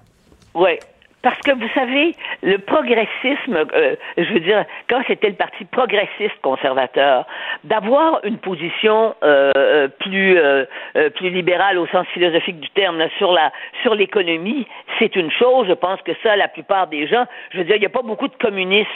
[0.53, 0.79] Oui.
[1.23, 6.35] Parce que vous savez, le progressisme, euh, je veux dire, quand c'était le parti progressiste
[6.41, 7.25] conservateur,
[7.63, 10.65] d'avoir une position euh, euh, plus euh,
[10.97, 13.51] euh, plus libérale au sens philosophique du terme là, sur la
[13.83, 14.67] sur l'économie,
[14.99, 15.65] c'est une chose.
[15.69, 18.01] Je pense que ça, la plupart des gens, je veux dire, il n'y a pas
[18.01, 18.89] beaucoup de communistes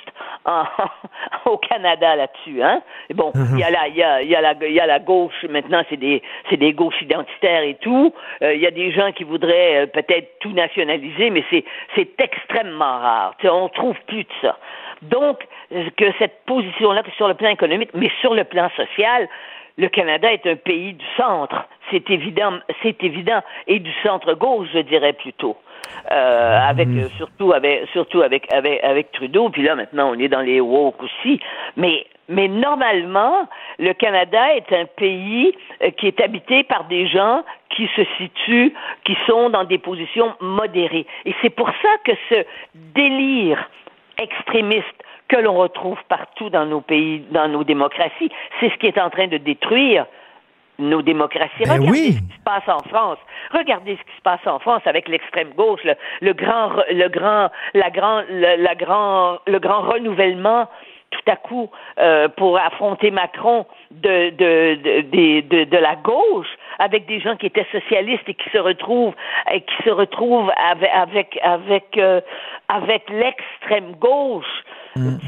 [0.45, 0.65] en-
[1.49, 2.81] au Canada là-dessus, hein.
[3.13, 4.85] Bon, il y a la il y a, il y a la il y a
[4.85, 8.13] la gauche maintenant, c'est des c'est des gauches identitaires et tout.
[8.41, 11.63] Euh, Il y a des gens qui voudraient euh, peut-être tout nationaliser, mais c'est
[11.95, 13.35] c'est extrêmement rare.
[13.39, 14.57] Tu sais, on trouve plus de ça.
[15.01, 15.39] Donc
[15.97, 19.27] que cette position-là, que sur le plan économique, mais sur le plan social,
[19.77, 21.67] le Canada est un pays du centre.
[21.91, 25.55] C'est évident, c'est évident, et du centre gauche, je dirais plutôt.
[26.11, 30.27] Euh, avec euh, surtout avec surtout avec, avec avec Trudeau puis là maintenant on est
[30.27, 31.39] dans les woke aussi
[31.75, 33.47] mais mais normalement
[33.79, 38.73] le Canada est un pays euh, qui est habité par des gens qui se situent
[39.05, 43.69] qui sont dans des positions modérées et c'est pour ça que ce délire
[44.17, 44.85] extrémiste
[45.27, 49.09] que l'on retrouve partout dans nos pays dans nos démocraties c'est ce qui est en
[49.09, 50.05] train de détruire
[50.79, 51.63] nos démocraties.
[51.65, 52.13] Ben Regardez oui.
[52.13, 53.17] ce qui se passe en France.
[53.51, 57.49] Regardez ce qui se passe en France avec l'extrême gauche, le, le grand, le grand,
[57.73, 60.67] la grand, le, la grand, le grand renouvellement
[61.11, 61.69] tout à coup
[61.99, 66.47] euh, pour affronter Macron de de, de, de, de, de la gauche
[66.79, 69.15] avec des gens qui étaient socialistes et qui se retrouvent
[69.51, 72.21] et qui se retrouvent avec avec avec, euh,
[72.67, 74.63] avec l'extrême gauche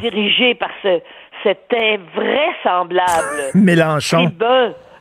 [0.01, 0.99] dirigée par ce
[1.43, 4.30] cet invraisemblable Mélenchon.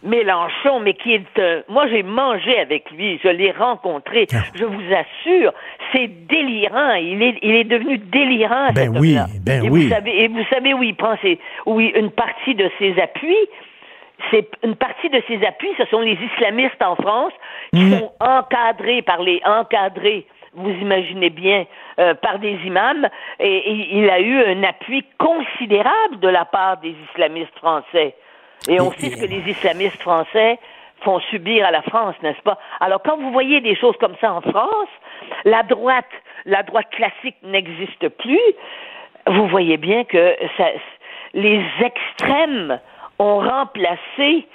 [0.02, 1.62] Mélenchon, mais qui est un...
[1.68, 4.26] Moi, j'ai mangé avec lui, je l'ai rencontré.
[4.54, 5.52] Je vous assure,
[5.92, 6.92] c'est délirant.
[6.94, 9.84] Il est, il est devenu délirant, Ben cet oui, ben et oui.
[9.84, 11.38] Vous savez, et vous savez où il prend ses...
[11.66, 13.48] où il- une partie de ses appuis?
[14.32, 17.32] C'est une partie de ses appuis, ce sont les islamistes en France
[17.72, 17.98] qui Mm.
[17.98, 21.66] sont encadrés par les encadrés, vous imaginez bien,
[22.00, 23.08] euh, par des imams,
[23.38, 28.14] et, et il a eu un appui considérable de la part des islamistes français.
[28.66, 30.58] Et on sait ce que les islamistes français
[31.02, 32.58] font subir à la France, n'est-ce pas?
[32.80, 34.88] Alors quand vous voyez des choses comme ça en France,
[35.44, 36.10] la droite,
[36.44, 38.40] la droite classique n'existe plus.
[39.26, 40.66] Vous voyez bien que ça,
[41.34, 42.80] les extrêmes
[43.18, 44.46] ont remplacé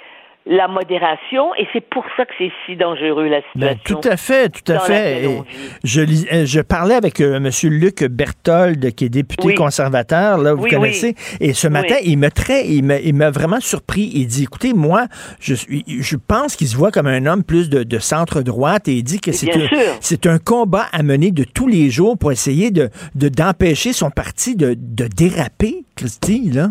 [0.46, 4.00] la modération et c'est pour ça que c'est si dangereux la Ben, situation.
[4.00, 5.24] tout à fait, tout à fait.
[5.24, 5.42] Et
[5.84, 7.50] je, euh, je parlais avec euh, M.
[7.70, 9.54] Luc Berthold, qui est député Oui.
[9.54, 11.14] conservateur, là, vous Oui, connaissez.
[11.40, 14.10] Et ce matin, il me très, il m'a, il vraiment surpris.
[14.14, 15.06] Il dit, écoutez, moi,
[15.40, 19.02] je pense qu'il se voit comme un homme plus de, de centre droite et il
[19.02, 23.28] dit que c'est un, combat à mener de tous les jours pour essayer de, de
[23.28, 26.70] d'empêcher son parti de, de déraper, Christy, là.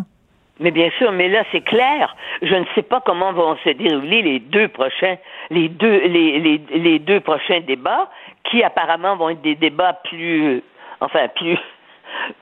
[0.59, 2.15] Mais bien sûr, mais là c'est clair.
[2.41, 5.17] Je ne sais pas comment vont se dérouler les deux prochains,
[5.49, 8.09] les deux, les, les, deux prochains débats,
[8.43, 10.61] qui apparemment vont être des débats plus,
[11.01, 11.57] enfin plus,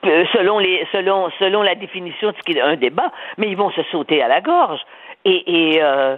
[0.05, 3.71] euh, selon les, selon, selon la définition de ce qu'est un débat, mais ils vont
[3.71, 4.81] se sauter à la gorge.
[5.23, 6.17] Et, et, euh,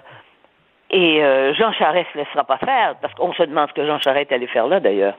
[0.94, 4.00] et euh, Jean Charest ne laissera pas faire, parce qu'on se demande ce que Jean
[4.00, 5.16] Charest allait faire là d'ailleurs,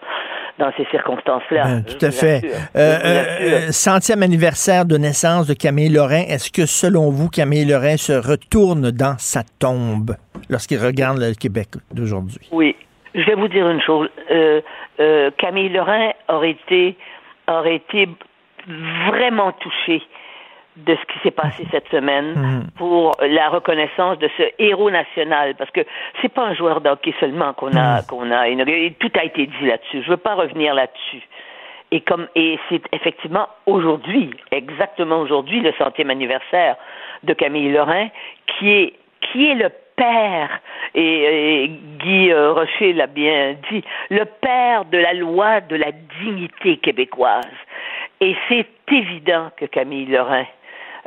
[0.59, 1.65] dans ces circonstances-là.
[1.65, 2.43] Ben, tout à fait.
[2.77, 6.23] Euh, euh, centième anniversaire de naissance de Camille Lorrain.
[6.29, 10.15] Est-ce que, selon vous, Camille Lorrain se retourne dans sa tombe
[10.49, 12.49] lorsqu'il regarde le Québec d'aujourd'hui?
[12.53, 12.77] Oui,
[13.13, 14.09] je vais vous dire une chose.
[15.39, 16.97] Camille Lorrain aurait été,
[17.49, 18.09] aurait été
[19.09, 20.03] vraiment touchée
[20.77, 22.67] de ce qui s'est passé cette semaine Mhm.
[22.77, 25.81] pour la reconnaissance de ce héros national parce que
[26.21, 28.95] c'est pas un joueur d'hockey seulement qu'on a qu'on a inauguré.
[28.99, 31.23] tout a été dit là-dessus je veux pas revenir là-dessus
[31.93, 36.77] et comme et c'est effectivement aujourd'hui exactement aujourd'hui le centième anniversaire
[37.23, 38.09] de Camille Lorrain
[38.59, 40.61] qui est qui est le père,
[40.95, 45.93] et, et Guy euh, Rocher l'a bien dit, le père de la loi de la
[46.21, 47.45] dignité québécoise.
[48.21, 50.45] Et c'est évident que Camille Lorrain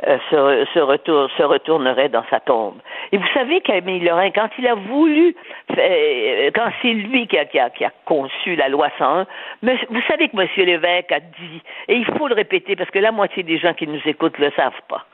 [0.06, 2.76] euh, se, se, retour, se retournerait dans sa tombe.
[3.10, 5.34] Et vous savez Camille Lorrain, quand il a voulu,
[5.76, 9.26] euh, quand c'est lui qui a, qui, a, qui a, conçu la loi 101,
[9.62, 10.48] mais vous savez que M.
[10.56, 13.86] Lévesque a dit, et il faut le répéter parce que la moitié des gens qui
[13.88, 15.04] nous écoutent le savent pas.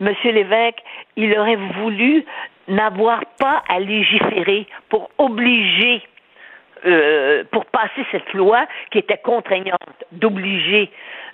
[0.00, 0.12] M.
[0.24, 0.82] Lévesque,
[1.16, 2.24] il aurait voulu
[2.68, 6.02] n'avoir pas à légiférer pour obliger
[6.84, 9.78] euh, pour passer cette loi qui était contraignante,
[10.12, 10.90] d'obliger,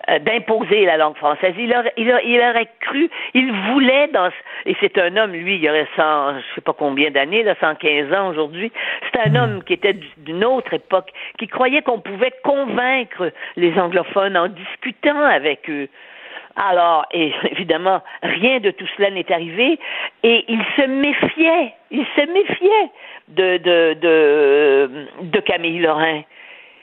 [0.08, 1.54] euh, d'imposer la langue française.
[1.58, 4.30] Il aurait, il, aurait, il aurait, cru, il voulait, dans,
[4.66, 8.12] et c'est un homme, lui, il aurait 100, je sais pas combien d'années, là, 115
[8.12, 8.72] ans aujourd'hui,
[9.12, 14.36] c'est un homme qui était d'une autre époque, qui croyait qu'on pouvait convaincre les anglophones
[14.36, 15.88] en discutant avec eux.
[16.58, 19.78] Alors, et évidemment, rien de tout cela n'est arrivé,
[20.22, 22.90] et il se méfiait, il se méfiait
[23.28, 26.22] de, de, de, de Camille Lorrain.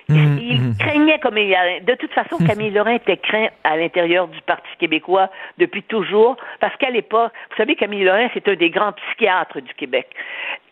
[0.08, 0.78] Mmh, il mmh.
[0.78, 1.80] craignait comme il a...
[1.80, 6.76] De toute façon, Camille Lorrain était craint à l'intérieur du Parti québécois depuis toujours, parce
[6.78, 10.08] qu'à l'époque, vous savez, Camille Lorrain, c'est un des grands psychiatres du Québec.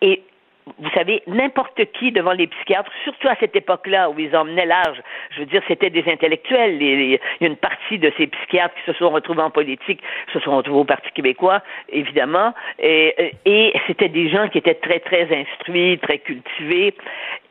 [0.01, 0.21] Et
[0.79, 5.01] vous savez, n'importe qui devant les psychiatres, surtout à cette époque-là où ils emmenaient l'âge,
[5.31, 6.81] je veux dire, c'était des intellectuels.
[6.81, 10.39] il y a une partie de ces psychiatres qui se sont retrouvés en politique, se
[10.39, 15.27] sont retrouvés au Parti québécois, évidemment, et, et c'était des gens qui étaient très, très
[15.35, 16.95] instruits, très cultivés.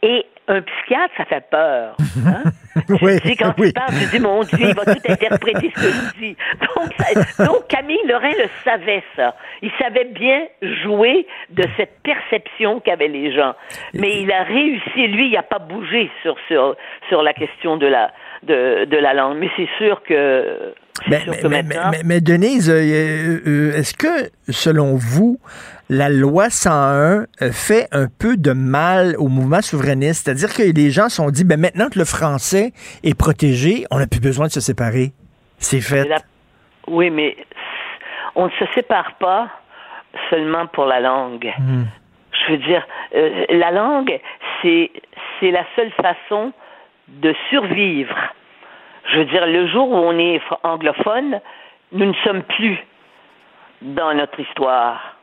[0.02, 1.96] Et un psychiatre, ça fait peur.
[2.26, 2.42] Hein?
[3.02, 3.68] oui, tu sais, quand oui.
[3.68, 6.36] tu parles, tu dis, mon Dieu, il va tout interpréter ce que je dis.
[6.60, 9.34] Donc, ça, donc, Camille Lorrain le savait, ça.
[9.60, 10.46] Il savait bien
[10.82, 13.54] jouer de cette perception qu'avaient les gens.
[13.94, 16.76] Mais il a réussi, lui, il n'a pas bougé sur, sur,
[17.08, 18.12] sur la question de la,
[18.42, 19.38] de, de la langue.
[19.38, 20.74] Mais c'est sûr que
[21.08, 25.38] mais, mais, mais, mais, Denise, euh, euh, est-ce que, selon vous,
[25.88, 30.24] la loi 101 fait un peu de mal au mouvement souverainiste?
[30.24, 33.98] C'est-à-dire que les gens se sont dit, ben, maintenant que le français est protégé, on
[33.98, 35.12] n'a plus besoin de se séparer.
[35.58, 36.04] C'est fait.
[36.04, 36.18] La...
[36.86, 37.36] Oui, mais
[38.34, 39.48] on ne se sépare pas
[40.30, 41.52] seulement pour la langue.
[41.58, 41.84] Hmm.
[42.32, 44.20] Je veux dire, euh, la langue,
[44.62, 44.90] c'est
[45.42, 46.52] la seule façon
[47.08, 48.32] de survivre
[49.12, 51.40] je veux dire, le jour où on est anglophone,
[51.92, 52.78] nous ne sommes plus
[53.82, 55.16] dans notre histoire.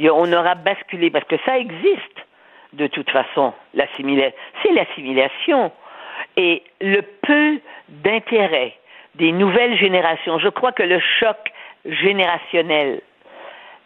[0.00, 2.26] On aura basculé, parce que ça existe
[2.72, 4.36] de toute façon, l'assimilation.
[4.62, 5.70] C'est l'assimilation.
[6.36, 8.74] Et le peu d'intérêt
[9.16, 11.36] des nouvelles générations, je crois que le choc
[11.84, 13.02] générationnel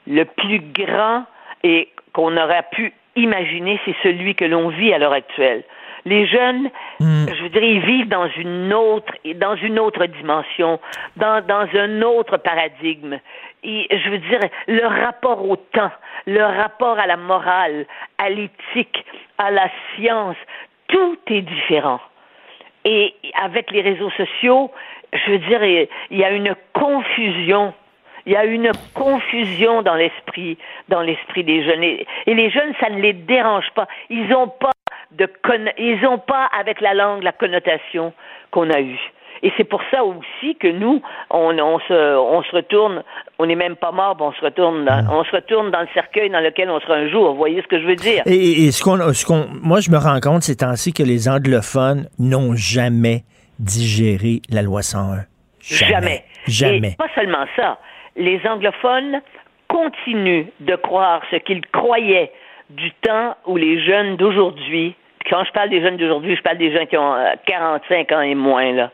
[0.06, 1.24] le plus grand
[1.64, 5.64] et qu'on aurait pu imaginer, c'est celui que l'on vit à l'heure actuelle
[6.06, 7.26] les jeunes, Hmm.
[7.28, 10.80] je veux dire, ils vivent dans une autre, dans une autre dimension,
[11.16, 13.18] dans, dans un autre paradigme.
[13.62, 15.90] Et, je veux dire, le rapport au temps,
[16.26, 17.84] le rapport à la morale,
[18.16, 19.04] à l'éthique,
[19.36, 20.36] à la science,
[20.88, 22.00] tout est différent.
[22.86, 24.70] Et avec les réseaux sociaux,
[25.12, 25.62] je veux dire,
[26.10, 27.74] il y a une confusion.
[28.24, 30.56] Il y a une confusion dans l'esprit,
[30.88, 31.82] dans l'esprit des jeunes.
[31.82, 33.86] Et, et les jeunes, ça ne les dérange pas.
[34.08, 34.70] Ils n'ont pas
[35.12, 35.28] de
[35.78, 38.12] ils n'ont pas avec la langue la connotation
[38.50, 39.00] qu'on a eue.
[39.42, 43.02] Et c'est pour ça aussi que nous, on, on, se, on se retourne,
[43.38, 46.30] on n'est même pas mort, on se retourne, dans, on se retourne dans le cercueil
[46.30, 47.32] dans lequel on sera un jour.
[47.32, 48.22] Vous voyez ce que je veux dire?
[48.26, 51.28] Et, et ce qu'on, ce qu'on, moi, je me rends compte ces temps-ci que les
[51.28, 53.24] anglophones n'ont jamais
[53.58, 55.24] digéré la loi 101.
[55.60, 55.90] Jamais.
[55.90, 56.24] Jamais.
[56.46, 56.88] Jamais.
[56.92, 57.78] Et pas seulement ça.
[58.16, 59.20] Les anglophones
[59.68, 62.32] continuent de croire ce qu'ils croyaient
[62.70, 64.94] du temps où les jeunes d'aujourd'hui,
[65.30, 67.16] quand je parle des jeunes d'aujourd'hui, je parle des gens qui ont
[67.46, 68.90] 45 ans et moins, là,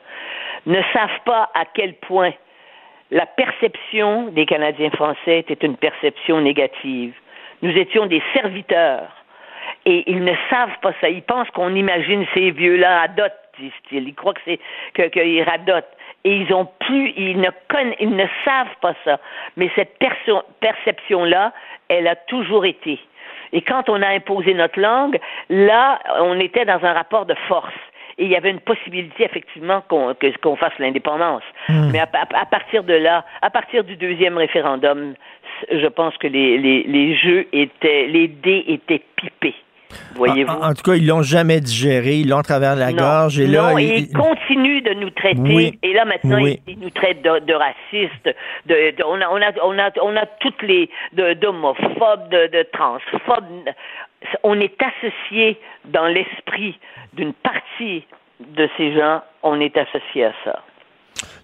[0.66, 2.32] ne savent pas à quel point
[3.11, 7.15] la perception des Canadiens français était une perception négative.
[7.61, 9.09] Nous étions des serviteurs.
[9.85, 11.09] Et ils ne savent pas ça.
[11.09, 14.09] Ils pensent qu'on imagine ces vieux-là radotent, disent-ils.
[14.09, 14.61] Ils croient que c'est
[14.94, 15.85] que qu'ils radotent.
[16.24, 19.19] Et ils ont plus, ils ne connaissent, ils ne savent pas ça.
[19.57, 19.99] Mais cette
[20.61, 21.53] perception-là,
[21.89, 23.01] elle a toujours été.
[23.52, 25.18] Et quand on a imposé notre langue,
[25.48, 27.72] là, on était dans un rapport de force.
[28.18, 31.42] Et il y avait une possibilité, effectivement, qu'on qu'on fasse l'indépendance.
[31.68, 31.90] Hmm.
[31.92, 35.14] Mais à, à, à, partir de là, à partir du deuxième référendum,
[35.70, 39.54] je pense que les, les, les jeux étaient, les dés étaient pipés.
[40.14, 40.51] Voyez-vous?
[40.52, 43.39] En, en, tout cas, ils l'ont jamais digéré, ils l'ont travers la non, gorge.
[43.39, 45.40] Et là, et ils, continuent de nous traiter.
[45.40, 45.78] Oui.
[45.82, 46.60] Et là, maintenant, Oui.
[46.66, 48.36] ils, nous traitent de, de racistes.
[48.66, 50.90] De, de- on, a, on, a, on, a, on a toutes les.
[51.12, 53.70] de- d'homophobes, de, de transphobes.
[54.43, 56.78] On est associé dans l'esprit
[57.14, 58.05] d'une partie
[58.40, 60.62] de ces gens, on est associé à ça.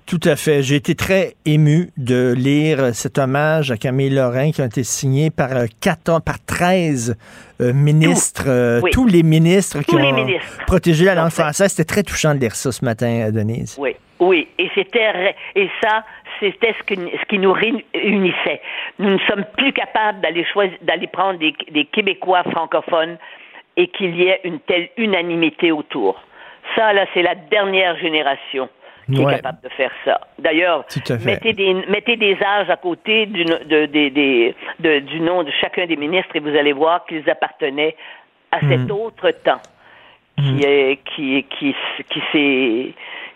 [0.07, 0.63] Tout à fait.
[0.63, 5.31] J'ai été très ému de lire cet hommage à Camille Lorrain qui a été signé
[5.31, 7.17] par euh, 14, par 13
[7.61, 8.91] euh, ministres, euh, Oui.
[8.91, 10.65] tous les ministres qui les ont ministres.
[10.67, 11.73] protégé la langue française.
[11.73, 13.77] C'était très touchant de lire ça ce matin, euh, Denise.
[13.79, 16.05] Oui, oui, et c'était et ça
[16.41, 16.95] c'était ce,
[17.29, 18.61] qui nous réunissait.
[18.99, 23.19] Nous ne sommes plus capables d'aller choisir, d'aller prendre des, des Québécois francophones
[23.77, 26.23] et qu'il y ait une telle unanimité autour.
[26.77, 28.69] Ça, là, c'est la dernière génération
[29.13, 29.33] qui Ouais.
[29.33, 30.21] est capable de faire ça.
[30.39, 30.85] D'ailleurs,
[31.25, 36.35] mettez des, mettez des âges à côté du, de- de- nom de chacun des ministres
[36.37, 37.97] et vous allez voir qu'ils appartenaient
[38.53, 38.91] à cet Mhm.
[38.91, 39.61] autre temps
[40.37, 41.75] qui est qui qui
[42.11, 42.93] qui s'est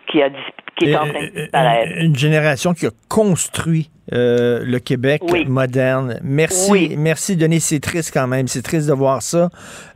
[0.07, 0.39] qui a dis-
[0.77, 1.93] qui est en train de disparaître.
[1.99, 5.45] Une génération qui a construit euh, le Québec Oui.
[5.47, 6.19] moderne.
[6.23, 6.95] Merci, Oui.
[6.99, 7.61] merci Denis.
[7.61, 8.49] C'est triste quand même.
[8.49, 9.49] C'est triste de voir ça.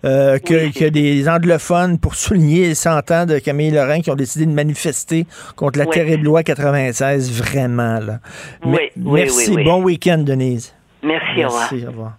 [0.04, 4.14] Euh, que, que des anglophones, pour souligner les 100 ans de Camille Lorrain, qui ont
[4.16, 5.26] décidé de manifester
[5.56, 5.90] contre la Oui.
[5.94, 7.98] terrible loi 96, vraiment.
[7.98, 8.20] Là.
[8.64, 9.50] Oui, Mais- oui, merci.
[9.50, 9.64] oui, oui.
[9.64, 10.72] Bon week-end, Denise.
[11.02, 11.68] Merci, au revoir.
[11.72, 12.18] Merci, au revoir.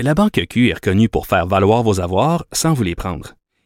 [0.00, 3.34] La Banque Q est reconnue pour faire valoir vos avoirs sans vous les prendre.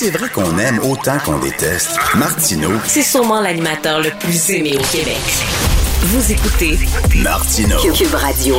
[0.00, 4.96] C'est vrai qu'on aime autant qu'on déteste, Martineau, C'est sûrement l'animateur le plus aimé au
[4.96, 5.20] Québec.
[6.04, 6.78] Vous écoutez
[7.16, 7.76] Martineau.
[7.92, 8.56] Cube Radio.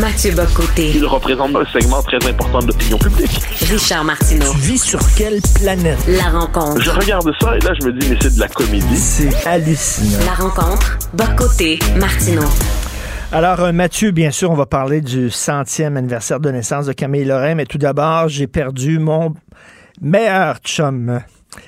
[0.00, 0.90] Mathieu Bocoté.
[0.96, 3.40] Il représente un segment très important de l'opinion publique.
[3.70, 4.50] Richard Martineau.
[4.54, 5.98] Tu vis sur quelle planète?
[6.08, 6.80] La rencontre.
[6.80, 8.96] Je regarde ça et là, je me dis, mais c'est de la comédie.
[8.96, 10.24] C'est hallucinant.
[10.26, 10.98] La rencontre.
[11.14, 11.78] Bocoté.
[11.94, 12.48] Martineau.
[13.34, 17.24] Alors, euh, Mathieu, bien sûr, on va parler du centième anniversaire de naissance de Camille
[17.24, 19.32] Lorrain, mais tout d'abord, j'ai perdu mon
[20.02, 21.18] meilleur chum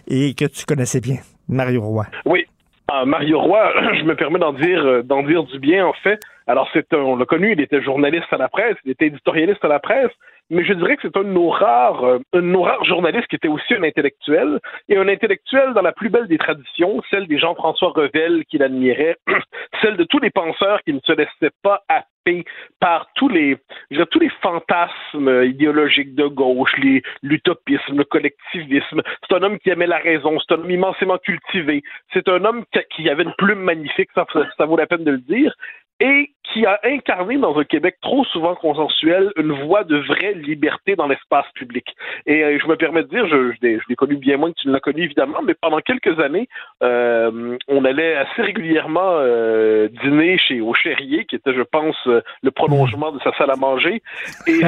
[0.06, 1.16] et que tu connaissais bien,
[1.48, 2.04] Mario Roy.
[2.26, 2.44] Oui.
[2.92, 6.20] Euh, Mario Roy, je me permets d'en dire, euh, d'en dire du bien, en fait.
[6.46, 9.68] Alors, c'est on l'a connu, il était journaliste à la presse, il était éditorialiste à
[9.68, 10.12] la presse,
[10.50, 13.26] mais je dirais que c'est un de nos rares, euh, un de nos rares journalistes
[13.28, 17.26] qui était aussi un intellectuel, et un intellectuel dans la plus belle des traditions, celle
[17.26, 19.16] des Jean-François Revel qu'il admirait,
[19.82, 22.44] celle de tous les penseurs qui ne se laissaient pas happer
[22.80, 23.56] par tous les,
[23.90, 26.74] je dirais, tous les fantasmes idéologiques de gauche,
[27.22, 29.02] l'utopisme, le collectivisme.
[29.28, 32.64] C'est un homme qui aimait la raison, c'est un homme immensément cultivé, c'est un homme
[32.96, 34.26] qui avait une plume magnifique, ça,
[34.56, 35.54] ça vaut la peine de le dire,
[36.00, 40.96] et qui a incarné dans un Québec trop souvent consensuel une voie de vraie liberté
[40.96, 41.84] dans l'espace public.
[42.26, 44.72] Et euh, je me permets de dire, je, l'ai connu bien moins que tu ne
[44.72, 46.48] l'as connu évidemment, mais pendant quelques années,
[46.82, 52.50] euh, on allait assez régulièrement euh, dîner chez au Chérier, qui était, je pense, le
[52.50, 54.02] prolongement de sa salle à manger.
[54.46, 54.60] Et,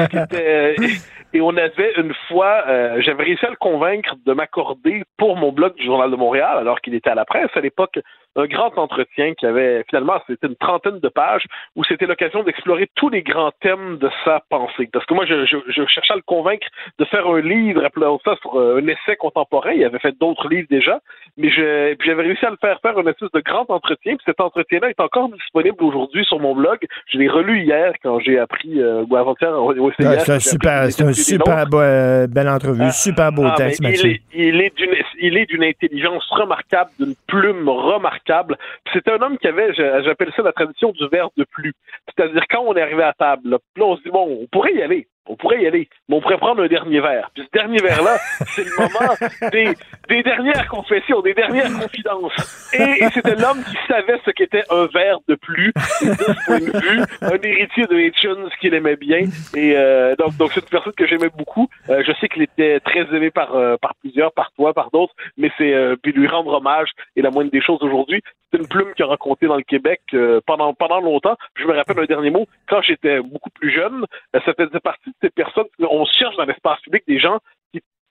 [1.33, 2.63] et on avait une fois,
[2.99, 6.81] j'avais réussi à le convaincre de m'accorder pour mon blog du Journal de Montréal, alors
[6.81, 7.99] qu'il était à la presse à l'époque,
[8.37, 11.43] un grand entretien qui avait finalement, c'était une trentaine de pages,
[11.75, 14.89] où c'était l'occasion d'explorer tous les grands thèmes de sa pensée.
[14.91, 16.67] Parce que moi, je, je, je cherchais à le convaincre
[16.99, 19.71] de faire un livre, appelons ça sur euh, un essai contemporain.
[19.71, 20.99] Il avait fait d'autres livres déjà,
[21.37, 24.15] mais je, puis j'avais réussi à le faire faire un espèce de grand entretien.
[24.15, 26.79] Puis cet entretien-là est encore disponible aujourd'hui sur mon blog.
[27.07, 31.03] Je l'ai relu hier quand j'ai appris, euh, ou avant-hier, au c'est un super, c'est
[31.03, 34.15] un super beau- euh, belle entrevue, super beau Ah, texte, Mathieu.
[34.33, 38.26] Il est, il est d'une, il est d'une intelligence remarquable, d'une plume remarquable.
[38.27, 41.73] Puis C'est un homme qui avait, j'appelle ça la tradition du verre de plus.
[42.07, 44.81] C'est-à-dire quand on est arrivé à table, là, on se dit bon, on pourrait y
[44.81, 45.07] aller.
[45.27, 47.29] On pourrait y aller, mais on pourrait prendre un dernier verre.
[47.33, 48.17] Puis ce dernier verre-là,
[48.47, 49.13] c'est le moment
[49.51, 49.73] des,
[50.09, 52.69] des dernières confessions, des dernières confidences.
[52.73, 55.73] Et, et c'était l'homme qui savait ce qu'était un verre de plus.
[56.01, 59.21] Et de ce point de vue, un héritier de Hitchens qu'il aimait bien.
[59.55, 61.67] Et euh, donc, donc c'est une personne que j'aimais beaucoup.
[61.89, 65.13] Euh, je sais qu'il était très aimé par, euh, par plusieurs, par toi, par d'autres,
[65.37, 68.21] mais c'est puis lui rendre hommage est la moindre des choses aujourd'hui.
[68.51, 70.01] C'est une plume qui a raconté dans le Québec
[70.45, 71.35] pendant pendant longtemps.
[71.55, 72.47] Je me rappelle un dernier mot.
[72.69, 75.67] Quand j'étais beaucoup plus jeune, ça faisait partie ces personnes.
[75.79, 77.39] On cherche dans l'espace public des gens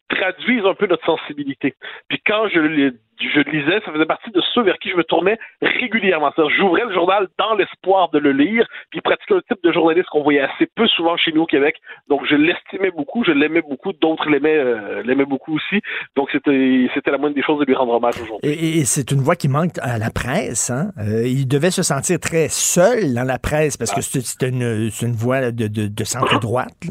[0.08, 1.74] traduisent un peu notre sensibilité.
[2.08, 5.04] Puis quand je le je lisais, ça faisait partie de ceux vers qui je me
[5.04, 6.32] tournais régulièrement.
[6.56, 10.22] J'ouvrais le journal dans l'espoir de le lire, puis pratiquer un type de journaliste qu'on
[10.22, 11.76] voyait assez peu souvent chez nous au Québec.
[12.08, 15.80] Donc, je l'estimais beaucoup, je l'aimais beaucoup, d'autres l'aimaient euh, l'aimaient beaucoup aussi.
[16.14, 18.50] Donc, c'était c'était la moindre des choses de lui rendre hommage aujourd'hui.
[18.50, 20.70] Et, et c'est une voix qui manque à la presse.
[20.70, 20.90] Hein?
[20.98, 25.12] Euh, il devait se sentir très seul dans la presse parce que c'est c'est une,
[25.12, 26.90] voix de, de, de centre-droite.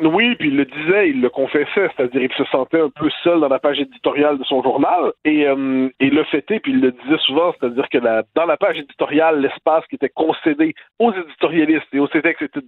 [0.00, 3.40] Oui, puis il le disait, il le confessait, c'est-à-dire il se sentait un peu seul
[3.40, 6.92] dans la page éditoriale de son journal et euh, et le est, puis il le
[6.92, 11.98] disait souvent, c'est-à-dire que dans la page éditoriale, l'espace qui était concédé aux éditorialistes et
[11.98, 12.60] aux CETEX était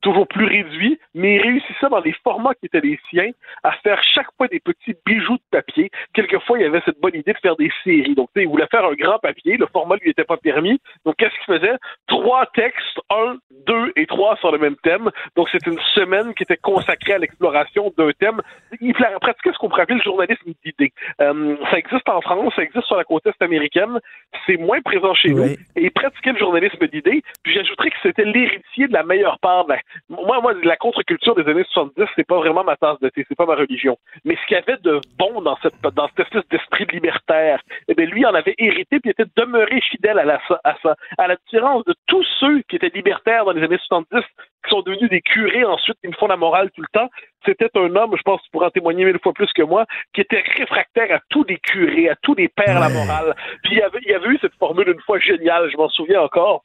[0.00, 3.30] toujours plus réduit, mais il réussissait dans les formats qui étaient les siens
[3.64, 5.90] à faire chaque fois des petits bijoux de papier.
[6.14, 8.14] Quelquefois, il avait cette bonne idée de faire des séries.
[8.14, 10.80] Donc, il voulait faire un grand papier, le format lui était pas permis.
[11.04, 11.76] Donc, qu'est-ce qu'il faisait?
[12.06, 13.36] Trois textes, un,
[13.66, 15.10] deux et trois sur le même thème.
[15.36, 18.42] Donc, c'était une semaine qui était consacrée à l'exploration d'un thème.
[18.82, 20.92] Il pratiquait ce qu'on pourrait appeler le journalisme d'idées.
[21.22, 23.98] Euh, ça existe en France, ça existe sur la côte est américaine.
[24.46, 25.44] C'est moins présent chez nous.
[25.44, 27.22] Et il pratiquait le journalisme d'idées.
[27.42, 29.78] Puis j'ajouterais que c'était l'héritier de la meilleure part de la...
[30.10, 33.38] Moi, moi, la contre-culture des années 70, c'est pas vraiment ma tasse de thé, c'est
[33.38, 33.96] pas ma religion.
[34.26, 37.94] Mais ce qu'il y avait de bon dans cette, dans cette espèce d'esprit libertaire, eh
[37.94, 40.96] bien, lui en avait hérité puis était demeuré fidèle à, la, à ça.
[41.16, 44.20] À la différence de tous ceux qui étaient libertaires dans les années 70,
[44.64, 47.08] qui sont devenus des curés ensuite, qui me font la morale tout le temps,
[47.44, 49.86] c'était un homme, je pense que tu pourras en témoigner mille fois plus que moi,
[50.12, 53.34] qui était réfractaire à tous les curés, à tous les pères à la morale.
[53.62, 55.88] Puis il y avait, il y avait eu cette formule une fois géniale, je m'en
[55.88, 56.64] souviens encore.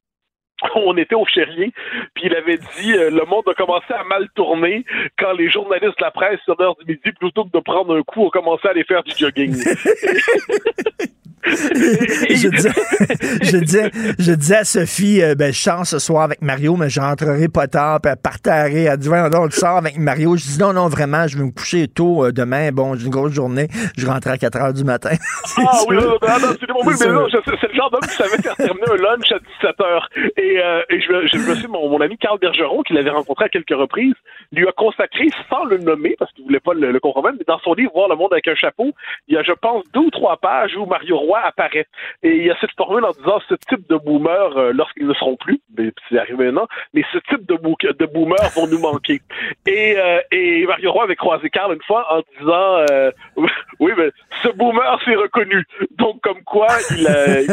[0.75, 1.73] On était au Chérier,
[2.13, 4.85] puis il avait dit euh, le monde a commencé à mal tourner
[5.17, 8.01] quand les journalistes de la presse sur l'heure du midi, plutôt que de prendre un
[8.03, 9.55] coup, ont commencé à aller faire du jogging.
[11.45, 12.69] je, disais,
[13.41, 16.89] je, disais, je disais à Sophie, euh, ben, je chante ce soir avec Mario, mais
[16.89, 17.99] je rentrerai pas tard.
[18.01, 20.35] Puis elle partait Elle dit, donc, tu sors avec Mario.
[20.37, 22.71] Je dis, non, non, vraiment, je vais me coucher tôt euh, demain.
[22.71, 23.67] Bon, j'ai une grosse journée.
[23.97, 25.11] Je rentre à 4 heures du matin.
[25.57, 26.17] Ah oui, non, non, non,
[26.59, 26.67] c'est
[27.07, 30.09] mais non, le genre d'homme qui savait faire terminer un lunch à 17 heures.
[30.37, 33.09] Et, euh, et je, me- je me suis, mon, mon ami Carl Bergeron, qui l'avait
[33.09, 34.13] rencontré à quelques reprises,
[34.51, 37.59] lui a consacré, sans le nommer, parce qu'il voulait pas le, le compromettre, mais dans
[37.59, 38.91] son livre Voir le monde avec un chapeau,
[39.27, 41.85] il y a, je pense, deux ou trois pages où Mario Roy apparaît.
[42.23, 45.13] Et il y a cette formule en disant ce type de boomer, euh, lorsqu'ils ne
[45.13, 48.79] seront plus, mais c'est arrivé maintenant, mais ce type de, bou- de boomer vont nous
[48.79, 49.19] manquer.
[49.67, 53.11] Et, euh, et Mario Roy avait croisé Carl une fois en disant euh,
[53.79, 54.09] oui, mais
[54.43, 55.63] ce boomer s'est reconnu.
[55.97, 57.43] Donc, comme quoi, il, euh,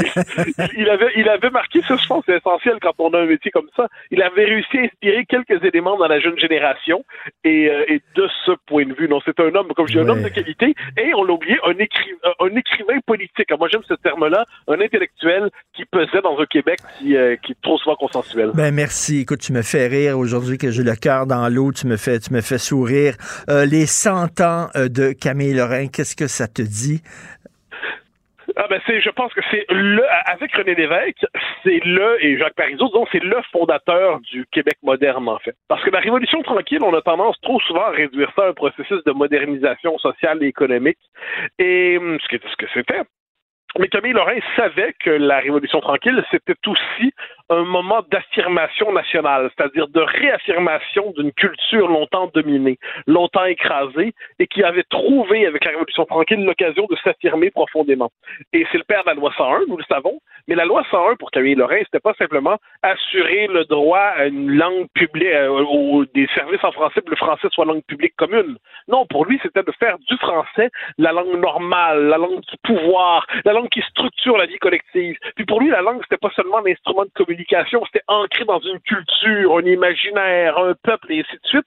[0.58, 3.26] il, il avait, il avait marqué, ça je pense c'est essentiel quand on a un
[3.26, 7.04] métier comme ça, il avait réussi à inspirer quelques éléments dans la jeune génération.
[7.44, 9.98] Et, euh, et de ce point de vue, non, c'est un homme, comme je dis,
[10.00, 13.50] un homme de qualité, et on l'a oublié, un, écri- un écrivain politique.
[13.50, 17.52] Alors, moi, j'aime ce terme-là, un intellectuel qui pesait dans un Québec qui, euh, qui
[17.52, 18.50] est trop souvent consensuel.
[18.54, 19.20] Ben merci.
[19.20, 21.72] Écoute, tu me fais rire aujourd'hui que j'ai le cœur dans l'eau.
[21.72, 23.14] Tu me fais, tu me fais sourire.
[23.48, 27.02] Euh, les 100 ans euh, de Camille Lorrain, qu'est-ce que ça te dit?
[28.56, 31.24] Ah ben c'est, je pense que c'est le, avec René Lévesque,
[31.62, 35.54] c'est le, et Jacques Parizeau, disons, c'est le fondateur du Québec moderne, en fait.
[35.68, 38.52] Parce que la Révolution tranquille, on a tendance trop souvent à réduire ça à un
[38.52, 40.98] processus de modernisation sociale et économique.
[41.58, 43.02] Et hum, ce que, ce que c'était.
[43.78, 47.14] Mais Camille Lorrain savait que la Révolution tranquille, c'était aussi
[47.50, 54.62] un moment d'affirmation nationale, c'est-à-dire de réaffirmation d'une culture longtemps dominée, longtemps écrasée, et qui
[54.62, 58.10] avait trouvé avec la Révolution tranquille l'occasion de s'affirmer profondément.
[58.52, 61.16] Et c'est le père de la loi 101, nous le savons, mais la loi 101
[61.16, 66.04] pour Camille Lorrain, c'était pas simplement assurer le droit à une langue publique, euh, au-
[66.06, 68.56] des services en français, que le français soit langue publique commune.
[68.88, 73.26] Non, pour lui, c'était de faire du français la langue normale, la langue du pouvoir,
[73.44, 75.16] la langue qui structure la vie collective.
[75.36, 78.60] Puis pour lui, la langue, c'était pas seulement un instrument de communication, c'était ancré dans
[78.60, 81.66] une culture, un imaginaire, un peuple, et ainsi de suite.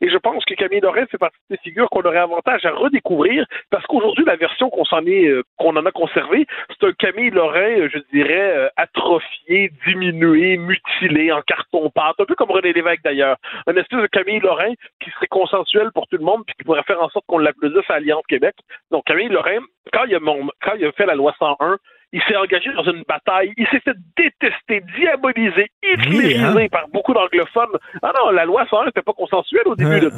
[0.00, 3.44] Et je pense que Camille Lorrain fait partie des figures qu'on aurait avantage à redécouvrir,
[3.70, 7.30] parce qu'aujourd'hui, la version qu'on s'en est, euh, qu'on en a conservée, c'est un Camille
[7.30, 13.02] Lorrain, euh, je dirais, euh, atrophié, diminué, mutilé, en carton-pâte, un peu comme René Lévesque
[13.04, 13.36] d'ailleurs.
[13.66, 16.82] Un espèce de Camille Lorrain qui serait consensuel pour tout le monde, puis qui pourrait
[16.84, 18.54] faire en sorte qu'on l'applaudisse à Alliance Québec.
[18.90, 19.58] Donc Camille Lorrain,
[19.92, 21.76] quand il a, mon- quand il a fait la loi 101,
[22.14, 27.76] il s'est engagé dans une bataille, il s'est fait détester, diaboliser, hitlériser par beaucoup d'anglophones.
[28.02, 29.98] Ah non, la loi 101 n'était pas consensuelle au début.
[30.00, 30.10] là.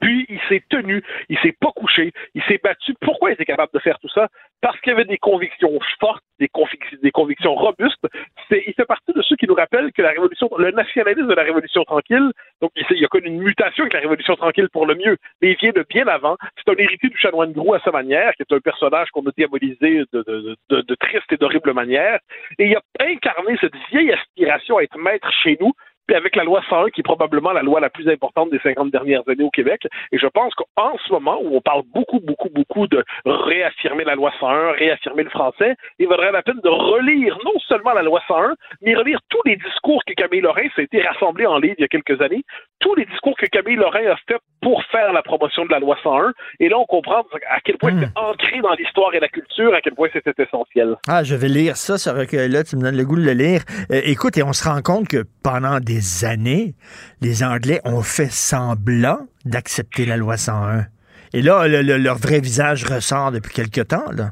[0.00, 2.94] Puis il s'est tenu, il s'est pas couché, il s'est battu.
[3.00, 4.28] Pourquoi il était capable de faire tout ça?
[4.60, 8.06] Parce qu'il avait des convictions fortes, des, convic- des convictions robustes.
[8.48, 11.34] C'est- il fait partie de ceux qui nous rappellent que la révolution, le nationalisme de
[11.34, 12.30] la révolution tranquille,
[12.60, 15.56] donc il, a connu une mutation avec la révolution tranquille pour le mieux, mais il
[15.56, 16.36] vient de bien avant.
[16.56, 19.32] C'est un héritier du chanoine Gros à sa manière, qui est un personnage qu'on a
[19.36, 22.20] diabolisé de, de, de, de triste et d'horrible manière.
[22.58, 25.72] Et il a incarné cette vieille aspiration à être maître chez nous
[26.10, 29.22] avec la loi 101, qui est probablement la loi la plus importante des 50 dernières
[29.28, 29.86] années au Québec.
[30.10, 34.14] Et je pense qu'en ce moment, où on parle beaucoup, beaucoup, beaucoup de réaffirmer la
[34.14, 38.20] loi 101, réaffirmer le français, il vaudrait la peine de relire non seulement la loi
[38.28, 41.84] 101, mais relire tous les discours que Camille Lorrain, été rassemblé en livre il y
[41.84, 42.42] a quelques années,
[42.82, 45.96] tous les discours que Camille Lorrain a fait pour faire la promotion de la loi
[46.02, 46.32] 101.
[46.60, 49.80] Et là, on comprend à quel point c'est ancré dans l'histoire et la culture, à
[49.80, 50.96] quel point c'était essentiel.
[51.08, 52.64] Ah, je vais lire ça, ce recueil-là.
[52.64, 53.62] Tu me donnes le goût de le lire.
[53.90, 56.74] Euh, écoute, et on se rend compte que pendant des années,
[57.22, 60.84] les Anglais ont fait semblant d'accepter la loi 101.
[61.34, 64.10] Et là, le- le- leur vrai visage ressort depuis quelque temps.
[64.12, 64.30] Là.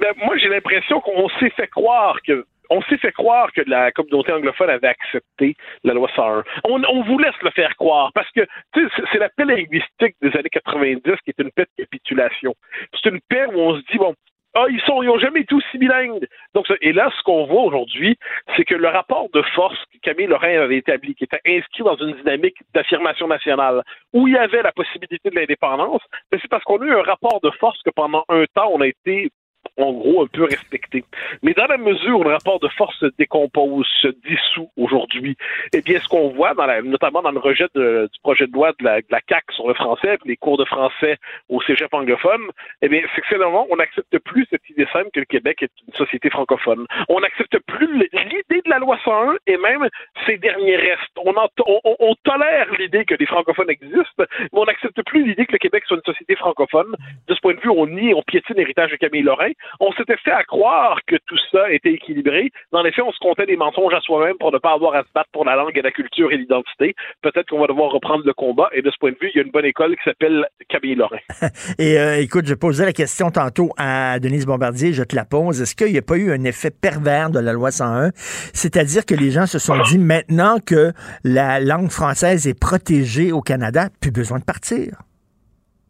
[0.00, 3.92] Ben, moi, j'ai l'impression qu'on s'est fait croire que on s'est fait croire que la
[3.92, 6.44] communauté anglophone avait accepté la loi 101.
[6.64, 10.50] On, on voulait se le faire croire parce que c'est- la paix linguistique des années
[10.50, 12.54] 90 qui est une paix de capitulation.
[12.92, 14.14] C'est une paix où on se dit bon.
[14.58, 16.26] Ah, ils sont, ils jamais été aussi bilingues.
[16.54, 18.16] Donc, et là, ce qu'on voit aujourd'hui,
[18.56, 21.96] c'est que le rapport de force que Camille Lorrain avait établi, qui était inscrit dans
[21.96, 23.82] une dynamique d'affirmation nationale,
[24.14, 26.00] où il y avait la possibilité de l'indépendance,
[26.32, 28.80] mais c'est parce qu'on a eu un rapport de force que pendant un temps, on
[28.80, 29.28] a été
[29.76, 31.04] en gros, un peu respecté.
[31.42, 35.36] Mais dans la mesure où le rapport de force se décompose, se dissout aujourd'hui,
[35.72, 39.00] eh bien, ce qu'on voit, notamment dans le rejet du projet de loi de la,
[39.00, 41.18] de CAQ sur le français, les cours de français
[41.48, 42.42] au cégep anglophone,
[42.82, 45.72] eh bien, c'est que finalement, on n'accepte plus cette idée simple que le Québec est
[45.86, 46.86] une société francophone.
[47.08, 49.88] On n'accepte plus l'idée de la loi 101 et même
[50.26, 51.16] ses derniers restes.
[51.16, 55.84] On tolère l'idée que les francophones existent, mais on n'accepte plus l'idée que le Québec
[55.86, 56.94] soit une société francophone.
[57.28, 59.50] De ce point de vue, on nie, on piétine l'héritage de Camille Lorrain.
[59.80, 62.50] On s'était fait à croire que tout ça était équilibré.
[62.72, 65.02] Dans les faits, on se comptait des mensonges à soi-même pour ne pas avoir à
[65.02, 66.94] se battre pour la langue et la culture et l'identité.
[67.22, 68.68] Peut-être qu'on va devoir reprendre le combat.
[68.72, 70.94] Et de ce point de vue, il y a une bonne école qui s'appelle Camille
[70.94, 71.18] Lorrain.
[71.78, 75.60] Et euh, écoute, je posais la question tantôt à Denise Bombardier, je te la pose.
[75.60, 78.10] Est-ce qu'il n'y a pas eu un effet pervers de la loi 101?
[78.52, 80.92] C'est-à-dire que les gens se sont dit maintenant que
[81.24, 85.05] la langue française est protégée au Canada, plus besoin de partir.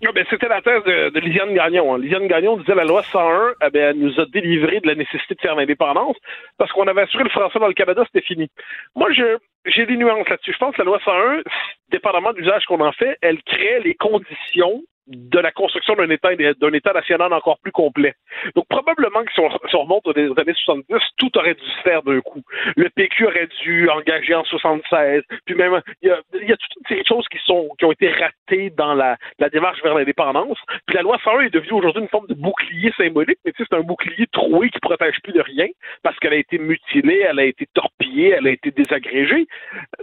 [0.02, 1.94] Ben, c'était la thèse de, de Lisiane Gagnon.
[1.94, 1.98] hein.
[1.98, 5.34] Lisiane Gagnon disait la loi 101, eh ben, elle nous a délivré de la nécessité
[5.34, 6.16] de faire l'indépendance
[6.58, 8.48] parce qu'on avait assuré le français dans le Canada, c'était fini.
[8.94, 10.52] Moi, je, j'ai des nuances là-dessus.
[10.52, 11.42] Je pense que la loi 101,
[11.90, 16.34] dépendamment de l'usage qu'on en fait, elle crée les conditions de la construction d'un État
[16.34, 18.14] d'un État national encore plus complet.
[18.54, 22.20] Donc probablement que si on, remonte aux années 70, tout aurait dû se faire d'un
[22.20, 22.42] coup.
[22.76, 26.76] Le PQ aurait dû engager en 76, puis même il y a, y a toute
[26.80, 29.94] une série de choses qui sont qui ont été ratées dans la, la démarche vers
[29.94, 30.58] l'indépendance.
[30.86, 33.68] Puis la loi 101 est devenue aujourd'hui une forme de bouclier symbolique, mais tu sais,
[33.70, 35.66] c'est un bouclier troué qui protège plus de rien
[36.02, 39.46] parce qu'elle a été mutilée, elle a été torpillée, elle a été désagrégée.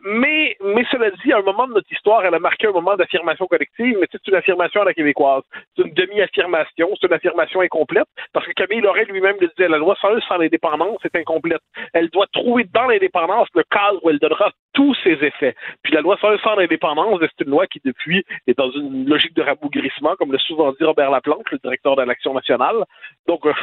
[0.04, 2.96] Mais mais cela dit, à un moment de notre histoire, elle a marqué un moment
[2.96, 5.44] d'affirmation collective, mais c'est une affirmation à la québécoise.
[5.76, 9.78] C'est une demi-affirmation, c'est une affirmation incomplète, parce que Camille Lorrain lui-même le disait, la
[9.78, 11.62] loi 101 sans l'indépendance est incomplète.
[11.94, 15.56] Elle doit trouver dans l'indépendance le cadre où elle donnera tous ses effets.
[15.84, 19.36] Puis la loi 101 sans l'indépendance, c'est une loi qui, depuis, est dans une logique
[19.36, 22.84] de rabougrissement, comme l'a souvent dit Robert Laplante, le directeur de l'Action nationale.
[23.28, 23.54] Donc euh,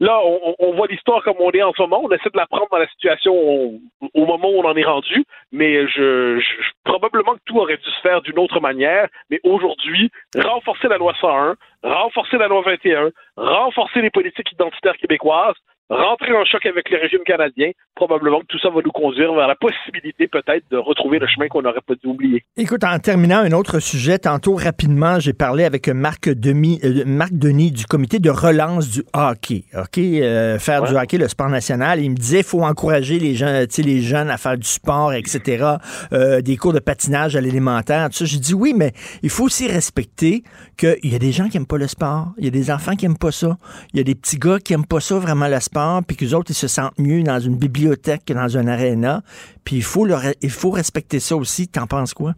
[0.00, 0.20] là,
[0.58, 2.00] on, voit l'histoire comme on est en ce moment.
[2.02, 3.80] On essaie de la prendre dans la situation au,
[4.14, 6.40] moment où on en est rendu, mais je-
[6.84, 9.08] probablement que tout aurait dû se faire d'une autre manière.
[9.28, 10.10] Mais aujourd'hui,
[10.50, 15.56] renforcer la loi 101, renforcer la loi 21, renforcer les politiques identitaires québécoises,
[15.90, 19.48] rentrer en choc avec le régime canadien, probablement que tout ça va nous conduire vers
[19.48, 22.44] la possibilité peut-être de retrouver le chemin qu'on n'aurait pas dû oublier.
[22.56, 27.32] Écoute, en terminant un autre sujet, tantôt rapidement, j'ai parlé avec Marc, Demi, euh, Marc
[27.32, 29.64] Denis du comité de relance du hockey.
[29.76, 32.00] OK, Euh, faire du hockey, le sport national.
[32.00, 35.64] Il me disait faut encourager les gens, les jeunes à faire du sport, etc.
[36.12, 38.08] euh, des cours de patinage à l'élémentaire.
[38.10, 38.24] Tout ça.
[38.24, 38.92] J'ai dit oui, mais
[39.22, 40.42] il faut aussi respecter
[40.76, 42.94] qu'il y a des gens qui aiment pas le sport, il y a des enfants
[42.94, 43.56] qui aiment pas ça,
[43.92, 46.34] il y a des petits gars qui aiment pas ça vraiment le sport, puis qu'eux
[46.34, 49.20] autres ils se sentent mieux dans une bibliothèque que dans un aréna.
[49.64, 50.06] Puis il faut
[50.42, 51.68] il faut respecter ça aussi.
[51.68, 52.32] T'en penses quoi?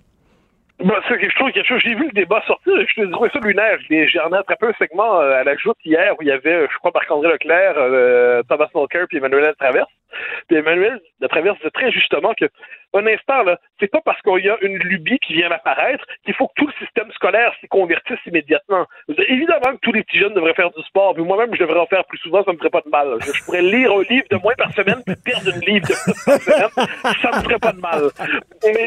[0.85, 1.81] Bon, c'est je trouve quelque chose.
[1.85, 3.79] J'ai vu le débat sortir je te trouvais ça lunaire.
[3.89, 6.33] J'ai j'ai en ai attrapé un segment euh, à la joute hier où il y
[6.33, 9.91] avait, je crois, Marc-André Leclerc, euh, Thomas Mulcair puis Emmanuel Traverse.
[10.49, 11.01] Puis Emmanuel
[11.31, 12.47] Traverse disait très justement que
[12.95, 16.35] un instant, là, c'est pas parce qu'il y a une lubie qui vient apparaître qu'il
[16.35, 18.87] faut que tout le système scolaire s'y convertisse immédiatement.
[19.09, 21.87] Évidemment que tous les petits jeunes devraient faire du sport, puis moi-même, je devrais en
[21.87, 23.17] faire plus souvent, ça me ferait pas de mal.
[23.21, 26.25] Je, pourrais lire un livre de moins par semaine, puis perdre une livre de plus
[26.25, 26.87] par semaine,
[27.23, 28.03] ça me ferait pas de mal.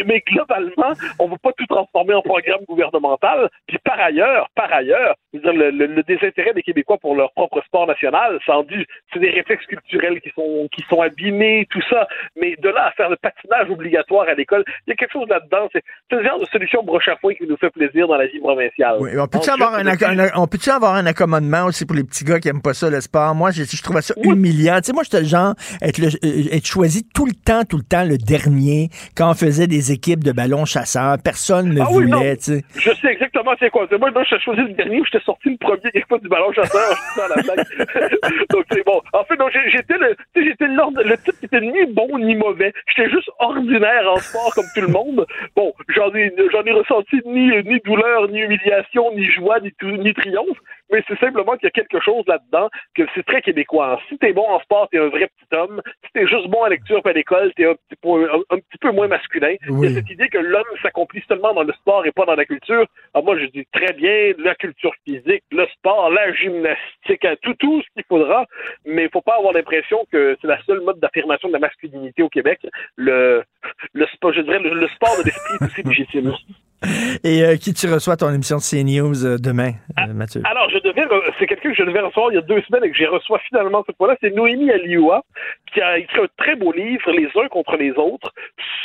[0.05, 3.49] Mais, globalement, on va pas tout transformer en programme gouvernemental.
[3.67, 8.39] Puis par ailleurs, par ailleurs, le, désintérêt des Québécois pour leur propre sport national,
[9.13, 12.07] c'est des réflexes culturels qui sont qui sont abîmé, tout ça.
[12.39, 15.27] Mais de là à faire le patinage obligatoire à l'école, il y a quelque chose
[15.29, 15.67] là-dedans.
[15.73, 18.39] C'est le genre de solution broche à foin qui nous fait plaisir dans la vie
[18.39, 18.97] provinciale.
[18.99, 20.03] Oui, on peut-tu avoir, je- un, acc-
[20.35, 22.89] un- on peut-tu avoir un accommodement aussi pour les petits gars qui aiment pas ça,
[22.89, 23.35] le sport?
[23.35, 24.77] Moi, je, je trouvais ça humiliant.
[24.77, 27.77] Tu sais, moi, j'étais le genre être, le- euh, être choisi tout le temps, tout
[27.77, 31.17] le temps le dernier quand on faisait des équipes de ballons chasseurs.
[31.23, 32.63] Personne ne Ah oui, voulait, tu sais.
[32.75, 33.85] Je sais exactement c'est quoi.
[33.89, 36.81] C'est moi, moi, j'ai choisi le dernier, j'étais sorti le premier quelquefois du ballon chasseur
[37.15, 37.35] je dans la.
[38.49, 39.01] Donc c'est bon.
[39.13, 39.35] En fait,
[39.71, 42.73] j'étais le, j'étais le type qui était ni bon ni mauvais.
[42.95, 45.25] J'étais juste ordinaire en sport comme tout le monde.
[45.55, 50.59] Bon, j'en ai, j'en ai ressenti ni, douleur, ni humiliation, ni joie, ni triomphe.
[50.91, 53.99] Mais c'est simplement qu'il y a quelque chose là-dedans que c'est très québécois.
[54.09, 55.81] Si t'es bon en sport, t'es un vrai petit homme.
[56.05, 58.59] Si t'es juste bon à lecture et à l'école, t'es un petit, peu, un, un
[58.59, 59.55] petit peu moins masculin.
[59.67, 62.35] Il y a cette idée que l'homme s'accomplit seulement dans le sport et pas dans
[62.35, 62.85] la culture.
[63.13, 67.55] Alors moi, je dis très bien la culture physique, le sport, la gymnastique, hein, tout,
[67.55, 68.45] tout ce qu'il faudra.
[68.85, 72.21] Mais il faut pas avoir l'impression que c'est la seule mode d'affirmation de la masculinité
[72.21, 72.65] au Québec.
[72.95, 73.43] Le,
[73.93, 76.33] le sport, je dirais, le, le sport de l'esprit est aussi légitime.
[77.23, 80.41] Et euh, qui tu reçois à ton émission de CNews euh, demain, euh, Mathieu?
[80.45, 81.03] Alors, je devais,
[81.39, 83.31] c'est quelqu'un que je devais recevoir il y a deux semaines et que j'ai reçu
[83.47, 84.15] finalement cette fois-là.
[84.21, 85.23] C'est Noémie Alioua
[85.73, 88.31] qui a écrit un très beau livre, Les uns contre les autres,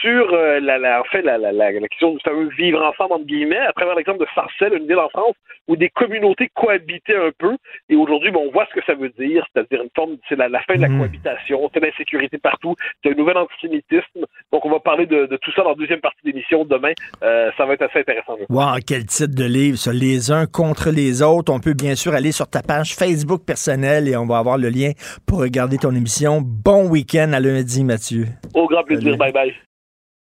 [0.01, 3.27] sur euh, la, la, en fait, la, la, la, question du fameux vivre ensemble, entre
[3.27, 5.37] guillemets, à travers l'exemple de Sarcelles, une ville en France
[5.69, 7.57] où des communautés cohabitaient un peu.
[7.89, 10.49] Et aujourd'hui, bon, on voit ce que ça veut dire, c'est-à-dire une forme, c'est la,
[10.63, 14.27] fin de la cohabitation, c'est l'insécurité partout, c'est un nouvel antisémitisme.
[14.53, 16.93] Donc, on va parler de, de tout ça dans la deuxième partie de l'émission demain.
[17.23, 18.37] Euh, ça va être assez intéressant.
[18.49, 19.93] Wow, quel titre de livre, ça.
[19.93, 21.53] Les uns contre les autres.
[21.53, 24.69] On peut bien sûr aller sur ta page Facebook personnelle et on va avoir le
[24.71, 24.93] lien
[25.27, 26.41] pour regarder ton émission.
[26.43, 28.27] Bon week-end à lundi, Mathieu.
[28.55, 29.17] Au grand plaisir.
[29.17, 29.53] Bye bye.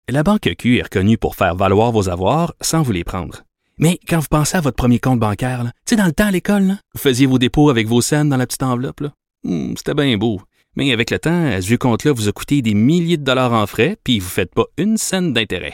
[0.09, 3.43] La Banque Q est reconnue pour faire valoir vos avoirs sans vous les prendre.
[3.77, 6.27] Mais quand vous pensez à votre premier compte bancaire, là, tu sais, dans le temps
[6.27, 9.01] à l'école, là, vous faisiez vos dépôts avec vos scènes dans la petite enveloppe.
[9.01, 9.11] là.
[9.43, 10.41] Hmm, C'était bien beau.
[10.75, 13.51] Mais avec le temps, à ce vieux compte-là vous a coûté des milliers de dollars
[13.53, 15.73] en frais, puis vous ne faites pas une scène d'intérêt.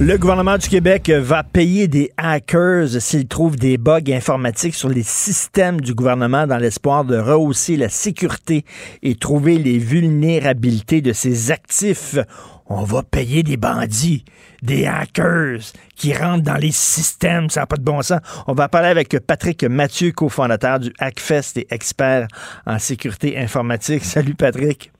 [0.00, 5.04] Le gouvernement du Québec va payer des hackers s'ils trouvent des bugs informatiques sur les
[5.04, 8.64] systèmes du gouvernement dans l'espoir de rehausser la sécurité
[9.04, 12.18] et trouver les vulnérabilités de ses actifs.
[12.66, 14.24] On va payer des bandits,
[14.62, 15.60] des hackers
[15.94, 18.20] qui rentrent dans les systèmes, ça n'a pas de bon sens.
[18.48, 22.26] On va parler avec Patrick Mathieu, cofondateur du Hackfest et expert
[22.66, 24.04] en sécurité informatique.
[24.04, 24.90] Salut Patrick.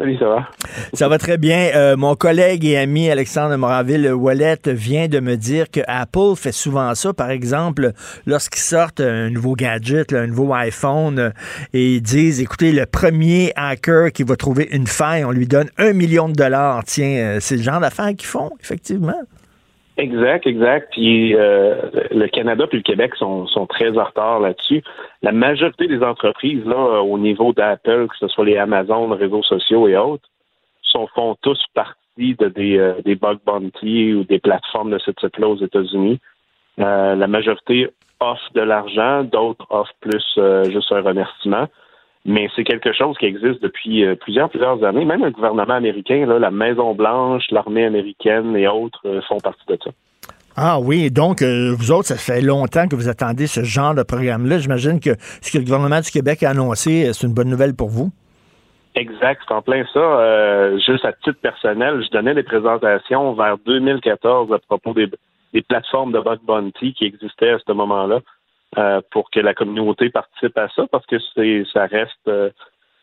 [0.00, 0.48] Salut, ça va?
[0.94, 1.72] Ça va très bien.
[1.74, 6.94] Euh, mon collègue et ami Alexandre Moraville-Wallet vient de me dire que Apple fait souvent
[6.94, 7.12] ça.
[7.12, 7.92] Par exemple,
[8.24, 11.30] lorsqu'ils sortent un nouveau gadget, un nouveau iPhone, euh,
[11.74, 15.68] et ils disent, écoutez, le premier hacker qui va trouver une faille, on lui donne
[15.76, 16.82] un million de dollars.
[16.84, 19.20] Tiens, euh, c'est le genre d'affaires qu'ils font, effectivement.
[19.96, 20.92] Exact, exact.
[20.92, 21.74] Puis euh,
[22.10, 24.82] le Canada puis le Québec sont, sont très en retard là-dessus.
[25.22, 29.42] La majorité des entreprises, là, au niveau d'Apple, que ce soit les Amazon, les réseaux
[29.42, 30.28] sociaux et autres,
[30.82, 35.10] sont, font tous partie de des, euh, des bug bounty ou des plateformes de ce
[35.10, 36.20] type-là aux États-Unis.
[36.78, 37.88] Euh, la majorité
[38.20, 41.66] offre de l'argent, d'autres offrent plus euh, juste un remerciement.
[42.26, 45.04] Mais c'est quelque chose qui existe depuis euh, plusieurs, plusieurs années.
[45.04, 49.78] Même le gouvernement américain, là, la Maison-Blanche, l'armée américaine et autres euh, font partie de
[49.82, 49.90] ça.
[50.56, 54.02] Ah oui, donc euh, vous autres, ça fait longtemps que vous attendez ce genre de
[54.02, 54.58] programme-là.
[54.58, 55.10] J'imagine que
[55.40, 58.10] ce que le gouvernement du Québec a annoncé, c'est une bonne nouvelle pour vous.
[58.96, 60.00] Exact, c'est en plein ça.
[60.00, 65.08] Euh, juste à titre personnel, je donnais des présentations vers 2014 à propos des,
[65.54, 68.20] des plateformes de bug bounty qui existaient à ce moment-là
[68.78, 72.50] euh, pour que la communauté participe à ça parce que c'est ça reste euh,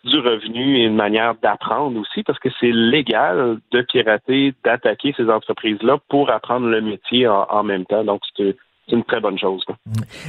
[0.04, 5.30] du revenu et une manière d'apprendre aussi parce que c'est légal de pirater, d'attaquer ces
[5.30, 8.04] entreprises-là pour apprendre le métier en, en même temps.
[8.04, 8.56] Donc c'est
[8.88, 9.64] c'est une très bonne chose.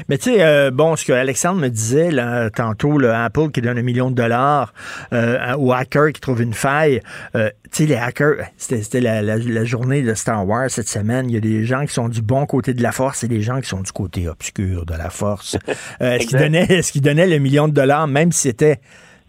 [0.09, 3.60] Mais tu sais, euh, bon, ce que Alexandre me disait là, tantôt, là, Apple qui
[3.60, 4.72] donne un million de dollars
[5.12, 7.01] euh, aux hackers qui trouvent une faille.
[7.36, 11.30] Euh, tu sais, les hackers, c'était la, la, la, journée de Star Wars cette semaine.
[11.30, 13.43] Il y a des gens qui sont du bon côté de la force et des
[13.43, 15.56] gens qui sont du côté obscur de la force.
[16.01, 18.78] est-ce qu'ils donnaient, est qu donnaient le million de dollars, même si c'était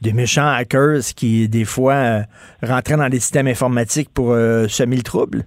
[0.02, 2.24] des méchants hackers qui, des fois,
[2.64, 5.44] rentraient dans les systèmes informatiques pour semer le trouble?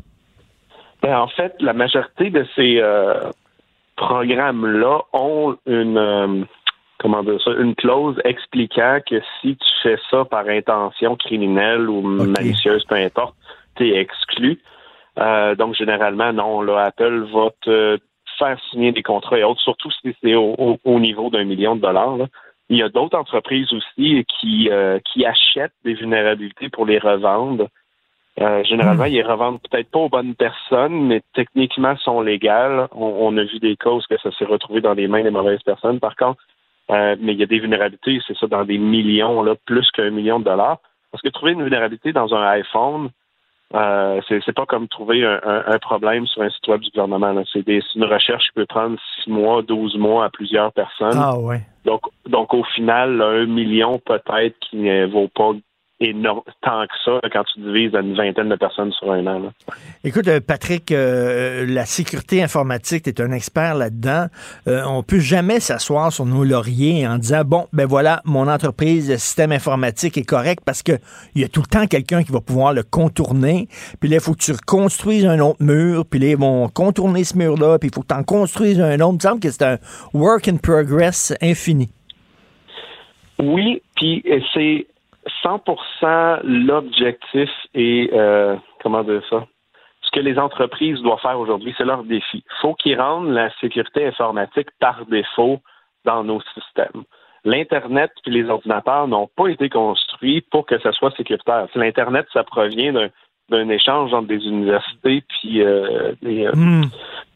[1.02, 2.80] Ben, en fait, la majorité de ces
[4.02, 6.44] programmes-là ont une euh,
[6.98, 12.00] comment dire ça, une clause expliquant que si tu fais ça par intention criminelle ou
[12.02, 13.34] malicieuse, peu importe,
[13.76, 14.60] tu es exclu.
[15.18, 17.98] Euh, donc généralement, non, là, Apple va te
[18.38, 22.16] faire signer des contrats et autres, surtout si c'est au, niveau d'un million de dollars.
[22.70, 27.68] Il y a d'autres entreprises aussi qui, euh, qui achètent des vulnérabilités pour les revendre
[28.40, 29.12] euh, généralement, hmm.
[29.12, 32.88] ils revendent peut-être pas aux bonnes personnes, mais techniquement sont légales.
[32.92, 36.00] On, a vu des causes que ça s'est retrouvé dans les mains des mauvaises personnes.
[36.00, 36.40] Par contre,
[36.90, 40.10] euh, mais il y a des vulnérabilités, c'est ça, dans des millions, là, plus qu'un
[40.10, 40.78] million de dollars.
[41.10, 43.10] Parce que trouver une vulnérabilité dans un iPhone,
[43.74, 47.42] euh, c'est pas comme trouver un, problème sur un site web du gouvernement.
[47.52, 51.18] C'est une recherche qui peut prendre six mois, douze mois à plusieurs personnes.
[51.18, 51.60] Ah ouais.
[51.84, 55.52] Donc, donc au final, un million peut-être qui ne vaut pas
[56.02, 59.52] énorme, tant que ça quand tu divises à une vingtaine de personnes sur un an.
[60.04, 64.26] Écoute, euh, Patrick, euh, la sécurité informatique, tu es un expert là-dedans.
[64.66, 69.10] Euh, on peut jamais s'asseoir sur nos lauriers en disant, bon, ben voilà, mon entreprise,
[69.10, 70.98] le système informatique est correct parce qu'il
[71.36, 73.68] y a tout le temps quelqu'un qui va pouvoir le contourner.
[74.00, 76.04] Puis là, il faut que tu reconstruises un autre mur.
[76.06, 77.78] Puis là, ils vont contourner ce mur-là.
[77.78, 79.12] Puis il faut que tu en construises un autre.
[79.12, 79.78] Il me semble que c'est un
[80.12, 81.90] work in progress infini.
[83.38, 84.24] Oui, puis
[84.54, 84.86] c'est
[85.44, 89.46] 100% l'objectif et euh, comment dire ça?
[90.02, 92.44] Ce que les entreprises doivent faire aujourd'hui, c'est leur défi.
[92.44, 95.60] Il faut qu'ils rendent la sécurité informatique par défaut
[96.04, 97.04] dans nos systèmes.
[97.44, 101.66] L'Internet et les ordinateurs n'ont pas été construits pour que ça soit sécuritaire.
[101.74, 102.92] L'Internet, ça provient
[103.48, 106.84] d'un échange entre des universités puis euh, hmm.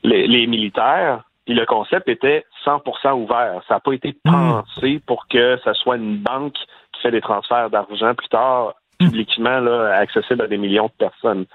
[0.04, 1.22] les, les, militaires.
[1.44, 3.62] Puis le concept était 100% ouvert.
[3.68, 4.30] Ça n'a pas été hmm.
[4.30, 6.58] pensé pour que ça soit une banque
[7.02, 11.46] fait des transferts d'argent plus tard publiquement là, accessible à des millions de personnes.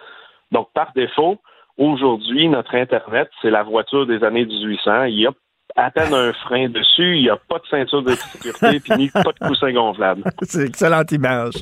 [0.51, 1.39] Donc, par défaut,
[1.77, 5.05] aujourd'hui, notre Internet, c'est la voiture des années 1800.
[5.05, 5.31] Il y a
[5.75, 9.09] à peine un frein dessus, il n'y a pas de ceinture de sécurité, puis ni
[9.09, 10.23] pas de coussin gonflable.
[10.43, 11.53] C'est excellente image.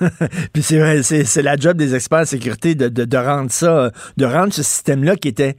[0.52, 4.62] puis c'est la job des experts en sécurité de, de, rendre ça, de rendre ce
[4.62, 5.54] système-là qui était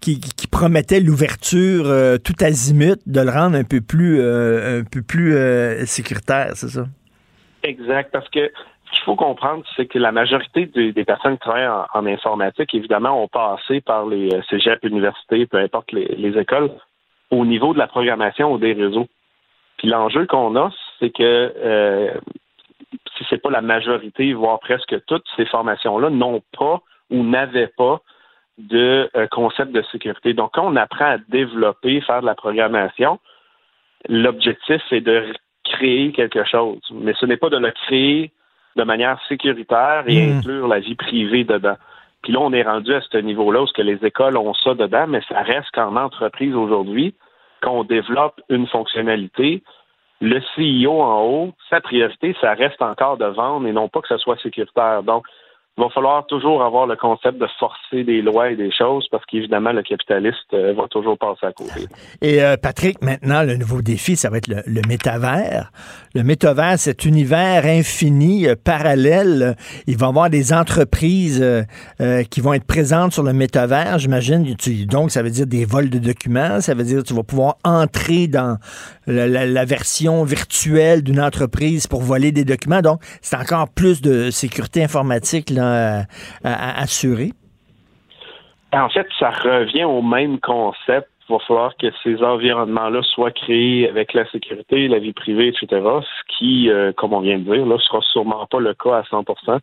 [0.00, 4.84] qui, qui promettait l'ouverture euh, tout azimut, de le rendre un peu plus euh, un
[4.84, 6.84] peu plus euh, sécuritaire, c'est ça?
[7.62, 8.50] Exact, parce que
[8.90, 13.22] ce qu'il faut comprendre, c'est que la majorité des, personnes qui travaillent en, informatique, évidemment,
[13.22, 16.70] ont passé par les euh, cégeps, universités, peu importe les, écoles,
[17.30, 19.06] au niveau de la programmation ou des réseaux.
[19.76, 22.12] Puis l'enjeu qu'on a, c'est que euh,
[23.16, 26.80] si c'est pas la majorité, voire presque toutes ces formations-là, n'ont pas
[27.10, 28.00] ou n'avaient pas
[28.58, 30.34] de euh, concept de sécurité.
[30.34, 33.18] Donc, quand on apprend à développer, faire de la programmation,
[34.08, 35.32] l'objectif, c'est de
[35.70, 36.80] créer quelque chose.
[36.92, 38.32] Mais ce n'est pas de le créer
[38.76, 40.38] de manière sécuritaire et hmm.
[40.38, 41.76] inclure la vie privée dedans.
[42.22, 45.06] Puis là, on est rendu à ce niveau-là où que les écoles ont ça dedans,
[45.08, 47.14] mais ça reste qu'en entreprise aujourd'hui,
[47.62, 49.62] quand on développe une fonctionnalité,
[50.20, 54.08] le CEO en haut, sa priorité, ça reste encore de vendre et non pas que
[54.08, 55.02] ce soit sécuritaire.
[55.02, 55.26] Donc,
[55.80, 59.24] il va falloir toujours avoir le concept de forcer des lois et des choses parce
[59.24, 61.86] qu'évidemment, le capitaliste euh, va toujours passer à côté.
[62.20, 65.72] Et euh, Patrick, maintenant, le nouveau défi, ça va être le, métavers.
[66.14, 69.56] Le métavers, cet univers infini, euh, parallèle.
[69.86, 71.42] Il va y avoir des entreprises
[72.30, 74.54] qui vont être présentes sur le métavers, j'imagine.
[74.86, 76.60] Donc, ça veut dire des vols de documents.
[76.60, 78.58] Ça veut dire que tu vas pouvoir entrer dans
[79.10, 82.80] la, version virtuelle d'une entreprise pour voler des documents.
[82.80, 86.04] Donc, c'est encore plus de sécurité informatique à,
[86.44, 87.32] assurer.
[88.72, 91.08] En fait, ça revient au même concept.
[91.28, 95.66] Il va falloir que ces environnements-là soient créés avec la sécurité, la vie privée, etc.
[95.70, 99.02] Ce qui, euh, comme on vient de dire, là, sera sûrement pas le cas à
[99.02, 99.60] 100%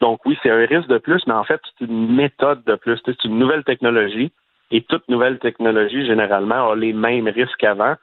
[0.00, 2.98] Donc oui, c'est un risque de plus, mais en fait, c'est une méthode de plus.
[3.04, 4.32] C'est une nouvelle technologie.
[4.70, 7.94] Et toute nouvelle technologie, généralement, a les mêmes risques qu'avant.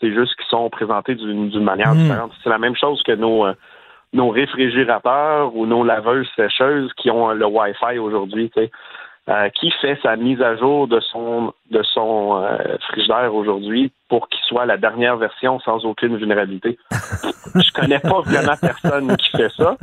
[0.00, 1.98] C'est juste qu'ils sont présentés d'une manière hmm.
[1.98, 2.32] différente.
[2.42, 3.54] C'est la même chose que nos, euh,
[4.12, 8.50] nos réfrigérateurs ou nos laveuses sécheuses qui ont le Wi-Fi aujourd'hui.
[9.28, 14.26] Euh, qui fait sa mise à jour de son de son euh, frigidaire aujourd'hui pour
[14.30, 16.78] qu'il soit la dernière version sans aucune vulnérabilité?
[17.54, 19.76] Je connais pas vraiment personne qui fait ça.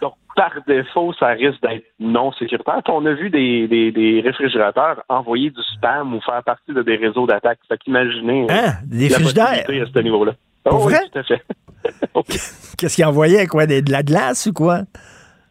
[0.00, 2.80] Donc par défaut, ça risque d'être non sécuritaire.
[2.88, 6.96] On a vu des, des, des réfrigérateurs envoyer du spam ou faire partie de des
[6.96, 7.58] réseaux d'attaque.
[7.68, 8.72] Fait qu'imaginez euh, Hein?
[8.86, 10.32] Des la possibilité à ce niveau-là.
[10.66, 11.00] Oh, oui, vrai?
[11.12, 11.42] tout à fait.
[12.78, 13.66] Qu'est-ce qu'il envoyait, quoi?
[13.66, 14.80] Des- de la glace ou quoi?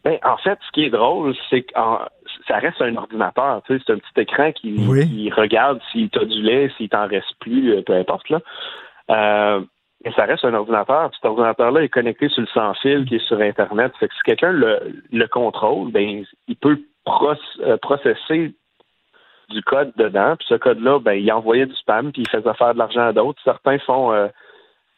[0.04, 1.74] Ben, en fait, ce qui est drôle, c'est que
[2.48, 3.62] ça reste un ordinateur.
[3.68, 5.08] Tu sais, c'est un petit écran qui, Oui.
[5.08, 8.30] qui regarde si tu as du lait, s'il t'en reste plus, euh, peu importe.
[8.30, 8.40] Là.
[9.12, 9.62] Euh,
[10.04, 11.12] mais ça reste un ordinateur.
[11.14, 13.92] Cet ordinateur-là est connecté sur le sans-fil qui est sur Internet.
[14.00, 14.80] Fait que si quelqu'un le,
[15.12, 18.54] le contrôle, ben, il peut euh, processer
[19.50, 20.36] du code dedans.
[20.38, 23.14] Puis ce code-là, ben, il envoyait du spam, puis il faisait faire de l'argent à
[23.14, 23.40] d'autres.
[23.44, 24.28] Certains font euh,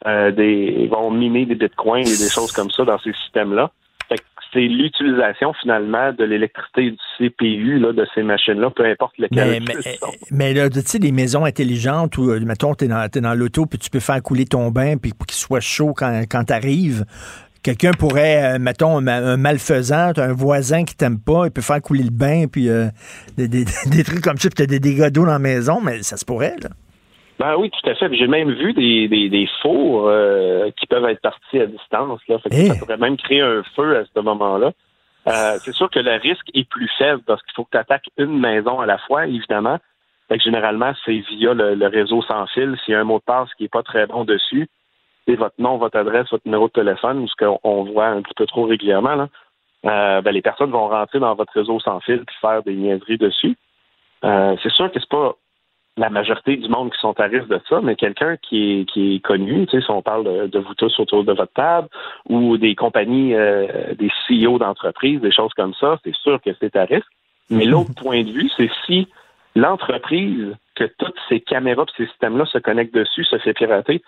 [0.06, 3.70] euh, des ils vont miner des bitcoins et des choses comme ça dans ces systèmes-là.
[4.54, 9.48] C'est l'utilisation finalement de l'électricité du CPU là, de ces machines-là, peu importe lequel.
[9.50, 9.74] Mais, mais,
[10.30, 13.66] mais là, tu sais, les maisons intelligentes où, euh, mettons, t'es dans, t'es dans l'auto,
[13.66, 17.04] puis tu peux faire couler ton bain, puis pour qu'il soit chaud quand, quand t'arrives.
[17.62, 21.80] Quelqu'un pourrait, euh, mettons, un, un malfaisant, un voisin qui t'aime pas, il peut faire
[21.82, 22.86] couler le bain, puis euh,
[23.36, 26.02] des, des- des trucs comme ça, puis t'as des dégâts d'eau dans la maison, mais
[26.02, 26.68] ça se pourrait, là.
[27.38, 28.12] Ben oui, tout à fait.
[28.14, 32.20] J'ai même vu des, des, des fours euh, qui peuvent être partis à distance.
[32.28, 32.38] Là.
[32.38, 32.66] Fait que Eh.
[32.66, 34.72] Ça pourrait même créer un feu à ce moment-là.
[35.26, 38.08] Euh, c'est sûr que le risque est plus faible parce qu'il faut que tu attaques
[38.18, 39.78] une maison à la fois, évidemment.
[40.28, 42.76] Fait que généralement, c'est via le, le réseau sans fil.
[42.84, 44.68] S'il y a un mot de passe qui est pas très bon dessus,
[45.26, 48.34] c'est votre nom, votre adresse, votre numéro de téléphone, ce qu'on on voit un petit
[48.36, 49.28] peu trop régulièrement, là.
[49.86, 53.18] Euh, ben, les personnes vont rentrer dans votre réseau sans fil puis faire des niaiseries
[53.18, 53.54] dessus.
[54.24, 55.34] Euh, c'est sûr que c'est pas
[55.96, 59.16] la majorité du monde qui sont à risque de ça, mais quelqu'un qui est, qui
[59.16, 61.88] est connu, tu sais, si on parle de, de vous tous autour de votre table,
[62.28, 66.74] ou des compagnies, euh, des CEO d'entreprises, des choses comme ça, c'est sûr que c'est
[66.76, 67.06] à risque.
[67.50, 69.06] Mais l'autre point de vue, c'est si
[69.54, 74.02] l'entreprise, que toutes ces caméras ces systèmes-là se connectent dessus, se fait pirater,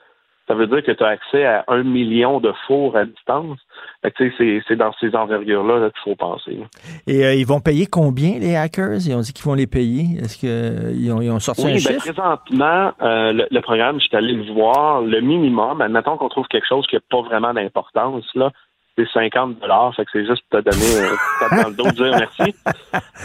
[0.48, 3.58] ça veut dire que tu as accès à un million de fours à distance.
[4.02, 6.52] Fait que, tu sais, c'est- dans ces envergures-là là, qu'il faut penser.
[6.52, 6.64] là.
[7.06, 8.98] Et euh, ils vont payer combien, les hackers?
[9.06, 10.18] Ils ont dit qu'ils vont les payer.
[10.20, 12.12] Est-ce qu'ils ont, ils ont sorti un Oui, ben, chiffre?
[12.12, 16.46] présentement, euh, le, le programme, je suis allé le voir, le minimum, admettons qu'on trouve
[16.48, 18.50] quelque chose qui n'a pas vraiment d'importance, là,
[18.98, 22.16] c'est 50 dollars, fait que c'est juste pour te donner euh, dans le dos, dire
[22.18, 22.54] merci.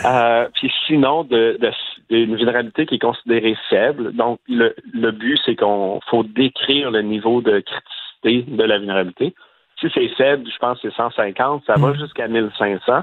[0.05, 1.69] Euh, puis sinon, de, de,
[2.17, 4.13] une vulnérabilité qui est considérée faible.
[4.13, 9.33] Donc, le, le but, c'est qu'on faut décrire le niveau de criticité de la vulnérabilité.
[9.79, 13.01] Si c'est faible, je pense que c'est 150, ça va jusqu'à 1500.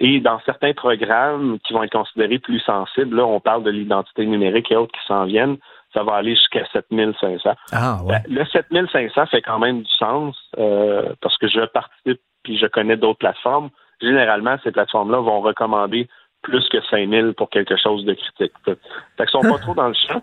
[0.00, 4.24] Et dans certains programmes qui vont être considérés plus sensibles, là, on parle de l'identité
[4.24, 5.58] numérique et autres qui s'en viennent,
[5.92, 7.54] ça va aller jusqu'à 7500.
[7.72, 8.22] Ah, ouais.
[8.26, 12.66] Ben, Le 7500 fait quand même du sens euh, parce que je participe puis je
[12.66, 13.70] connais d'autres plateformes.
[14.00, 16.08] Généralement, ces plateformes-là vont recommander
[16.42, 18.52] plus que 5000 pour quelque chose de critique.
[18.64, 18.76] Fait
[19.18, 20.22] qu'ils sont pas trop dans le champ.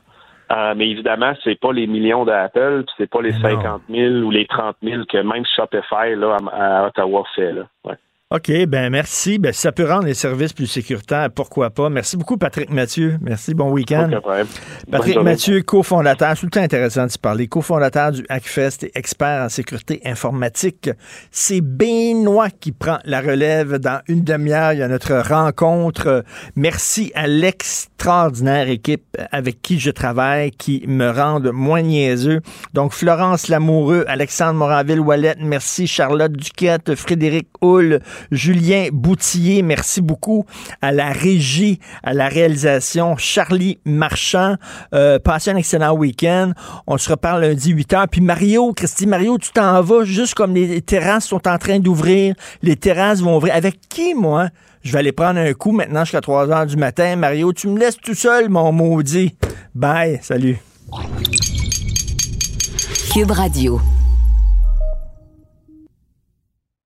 [0.52, 4.46] Euh, mais évidemment, c'est pas les millions d'Apple, c'est pas les 50 000 ou les
[4.46, 7.52] 30 000 que même Shopify là, à, à Ottawa fait.
[7.52, 7.64] Là.
[7.84, 7.96] Ouais.
[8.31, 9.38] OK, ben merci.
[9.38, 11.91] Ben, si ça peut rendre les services plus sécuritaires, pourquoi pas?
[11.91, 13.19] Merci beaucoup, Patrick Mathieu.
[13.22, 14.10] Merci, bon week-end.
[14.89, 15.22] Patrick.
[15.22, 19.43] Mathieu, cofondateur, c'est tout le temps intéressant de se parler, cofondateur du Hackfest et expert
[19.43, 20.89] en sécurité informatique.
[21.30, 24.73] C'est Benoît qui prend la relève dans une demi-heure.
[24.73, 26.23] Il y a notre rencontre.
[26.56, 32.41] Merci à l'extraordinaire équipe avec qui je travaille, qui me rendent moins niaiseux.
[32.73, 35.85] Donc, Florence Lamoureux, Alexandre Moranville-Wallet, merci.
[35.85, 37.99] Charlotte Duquette, Frédéric Hull,
[38.32, 40.46] Julien Boutillier, merci beaucoup
[40.82, 44.56] à la régie, à la réalisation, Charlie Marchand.
[44.94, 46.52] Euh, passez un excellent week-end.
[46.88, 48.08] On se reparle lundi 8h.
[48.12, 52.36] Puis Mario, Christy, Mario, tu t'en vas juste comme les terrasses sont en train d'ouvrir.
[52.62, 53.56] Les terrasses vont ouvrir.
[53.56, 54.50] Avec qui, moi?
[54.84, 57.16] Je vais aller prendre un coup maintenant jusqu'à 3 h du matin.
[57.16, 59.36] Mario, tu me laisses tout seul, mon maudit.
[59.74, 60.20] Bye.
[60.22, 60.60] Salut.
[63.12, 63.82] Cube Radio.